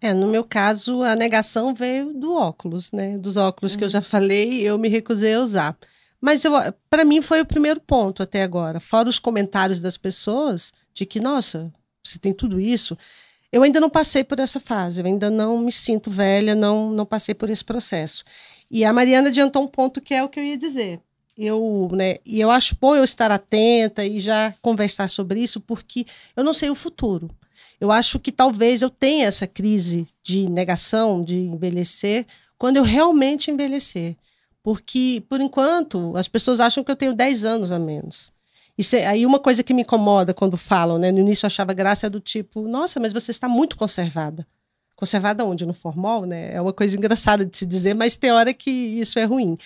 É, 0.00 0.14
no 0.14 0.28
meu 0.28 0.42
caso, 0.42 1.02
a 1.02 1.14
negação 1.14 1.74
veio 1.74 2.14
do 2.14 2.34
óculos, 2.34 2.90
né? 2.90 3.18
Dos 3.18 3.36
óculos 3.36 3.72
uhum. 3.72 3.78
que 3.78 3.84
eu 3.84 3.90
já 3.90 3.98
uhum. 3.98 4.04
falei, 4.04 4.62
eu 4.62 4.78
me 4.78 4.88
recusei 4.88 5.34
a 5.34 5.40
usar. 5.40 5.78
Mas 6.18 6.42
para 6.88 7.04
mim 7.04 7.20
foi 7.20 7.42
o 7.42 7.46
primeiro 7.46 7.80
ponto 7.80 8.22
até 8.22 8.42
agora. 8.42 8.80
Fora 8.80 9.10
os 9.10 9.18
comentários 9.18 9.78
das 9.78 9.98
pessoas 9.98 10.72
de 10.94 11.04
que, 11.04 11.20
nossa, 11.20 11.70
você 12.02 12.18
tem 12.18 12.32
tudo 12.32 12.58
isso. 12.58 12.96
Eu 13.50 13.62
ainda 13.62 13.80
não 13.80 13.88
passei 13.88 14.22
por 14.22 14.38
essa 14.38 14.60
fase, 14.60 15.00
eu 15.00 15.06
ainda 15.06 15.30
não 15.30 15.58
me 15.58 15.72
sinto 15.72 16.10
velha, 16.10 16.54
não, 16.54 16.90
não 16.90 17.06
passei 17.06 17.34
por 17.34 17.48
esse 17.48 17.64
processo. 17.64 18.22
E 18.70 18.84
a 18.84 18.92
Mariana 18.92 19.28
adiantou 19.28 19.62
um 19.62 19.68
ponto 19.68 20.00
que 20.00 20.12
é 20.12 20.22
o 20.22 20.28
que 20.28 20.38
eu 20.38 20.44
ia 20.44 20.58
dizer. 20.58 21.00
Eu, 21.36 21.88
né, 21.92 22.16
e 22.26 22.40
eu 22.40 22.50
acho 22.50 22.76
bom 22.80 22.94
eu 22.96 23.04
estar 23.04 23.30
atenta 23.30 24.04
e 24.04 24.20
já 24.20 24.52
conversar 24.60 25.08
sobre 25.08 25.40
isso, 25.40 25.60
porque 25.60 26.04
eu 26.36 26.44
não 26.44 26.52
sei 26.52 26.68
o 26.68 26.74
futuro. 26.74 27.30
Eu 27.80 27.92
acho 27.92 28.18
que 28.18 28.32
talvez 28.32 28.82
eu 28.82 28.90
tenha 28.90 29.26
essa 29.26 29.46
crise 29.46 30.06
de 30.22 30.48
negação, 30.50 31.22
de 31.22 31.36
envelhecer, 31.36 32.26
quando 32.58 32.76
eu 32.76 32.82
realmente 32.82 33.50
envelhecer. 33.50 34.16
Porque, 34.62 35.22
por 35.28 35.40
enquanto, 35.40 36.14
as 36.16 36.28
pessoas 36.28 36.60
acham 36.60 36.82
que 36.82 36.90
eu 36.90 36.96
tenho 36.96 37.14
10 37.14 37.44
anos 37.44 37.70
a 37.70 37.78
menos. 37.78 38.32
Isso 38.78 38.94
é, 38.94 39.04
aí 39.04 39.26
uma 39.26 39.40
coisa 39.40 39.64
que 39.64 39.74
me 39.74 39.82
incomoda 39.82 40.32
quando 40.32 40.56
falam, 40.56 40.98
né? 40.98 41.10
No 41.10 41.18
início 41.18 41.44
eu 41.44 41.48
achava 41.48 41.74
graça 41.74 42.06
é 42.06 42.10
do 42.10 42.20
tipo, 42.20 42.68
nossa, 42.68 43.00
mas 43.00 43.12
você 43.12 43.32
está 43.32 43.48
muito 43.48 43.76
conservada. 43.76 44.46
Conservada 44.94 45.44
onde? 45.44 45.66
No 45.66 45.74
formol, 45.74 46.24
né? 46.24 46.54
É 46.54 46.60
uma 46.60 46.72
coisa 46.72 46.96
engraçada 46.96 47.44
de 47.44 47.56
se 47.56 47.66
dizer, 47.66 47.94
mas 47.94 48.14
tem 48.14 48.30
hora 48.30 48.54
que 48.54 48.70
isso 48.70 49.18
é 49.18 49.24
ruim. 49.24 49.58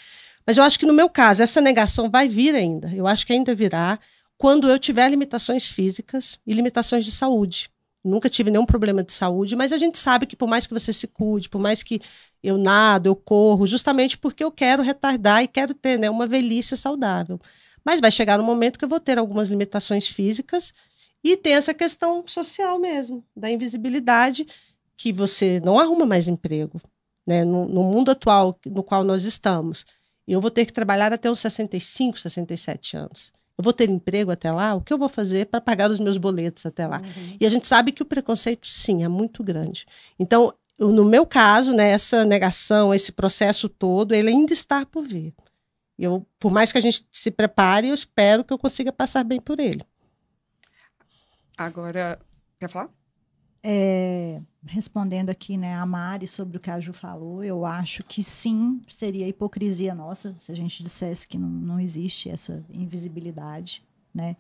Mas 0.46 0.57
eu 0.57 0.64
acho 0.64 0.79
que 0.79 0.87
no 0.87 0.94
meu 0.94 1.11
caso, 1.11 1.42
essa 1.42 1.61
negação 1.61 2.11
vai 2.11 2.27
vir 2.27 2.55
ainda. 2.55 2.90
Eu 2.94 3.07
acho 3.07 3.27
que 3.27 3.35
ainda 3.35 3.55
virá 3.55 3.98
quando 4.38 4.68
eu 4.68 4.79
tiver 4.79 5.09
limitações 5.11 5.66
físicas 5.68 6.38
e 6.46 6.55
limitações 6.55 7.05
de 7.05 7.12
saúde. 7.12 7.70
Nunca 8.03 8.29
tive 8.29 8.51
nenhum 8.51 8.66
problema 8.66 9.03
de 9.03 9.12
saúde, 9.12 9.55
mas 9.55 9.72
a 9.72 9.79
gente 9.79 9.96
sabe 9.96 10.27
que 10.27 10.35
por 10.35 10.48
mais 10.48 10.66
que 10.66 10.72
você 10.72 10.92
se 10.92 11.07
cuide, 11.07 11.48
por 11.48 11.61
mais 11.61 11.83
que 11.83 12.01
eu 12.42 12.59
nado, 12.59 13.09
eu 13.09 13.14
corro, 13.14 13.66
justamente 13.66 14.18
porque 14.18 14.42
eu 14.42 14.51
quero 14.51 14.83
retardar 14.83 15.44
e 15.44 15.46
quero 15.46 15.72
ter 15.75 15.98
né, 15.98 16.11
uma 16.11 16.27
velhice 16.27 16.77
saudável. 16.77 17.38
Mas 17.84 18.00
vai 18.00 18.10
chegar 18.10 18.40
um 18.40 18.44
momento 18.44 18.78
que 18.78 18.84
eu 18.84 18.88
vou 18.88 19.00
ter 19.00 19.18
algumas 19.18 19.48
limitações 19.48 20.06
físicas 20.06 20.72
e 21.22 21.36
tem 21.36 21.54
essa 21.54 21.72
questão 21.72 22.24
social 22.26 22.78
mesmo, 22.78 23.24
da 23.36 23.50
invisibilidade, 23.50 24.46
que 24.96 25.12
você 25.12 25.60
não 25.60 25.78
arruma 25.78 26.06
mais 26.06 26.28
emprego. 26.28 26.80
Né? 27.26 27.44
No, 27.44 27.68
no 27.68 27.82
mundo 27.84 28.10
atual 28.10 28.58
no 28.66 28.82
qual 28.82 29.04
nós 29.04 29.24
estamos, 29.24 29.86
eu 30.26 30.40
vou 30.40 30.50
ter 30.50 30.64
que 30.64 30.72
trabalhar 30.72 31.12
até 31.12 31.30
os 31.30 31.38
65, 31.40 32.18
67 32.18 32.96
anos. 32.96 33.32
Eu 33.56 33.62
vou 33.62 33.72
ter 33.72 33.88
emprego 33.88 34.30
até 34.30 34.50
lá? 34.50 34.74
O 34.74 34.80
que 34.80 34.92
eu 34.92 34.98
vou 34.98 35.08
fazer 35.08 35.46
para 35.46 35.60
pagar 35.60 35.90
os 35.90 36.00
meus 36.00 36.16
boletos 36.16 36.64
até 36.64 36.86
lá? 36.86 36.98
Uhum. 36.98 37.36
E 37.40 37.46
a 37.46 37.48
gente 37.48 37.66
sabe 37.66 37.92
que 37.92 38.02
o 38.02 38.06
preconceito, 38.06 38.66
sim, 38.66 39.04
é 39.04 39.08
muito 39.08 39.42
grande. 39.42 39.86
Então, 40.18 40.52
no 40.78 41.04
meu 41.04 41.26
caso, 41.26 41.72
né, 41.72 41.90
essa 41.90 42.24
negação, 42.24 42.94
esse 42.94 43.12
processo 43.12 43.68
todo, 43.68 44.14
ele 44.14 44.30
ainda 44.30 44.52
está 44.52 44.86
por 44.86 45.04
vir. 45.04 45.34
Eu, 45.98 46.26
por 46.38 46.50
mais 46.50 46.72
que 46.72 46.78
a 46.78 46.81
gente 46.81 47.07
se 47.12 47.31
prepare, 47.31 47.88
eu 47.88 47.94
espero 47.94 48.44
que 48.44 48.52
eu 48.52 48.59
consiga 48.59 48.92
passar 48.92 49.24
bem 49.24 49.40
por 49.40 49.61
ele. 49.61 49.85
Agora, 51.57 52.18
quer 52.59 52.68
falar? 52.68 52.90
É, 53.64 54.40
respondendo 54.66 55.31
aqui, 55.31 55.57
né, 55.57 55.74
a 55.74 55.87
Mari 55.87 56.26
sobre 56.26 56.57
o 56.57 56.61
que 56.61 56.70
a 56.70 56.81
Ju 56.81 56.92
falou, 56.92 57.44
eu 57.44 57.64
acho 57.64 58.02
que 58.02 58.22
sim, 58.22 58.83
seria 58.88 59.28
hipocrisia 59.28 59.94
nossa 59.94 60.35
se 60.40 60.50
a 60.50 60.55
gente 60.55 60.83
dissesse 60.83 61.28
que 61.28 61.38
não, 61.38 61.48
não 61.48 61.78
existe 61.78 62.28
essa 62.28 62.64
invisibilidade, 62.72 63.85
né? 64.12 64.37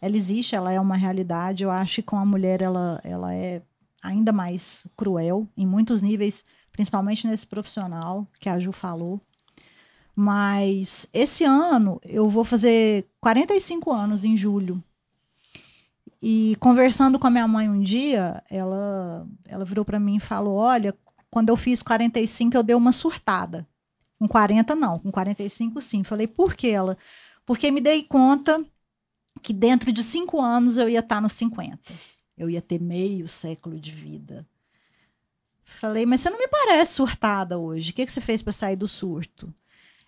Ela 0.00 0.16
existe, 0.16 0.54
ela 0.54 0.72
é 0.72 0.80
uma 0.80 0.96
realidade. 0.96 1.62
Eu 1.62 1.70
acho 1.70 1.96
que 1.96 2.02
com 2.02 2.16
a 2.16 2.26
mulher 2.26 2.60
ela, 2.60 3.00
ela 3.04 3.32
é 3.32 3.62
ainda 4.02 4.32
mais 4.32 4.86
cruel 4.96 5.48
em 5.56 5.66
muitos 5.66 6.02
níveis, 6.02 6.44
principalmente 6.70 7.26
nesse 7.26 7.46
profissional 7.46 8.26
que 8.38 8.48
a 8.48 8.58
Ju 8.58 8.70
falou, 8.70 9.20
mas 10.14 11.06
esse 11.12 11.44
ano 11.44 12.00
eu 12.04 12.28
vou 12.28 12.44
fazer 12.44 13.06
45 13.20 13.92
anos 13.92 14.24
em 14.24 14.36
julho. 14.36 14.82
E 16.22 16.56
conversando 16.60 17.18
com 17.18 17.26
a 17.26 17.30
minha 17.30 17.46
mãe 17.46 17.68
um 17.68 17.82
dia, 17.82 18.42
ela, 18.48 19.26
ela 19.46 19.64
virou 19.64 19.84
para 19.84 20.00
mim 20.00 20.16
e 20.16 20.20
falou: 20.20 20.56
Olha, 20.56 20.94
quando 21.30 21.48
eu 21.48 21.56
fiz 21.56 21.82
45, 21.82 22.56
eu 22.56 22.62
dei 22.62 22.76
uma 22.76 22.92
surtada. 22.92 23.66
Com 24.18 24.28
40, 24.28 24.74
não. 24.74 24.98
Com 24.98 25.10
45, 25.10 25.82
sim. 25.82 26.02
Falei: 26.02 26.26
Por 26.26 26.54
que 26.54 26.68
ela? 26.68 26.96
Porque 27.44 27.70
me 27.70 27.80
dei 27.80 28.04
conta 28.04 28.64
que 29.42 29.52
dentro 29.52 29.92
de 29.92 30.02
cinco 30.02 30.40
anos 30.40 30.78
eu 30.78 30.88
ia 30.88 31.00
estar 31.00 31.20
nos 31.20 31.32
50. 31.34 31.92
Eu 32.38 32.48
ia 32.48 32.62
ter 32.62 32.80
meio 32.80 33.28
século 33.28 33.78
de 33.78 33.90
vida. 33.90 34.46
Falei, 35.62 36.06
mas 36.06 36.20
você 36.20 36.30
não 36.30 36.38
me 36.38 36.48
parece 36.48 36.94
surtada 36.94 37.58
hoje. 37.58 37.90
O 37.90 37.94
que, 37.94 38.06
que 38.06 38.12
você 38.12 38.20
fez 38.20 38.42
para 38.42 38.52
sair 38.52 38.76
do 38.76 38.88
surto? 38.88 39.52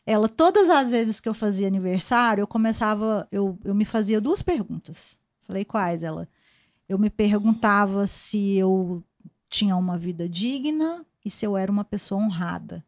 Ela, 0.07 0.29
todas 0.29 0.71
as 0.71 0.93
vezes 0.93 1.19
que 1.19 1.29
eu 1.29 1.35
fazia 1.35 1.67
aniversário, 1.67 2.43
eu 2.43 2.47
começava, 2.47 3.27
eu, 3.33 3.59
eu 3.65 3.75
me 3.75 3.85
fazia 3.85 4.21
duas 4.21 4.41
perguntas. 4.41 5.19
Falei, 5.43 5.65
quais? 5.65 6.05
Ela, 6.05 6.29
eu 6.89 6.97
me 6.97 7.11
perguntava 7.11 8.07
se 8.07 8.57
eu 8.57 9.03
tinha 9.49 9.77
uma 9.77 9.99
vida 9.99 10.29
digna 10.29 11.05
e 11.25 11.29
se 11.29 11.45
eu 11.45 11.57
era 11.57 11.73
uma 11.73 11.85
pessoa 11.85 12.23
honrada. 12.23 12.85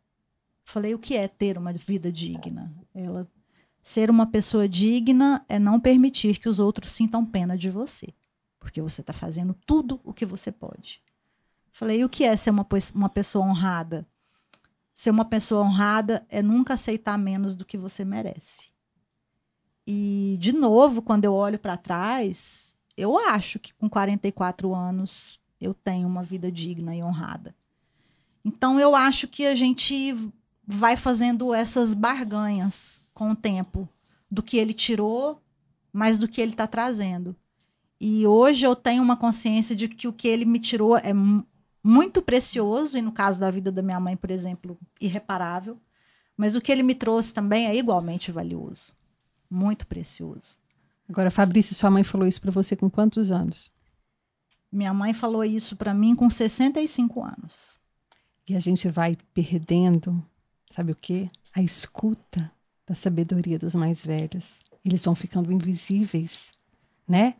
Falei, 0.64 0.94
o 0.94 0.98
que 0.98 1.16
é 1.16 1.26
ter 1.26 1.58
uma 1.58 1.72
vida 1.72 2.12
digna? 2.12 2.72
Ela 2.94 3.26
ser 3.82 4.10
uma 4.10 4.26
pessoa 4.26 4.68
digna 4.68 5.44
é 5.48 5.58
não 5.58 5.80
permitir 5.80 6.38
que 6.38 6.48
os 6.48 6.58
outros 6.58 6.92
sintam 6.92 7.24
pena 7.24 7.56
de 7.56 7.70
você, 7.70 8.08
porque 8.60 8.82
você 8.82 9.00
está 9.00 9.12
fazendo 9.12 9.56
tudo 9.66 9.98
o 10.04 10.12
que 10.12 10.26
você 10.26 10.52
pode. 10.52 11.00
Falei, 11.72 12.04
o 12.04 12.08
que 12.08 12.22
é 12.22 12.36
ser 12.36 12.50
uma, 12.50 12.66
uma 12.94 13.08
pessoa 13.08 13.46
honrada? 13.46 14.06
Ser 14.98 15.10
uma 15.10 15.24
pessoa 15.24 15.62
honrada 15.62 16.26
é 16.28 16.42
nunca 16.42 16.74
aceitar 16.74 17.16
menos 17.16 17.54
do 17.54 17.64
que 17.64 17.78
você 17.78 18.04
merece. 18.04 18.70
E, 19.86 20.36
de 20.40 20.52
novo, 20.52 21.00
quando 21.00 21.24
eu 21.24 21.32
olho 21.32 21.56
para 21.56 21.76
trás, 21.76 22.76
eu 22.96 23.16
acho 23.16 23.60
que 23.60 23.72
com 23.74 23.88
44 23.88 24.74
anos 24.74 25.38
eu 25.60 25.72
tenho 25.72 26.08
uma 26.08 26.24
vida 26.24 26.50
digna 26.50 26.96
e 26.96 27.02
honrada. 27.04 27.54
Então, 28.44 28.80
eu 28.80 28.96
acho 28.96 29.28
que 29.28 29.46
a 29.46 29.54
gente 29.54 30.16
vai 30.66 30.96
fazendo 30.96 31.54
essas 31.54 31.94
barganhas 31.94 33.00
com 33.14 33.30
o 33.30 33.36
tempo 33.36 33.88
do 34.28 34.42
que 34.42 34.56
ele 34.56 34.74
tirou, 34.74 35.40
mas 35.92 36.18
do 36.18 36.26
que 36.26 36.40
ele 36.40 36.50
está 36.50 36.66
trazendo. 36.66 37.36
E 38.00 38.26
hoje 38.26 38.66
eu 38.66 38.74
tenho 38.74 39.04
uma 39.04 39.16
consciência 39.16 39.76
de 39.76 39.86
que 39.86 40.08
o 40.08 40.12
que 40.12 40.26
ele 40.26 40.44
me 40.44 40.58
tirou 40.58 40.96
é 40.96 41.12
muito 41.82 42.20
precioso, 42.22 42.98
e 42.98 43.02
no 43.02 43.12
caso 43.12 43.40
da 43.40 43.50
vida 43.50 43.70
da 43.70 43.82
minha 43.82 44.00
mãe, 44.00 44.16
por 44.16 44.30
exemplo, 44.30 44.78
irreparável. 45.00 45.78
Mas 46.36 46.54
o 46.54 46.60
que 46.60 46.70
ele 46.70 46.82
me 46.82 46.94
trouxe 46.94 47.32
também 47.32 47.66
é 47.66 47.76
igualmente 47.76 48.30
valioso, 48.30 48.92
muito 49.50 49.86
precioso. 49.86 50.58
Agora, 51.08 51.30
Fabrício, 51.30 51.74
sua 51.74 51.90
mãe 51.90 52.04
falou 52.04 52.26
isso 52.26 52.40
para 52.40 52.50
você 52.50 52.76
com 52.76 52.88
quantos 52.88 53.32
anos? 53.32 53.72
Minha 54.70 54.92
mãe 54.92 55.14
falou 55.14 55.42
isso 55.42 55.74
para 55.76 55.94
mim 55.94 56.14
com 56.14 56.28
65 56.28 57.22
anos. 57.22 57.78
E 58.46 58.54
a 58.54 58.60
gente 58.60 58.88
vai 58.88 59.16
perdendo 59.32 60.22
sabe 60.70 60.92
o 60.92 60.96
quê? 60.96 61.30
A 61.54 61.62
escuta 61.62 62.50
da 62.86 62.94
sabedoria 62.94 63.58
dos 63.58 63.74
mais 63.74 64.04
velhos. 64.04 64.60
Eles 64.84 65.04
vão 65.04 65.14
ficando 65.14 65.52
invisíveis, 65.52 66.50
né? 67.06 67.34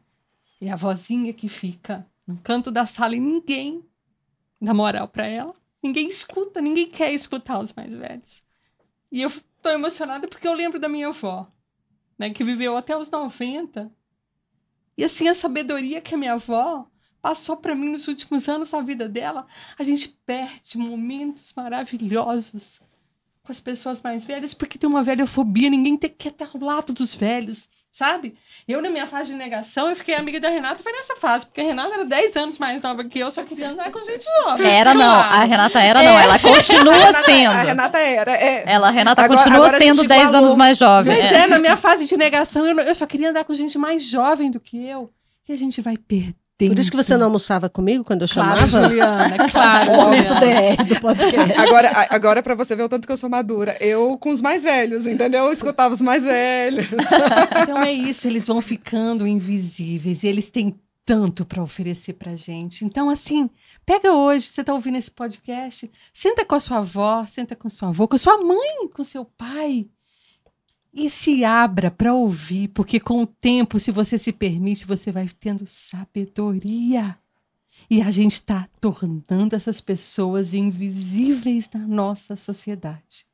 E 0.61 0.69
a 0.69 0.77
vozinha 0.77 1.33
que 1.33 1.49
fica 1.49 2.07
no 2.27 2.37
canto 2.39 2.71
da 2.71 2.85
sala 2.85 3.15
e 3.15 3.21
ninguém 3.21 3.85
dá 4.61 4.75
moral 4.75 5.09
para 5.09 5.27
ela. 5.27 5.55
Ninguém 5.83 6.09
escuta, 6.09 6.61
ninguém 6.61 6.89
quer 6.89 7.13
escutar 7.13 7.59
os 7.61 7.73
mais 7.73 7.93
velhos. 7.93 8.43
E 9.11 9.23
eu 9.23 9.31
tô 9.63 9.71
emocionada 9.71 10.27
porque 10.29 10.47
eu 10.47 10.55
lembro 10.55 10.79
da 10.79 10.89
minha 10.89 11.09
avó, 11.09 11.51
né, 12.19 12.31
que 12.31 12.45
viveu 12.45 12.77
até 12.77 12.97
os 12.97 13.11
90. 13.11 13.91
E 14.97 15.05
assim, 15.05 15.29
a 15.29 15.35
sabedoria 15.35 16.01
que 16.01 16.15
a 16.15 16.19
minha 16.19 16.33
avó 16.35 16.89
passou 17.23 17.57
para 17.57 17.75
mim 17.75 17.91
nos 17.91 18.09
últimos 18.09 18.49
anos 18.49 18.71
da 18.71 18.81
vida 18.81 19.09
dela, 19.09 19.47
a 19.79 19.85
gente 19.85 20.09
perde 20.27 20.79
momentos 20.79 21.53
maravilhosos 21.57 22.81
com 23.43 23.53
as 23.53 23.61
pessoas 23.61 24.03
mais 24.03 24.25
velhas 24.25 24.55
porque 24.55 24.79
tem 24.79 24.89
uma 24.89 25.03
velhofobia, 25.03 25.71
ninguém 25.71 25.97
te, 25.97 26.09
quer 26.09 26.33
estar 26.33 26.51
ao 26.53 26.61
lado 26.61 26.93
dos 26.93 27.15
velhos, 27.15 27.71
sabe? 27.91 28.37
Eu, 28.67 28.81
na 28.81 28.91
minha 28.91 29.07
fase 29.07 29.33
de 29.33 29.39
negação, 29.39 29.89
eu 29.89 29.97
fiquei 29.97 30.15
amiga 30.15 30.39
da 30.39 30.49
Renata, 30.49 30.83
foi 30.83 30.93
nessa 30.93 31.17
fase, 31.17 31.47
porque 31.47 31.61
a 31.61 31.65
Renata 31.65 31.95
era 31.95 32.05
10 32.05 32.37
anos 32.37 32.59
mais 32.59 32.81
nova 32.83 33.05
que 33.05 33.19
eu, 33.19 33.31
só 33.31 33.43
queria 33.43 33.71
andar 33.71 33.91
com 33.91 34.03
gente 34.03 34.25
jovem. 34.25 34.67
Era 34.67 34.95
não, 34.95 35.21
a 35.21 35.45
Renata 35.45 35.81
era 35.81 36.03
não, 36.03 36.19
é. 36.19 36.25
ela 36.25 36.39
continua 36.39 36.95
a 36.95 36.99
Renata, 36.99 37.25
sendo. 37.25 37.51
A 37.51 37.63
Renata 37.63 37.99
era, 37.99 38.33
é. 38.33 38.65
Ela, 38.67 38.89
a 38.89 38.91
Renata 38.91 39.23
agora, 39.23 39.39
continua 39.39 39.67
agora 39.67 39.79
sendo 39.79 40.07
10 40.07 40.35
anos 40.35 40.57
mais 40.57 40.79
jovem. 40.79 41.17
Mas 41.17 41.33
é. 41.33 41.35
é, 41.37 41.47
na 41.47 41.59
minha 41.59 41.77
fase 41.77 42.07
de 42.07 42.17
negação, 42.17 42.67
eu, 42.67 42.79
eu 42.79 42.95
só 42.95 43.07
queria 43.07 43.31
andar 43.31 43.45
com 43.45 43.55
gente 43.55 43.79
mais 43.79 44.03
jovem 44.03 44.51
do 44.51 44.61
que 44.61 44.87
eu. 44.87 45.11
E 45.49 45.53
a 45.53 45.57
gente 45.57 45.81
vai 45.81 45.97
perder 45.97 46.48
Por 46.67 46.79
isso 46.79 46.91
que 46.91 46.97
você 46.97 47.17
não 47.17 47.27
almoçava 47.27 47.69
comigo 47.69 48.03
quando 48.03 48.23
eu 48.23 48.29
claro, 48.29 48.61
chamava? 48.61 48.89
Juliana, 48.89 49.37
claro. 49.49 49.93
Momento 49.93 50.35
DR 50.35 50.85
do 50.85 51.01
podcast. 51.01 51.53
Agora, 51.57 52.07
agora 52.11 52.43
para 52.43 52.57
você 52.57 52.75
ver 52.75 52.83
o 52.83 52.89
tanto 52.89 53.07
que 53.07 53.13
eu 53.13 53.17
sou 53.17 53.31
madura, 53.31 53.77
eu 53.81 54.19
com 54.19 54.31
os 54.31 54.41
mais 54.41 54.65
velhos, 54.65 55.07
entendeu? 55.07 55.45
Eu 55.45 55.53
escutava 55.53 55.95
os 55.95 56.01
mais 56.01 56.25
velhos. 56.25 56.89
Então 57.63 57.79
é 57.79 57.93
isso, 57.93 58.27
eles 58.27 58.47
vão 58.47 58.61
ficando 58.61 59.27
invisíveis 59.27 60.23
e 60.23 60.29
eles 60.29 60.51
têm 60.51 60.75
tanto 61.05 61.45
para 61.45 61.63
oferecer 61.63 62.15
pra 62.15 62.35
gente. 62.35 62.85
Então, 62.85 63.11
assim, 63.11 63.49
pega 63.85 64.13
hoje, 64.13 64.47
você 64.47 64.65
tá 64.65 64.73
ouvindo 64.73 64.97
esse 64.97 65.11
podcast, 65.11 65.91
senta 66.13 66.45
com 66.45 66.55
a 66.55 66.61
sua 66.61 66.79
avó, 66.79 67.25
senta 67.25 67.55
com 67.55 67.69
sua 67.69 67.89
avó, 67.89 68.07
com 68.07 68.17
sua 68.17 68.39
mãe, 68.43 68.89
com 68.93 69.05
seu 69.05 69.25
pai 69.25 69.87
e 70.99 71.09
se 71.09 71.45
abra 71.45 71.91
para 71.91 72.13
ouvir, 72.13 72.69
porque 72.69 72.99
com 72.99 73.23
o 73.23 73.27
tempo, 73.27 73.79
se 73.79 73.93
você 73.93 74.19
se 74.19 74.33
permite, 74.33 74.85
você 74.85 75.13
vai 75.13 75.29
tendo 75.29 75.65
sabedoria. 75.67 77.17
E 77.89 78.03
a 78.03 78.11
gente 78.11 78.33
está 78.33 78.69
tornando 78.81 79.55
essas 79.55 79.81
pessoas 79.81 80.53
invisíveis 80.53 81.71
na 81.73 81.87
nossa 81.87 82.35
sociedade. 82.35 83.27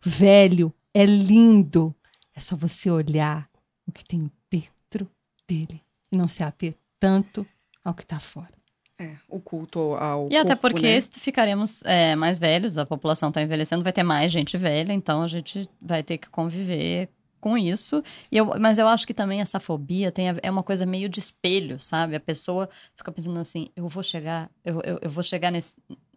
Velho 0.00 0.72
é 0.94 1.04
lindo, 1.04 1.94
é 2.34 2.40
só 2.40 2.56
você 2.56 2.90
olhar 2.90 3.50
o 3.86 3.92
que 3.92 4.04
tem 4.04 4.30
dentro 4.48 5.10
dele 5.46 5.82
e 6.10 6.16
não 6.16 6.28
se 6.28 6.42
ater 6.42 6.74
tanto 6.98 7.44
ao 7.84 7.94
que 7.94 8.02
está 8.02 8.20
fora. 8.20 8.59
É, 9.00 9.12
o 9.30 9.40
culto 9.40 9.94
ao. 9.94 10.28
E 10.30 10.36
até 10.36 10.54
porque 10.54 10.94
né? 10.94 11.00
ficaremos 11.00 11.82
é, 11.86 12.14
mais 12.14 12.38
velhos, 12.38 12.76
a 12.76 12.84
população 12.84 13.30
está 13.30 13.40
envelhecendo, 13.40 13.82
vai 13.82 13.94
ter 13.94 14.02
mais 14.02 14.30
gente 14.30 14.58
velha, 14.58 14.92
então 14.92 15.22
a 15.22 15.26
gente 15.26 15.66
vai 15.80 16.02
ter 16.02 16.18
que 16.18 16.28
conviver 16.28 17.08
com 17.40 17.56
isso. 17.56 18.04
E 18.30 18.36
eu, 18.36 18.52
mas 18.60 18.76
eu 18.76 18.86
acho 18.86 19.06
que 19.06 19.14
também 19.14 19.40
essa 19.40 19.58
fobia 19.58 20.12
tem 20.12 20.26
é 20.42 20.50
uma 20.50 20.62
coisa 20.62 20.84
meio 20.84 21.08
de 21.08 21.18
espelho, 21.18 21.80
sabe? 21.80 22.14
A 22.14 22.20
pessoa 22.20 22.68
fica 22.94 23.10
pensando 23.10 23.40
assim, 23.40 23.70
eu 23.74 23.88
vou 23.88 24.02
chegar, 24.02 24.50
eu, 24.62 24.82
eu, 24.82 24.98
eu 25.00 25.10
vou 25.10 25.24
chegar 25.24 25.50
nesse. 25.50 25.74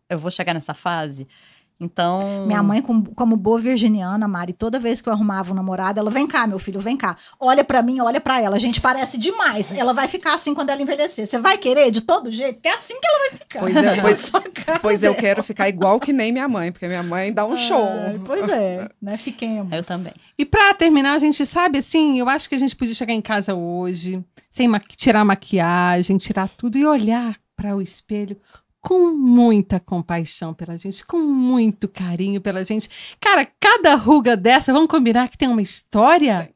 Eu 0.09 0.19
vou 0.19 0.29
chegar 0.29 0.53
nessa 0.53 0.73
fase 0.73 1.25
então. 1.79 2.45
Minha 2.45 2.63
mãe, 2.63 2.81
como, 2.81 3.13
como 3.13 3.35
boa 3.35 3.59
virginiana, 3.59 4.27
Mari, 4.27 4.53
toda 4.53 4.79
vez 4.79 5.01
que 5.01 5.09
eu 5.09 5.13
arrumava 5.13 5.51
um 5.51 5.55
namorado, 5.55 5.99
ela 5.99 6.09
vem 6.09 6.25
cá, 6.27 6.47
meu 6.47 6.59
filho, 6.59 6.79
vem 6.79 6.95
cá. 6.95 7.17
Olha 7.39 7.63
para 7.63 7.81
mim, 7.81 7.99
olha 7.99 8.21
para 8.21 8.41
ela. 8.41 8.55
A 8.55 8.59
gente 8.59 8.79
parece 8.79 9.17
demais. 9.17 9.71
Ela 9.71 9.93
vai 9.93 10.07
ficar 10.07 10.35
assim 10.35 10.53
quando 10.53 10.69
ela 10.69 10.81
envelhecer. 10.81 11.27
Você 11.27 11.39
vai 11.39 11.57
querer 11.57 11.91
de 11.91 12.01
todo 12.01 12.31
jeito? 12.31 12.61
Que 12.61 12.69
é 12.69 12.73
assim 12.73 12.99
que 12.99 13.07
ela 13.07 13.19
vai 13.19 13.29
ficar. 13.37 13.59
Pois, 13.59 13.75
é, 13.75 14.01
pois, 14.01 14.31
pois 14.81 15.03
eu 15.03 15.15
quero 15.15 15.43
ficar 15.43 15.67
igual 15.67 15.99
que 15.99 16.13
nem 16.13 16.31
minha 16.31 16.47
mãe, 16.47 16.71
porque 16.71 16.87
minha 16.87 17.03
mãe 17.03 17.33
dá 17.33 17.45
um 17.45 17.57
show. 17.57 17.87
Pois 18.25 18.47
é, 18.49 18.89
né? 19.01 19.17
Fiquemos. 19.17 19.73
Eu 19.73 19.83
também. 19.83 20.13
E 20.37 20.45
para 20.45 20.73
terminar, 20.73 21.13
a 21.13 21.19
gente 21.19 21.45
sabe 21.45 21.79
assim, 21.79 22.19
eu 22.19 22.29
acho 22.29 22.47
que 22.47 22.55
a 22.55 22.59
gente 22.59 22.75
podia 22.75 22.93
chegar 22.93 23.13
em 23.13 23.21
casa 23.21 23.53
hoje, 23.53 24.23
sem 24.49 24.69
tirar 24.95 25.21
a 25.21 25.25
maquiagem, 25.25 26.17
tirar 26.17 26.47
tudo 26.49 26.77
e 26.77 26.85
olhar 26.85 27.35
para 27.55 27.75
o 27.75 27.81
espelho 27.81 28.37
com 28.83 29.11
muita 29.11 29.79
compaixão 29.79 30.53
pela 30.53 30.77
gente, 30.77 31.05
com 31.05 31.17
muito 31.17 31.87
carinho 31.87 32.41
pela 32.41 32.65
gente. 32.65 32.89
Cara, 33.19 33.45
cada 33.57 33.95
ruga 33.95 34.35
dessa, 34.35 34.73
vamos 34.73 34.89
combinar 34.89 35.29
que 35.29 35.37
tem 35.37 35.47
uma 35.47 35.61
história? 35.61 36.53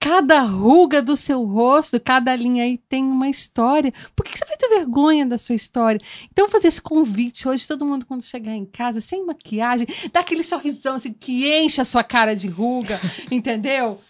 Cada 0.00 0.40
ruga 0.40 1.00
do 1.00 1.16
seu 1.16 1.44
rosto, 1.44 1.98
cada 2.00 2.34
linha 2.34 2.64
aí 2.64 2.76
tem 2.76 3.04
uma 3.04 3.28
história. 3.28 3.94
Por 4.16 4.24
que 4.24 4.36
você 4.36 4.44
vai 4.44 4.56
ter 4.56 4.68
vergonha 4.68 5.24
da 5.24 5.38
sua 5.38 5.54
história? 5.54 6.00
Então, 6.30 6.48
fazer 6.48 6.68
esse 6.68 6.82
convite 6.82 7.48
hoje, 7.48 7.68
todo 7.68 7.86
mundo, 7.86 8.04
quando 8.04 8.22
chegar 8.22 8.52
em 8.52 8.66
casa, 8.66 9.00
sem 9.00 9.24
maquiagem, 9.24 9.86
dá 10.12 10.20
aquele 10.20 10.42
sorrisão 10.42 10.96
assim, 10.96 11.12
que 11.12 11.48
enche 11.48 11.80
a 11.80 11.84
sua 11.84 12.02
cara 12.02 12.34
de 12.34 12.48
ruga, 12.48 13.00
entendeu? 13.30 14.00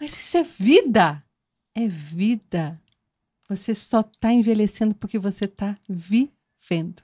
Mas 0.00 0.12
isso 0.12 0.38
é 0.38 0.44
vida. 0.44 1.22
É 1.74 1.88
vida. 1.88 2.80
Você 3.48 3.74
só 3.74 4.00
está 4.00 4.32
envelhecendo 4.32 4.94
porque 4.94 5.18
você 5.18 5.46
está 5.46 5.76
vivendo 5.88 6.35
vivendo. 6.68 7.02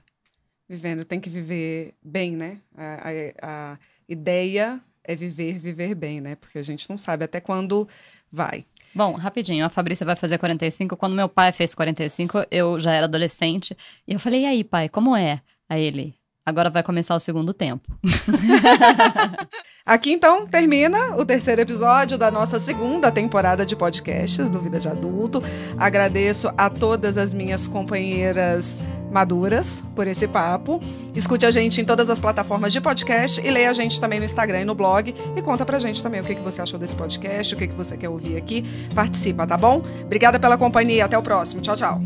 Vivendo, 0.67 1.05
tem 1.05 1.19
que 1.19 1.29
viver 1.29 1.93
bem, 2.03 2.35
né? 2.35 2.57
A, 2.75 3.09
a, 3.41 3.73
a 3.73 3.79
ideia 4.07 4.79
é 5.03 5.15
viver, 5.15 5.59
viver 5.59 5.93
bem, 5.95 6.21
né? 6.21 6.35
Porque 6.35 6.57
a 6.57 6.63
gente 6.63 6.89
não 6.89 6.97
sabe 6.97 7.25
até 7.25 7.39
quando 7.39 7.87
vai. 8.31 8.65
Bom, 8.95 9.13
rapidinho, 9.13 9.65
a 9.65 9.69
Fabrícia 9.69 10.05
vai 10.05 10.15
fazer 10.15 10.37
45. 10.37 10.95
Quando 10.95 11.15
meu 11.15 11.27
pai 11.27 11.51
fez 11.51 11.73
45, 11.73 12.45
eu 12.49 12.79
já 12.79 12.93
era 12.93 13.05
adolescente. 13.05 13.75
E 14.07 14.13
eu 14.13 14.19
falei, 14.19 14.41
e 14.41 14.45
aí, 14.45 14.63
pai, 14.63 14.87
como 14.87 15.15
é? 15.15 15.41
Aí 15.67 15.83
ele, 15.83 16.13
agora 16.45 16.69
vai 16.69 16.83
começar 16.83 17.15
o 17.15 17.19
segundo 17.19 17.53
tempo. 17.53 17.91
Aqui 19.85 20.11
então 20.11 20.47
termina 20.47 21.17
o 21.17 21.25
terceiro 21.25 21.59
episódio 21.59 22.17
da 22.17 22.31
nossa 22.31 22.57
segunda 22.57 23.11
temporada 23.11 23.65
de 23.65 23.75
podcasts 23.75 24.49
do 24.49 24.59
Vida 24.59 24.79
de 24.79 24.87
Adulto. 24.87 25.43
Agradeço 25.77 26.53
a 26.57 26.69
todas 26.69 27.17
as 27.17 27.33
minhas 27.33 27.67
companheiras 27.67 28.81
maduras 29.13 29.83
por 29.95 30.07
esse 30.07 30.27
papo. 30.27 30.81
Escute 31.15 31.45
a 31.45 31.51
gente 31.51 31.79
em 31.79 31.85
todas 31.85 32.09
as 32.09 32.19
plataformas 32.19 32.73
de 32.73 32.81
podcast 32.81 33.39
e 33.39 33.49
leia 33.49 33.69
a 33.69 33.73
gente 33.73 34.01
também 34.01 34.19
no 34.19 34.25
Instagram 34.25 34.61
e 34.61 34.65
no 34.65 34.75
blog 34.75 35.13
e 35.35 35.41
conta 35.41 35.65
pra 35.65 35.79
gente 35.79 36.01
também 36.01 36.19
o 36.19 36.23
que, 36.23 36.35
que 36.35 36.41
você 36.41 36.61
achou 36.61 36.79
desse 36.79 36.95
podcast, 36.95 37.53
o 37.53 37.57
que, 37.57 37.67
que 37.67 37.75
você 37.75 37.95
quer 37.95 38.09
ouvir 38.09 38.35
aqui. 38.35 38.65
Participa, 38.93 39.45
tá 39.45 39.55
bom? 39.55 39.83
Obrigada 40.03 40.39
pela 40.39 40.57
companhia, 40.57 41.05
até 41.05 41.17
o 41.17 41.21
próximo. 41.21 41.61
Tchau, 41.61 41.75
tchau. 41.75 42.01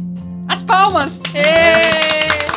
As 0.47 0.61
palmas! 0.61 1.19
Êêê! 1.33 2.56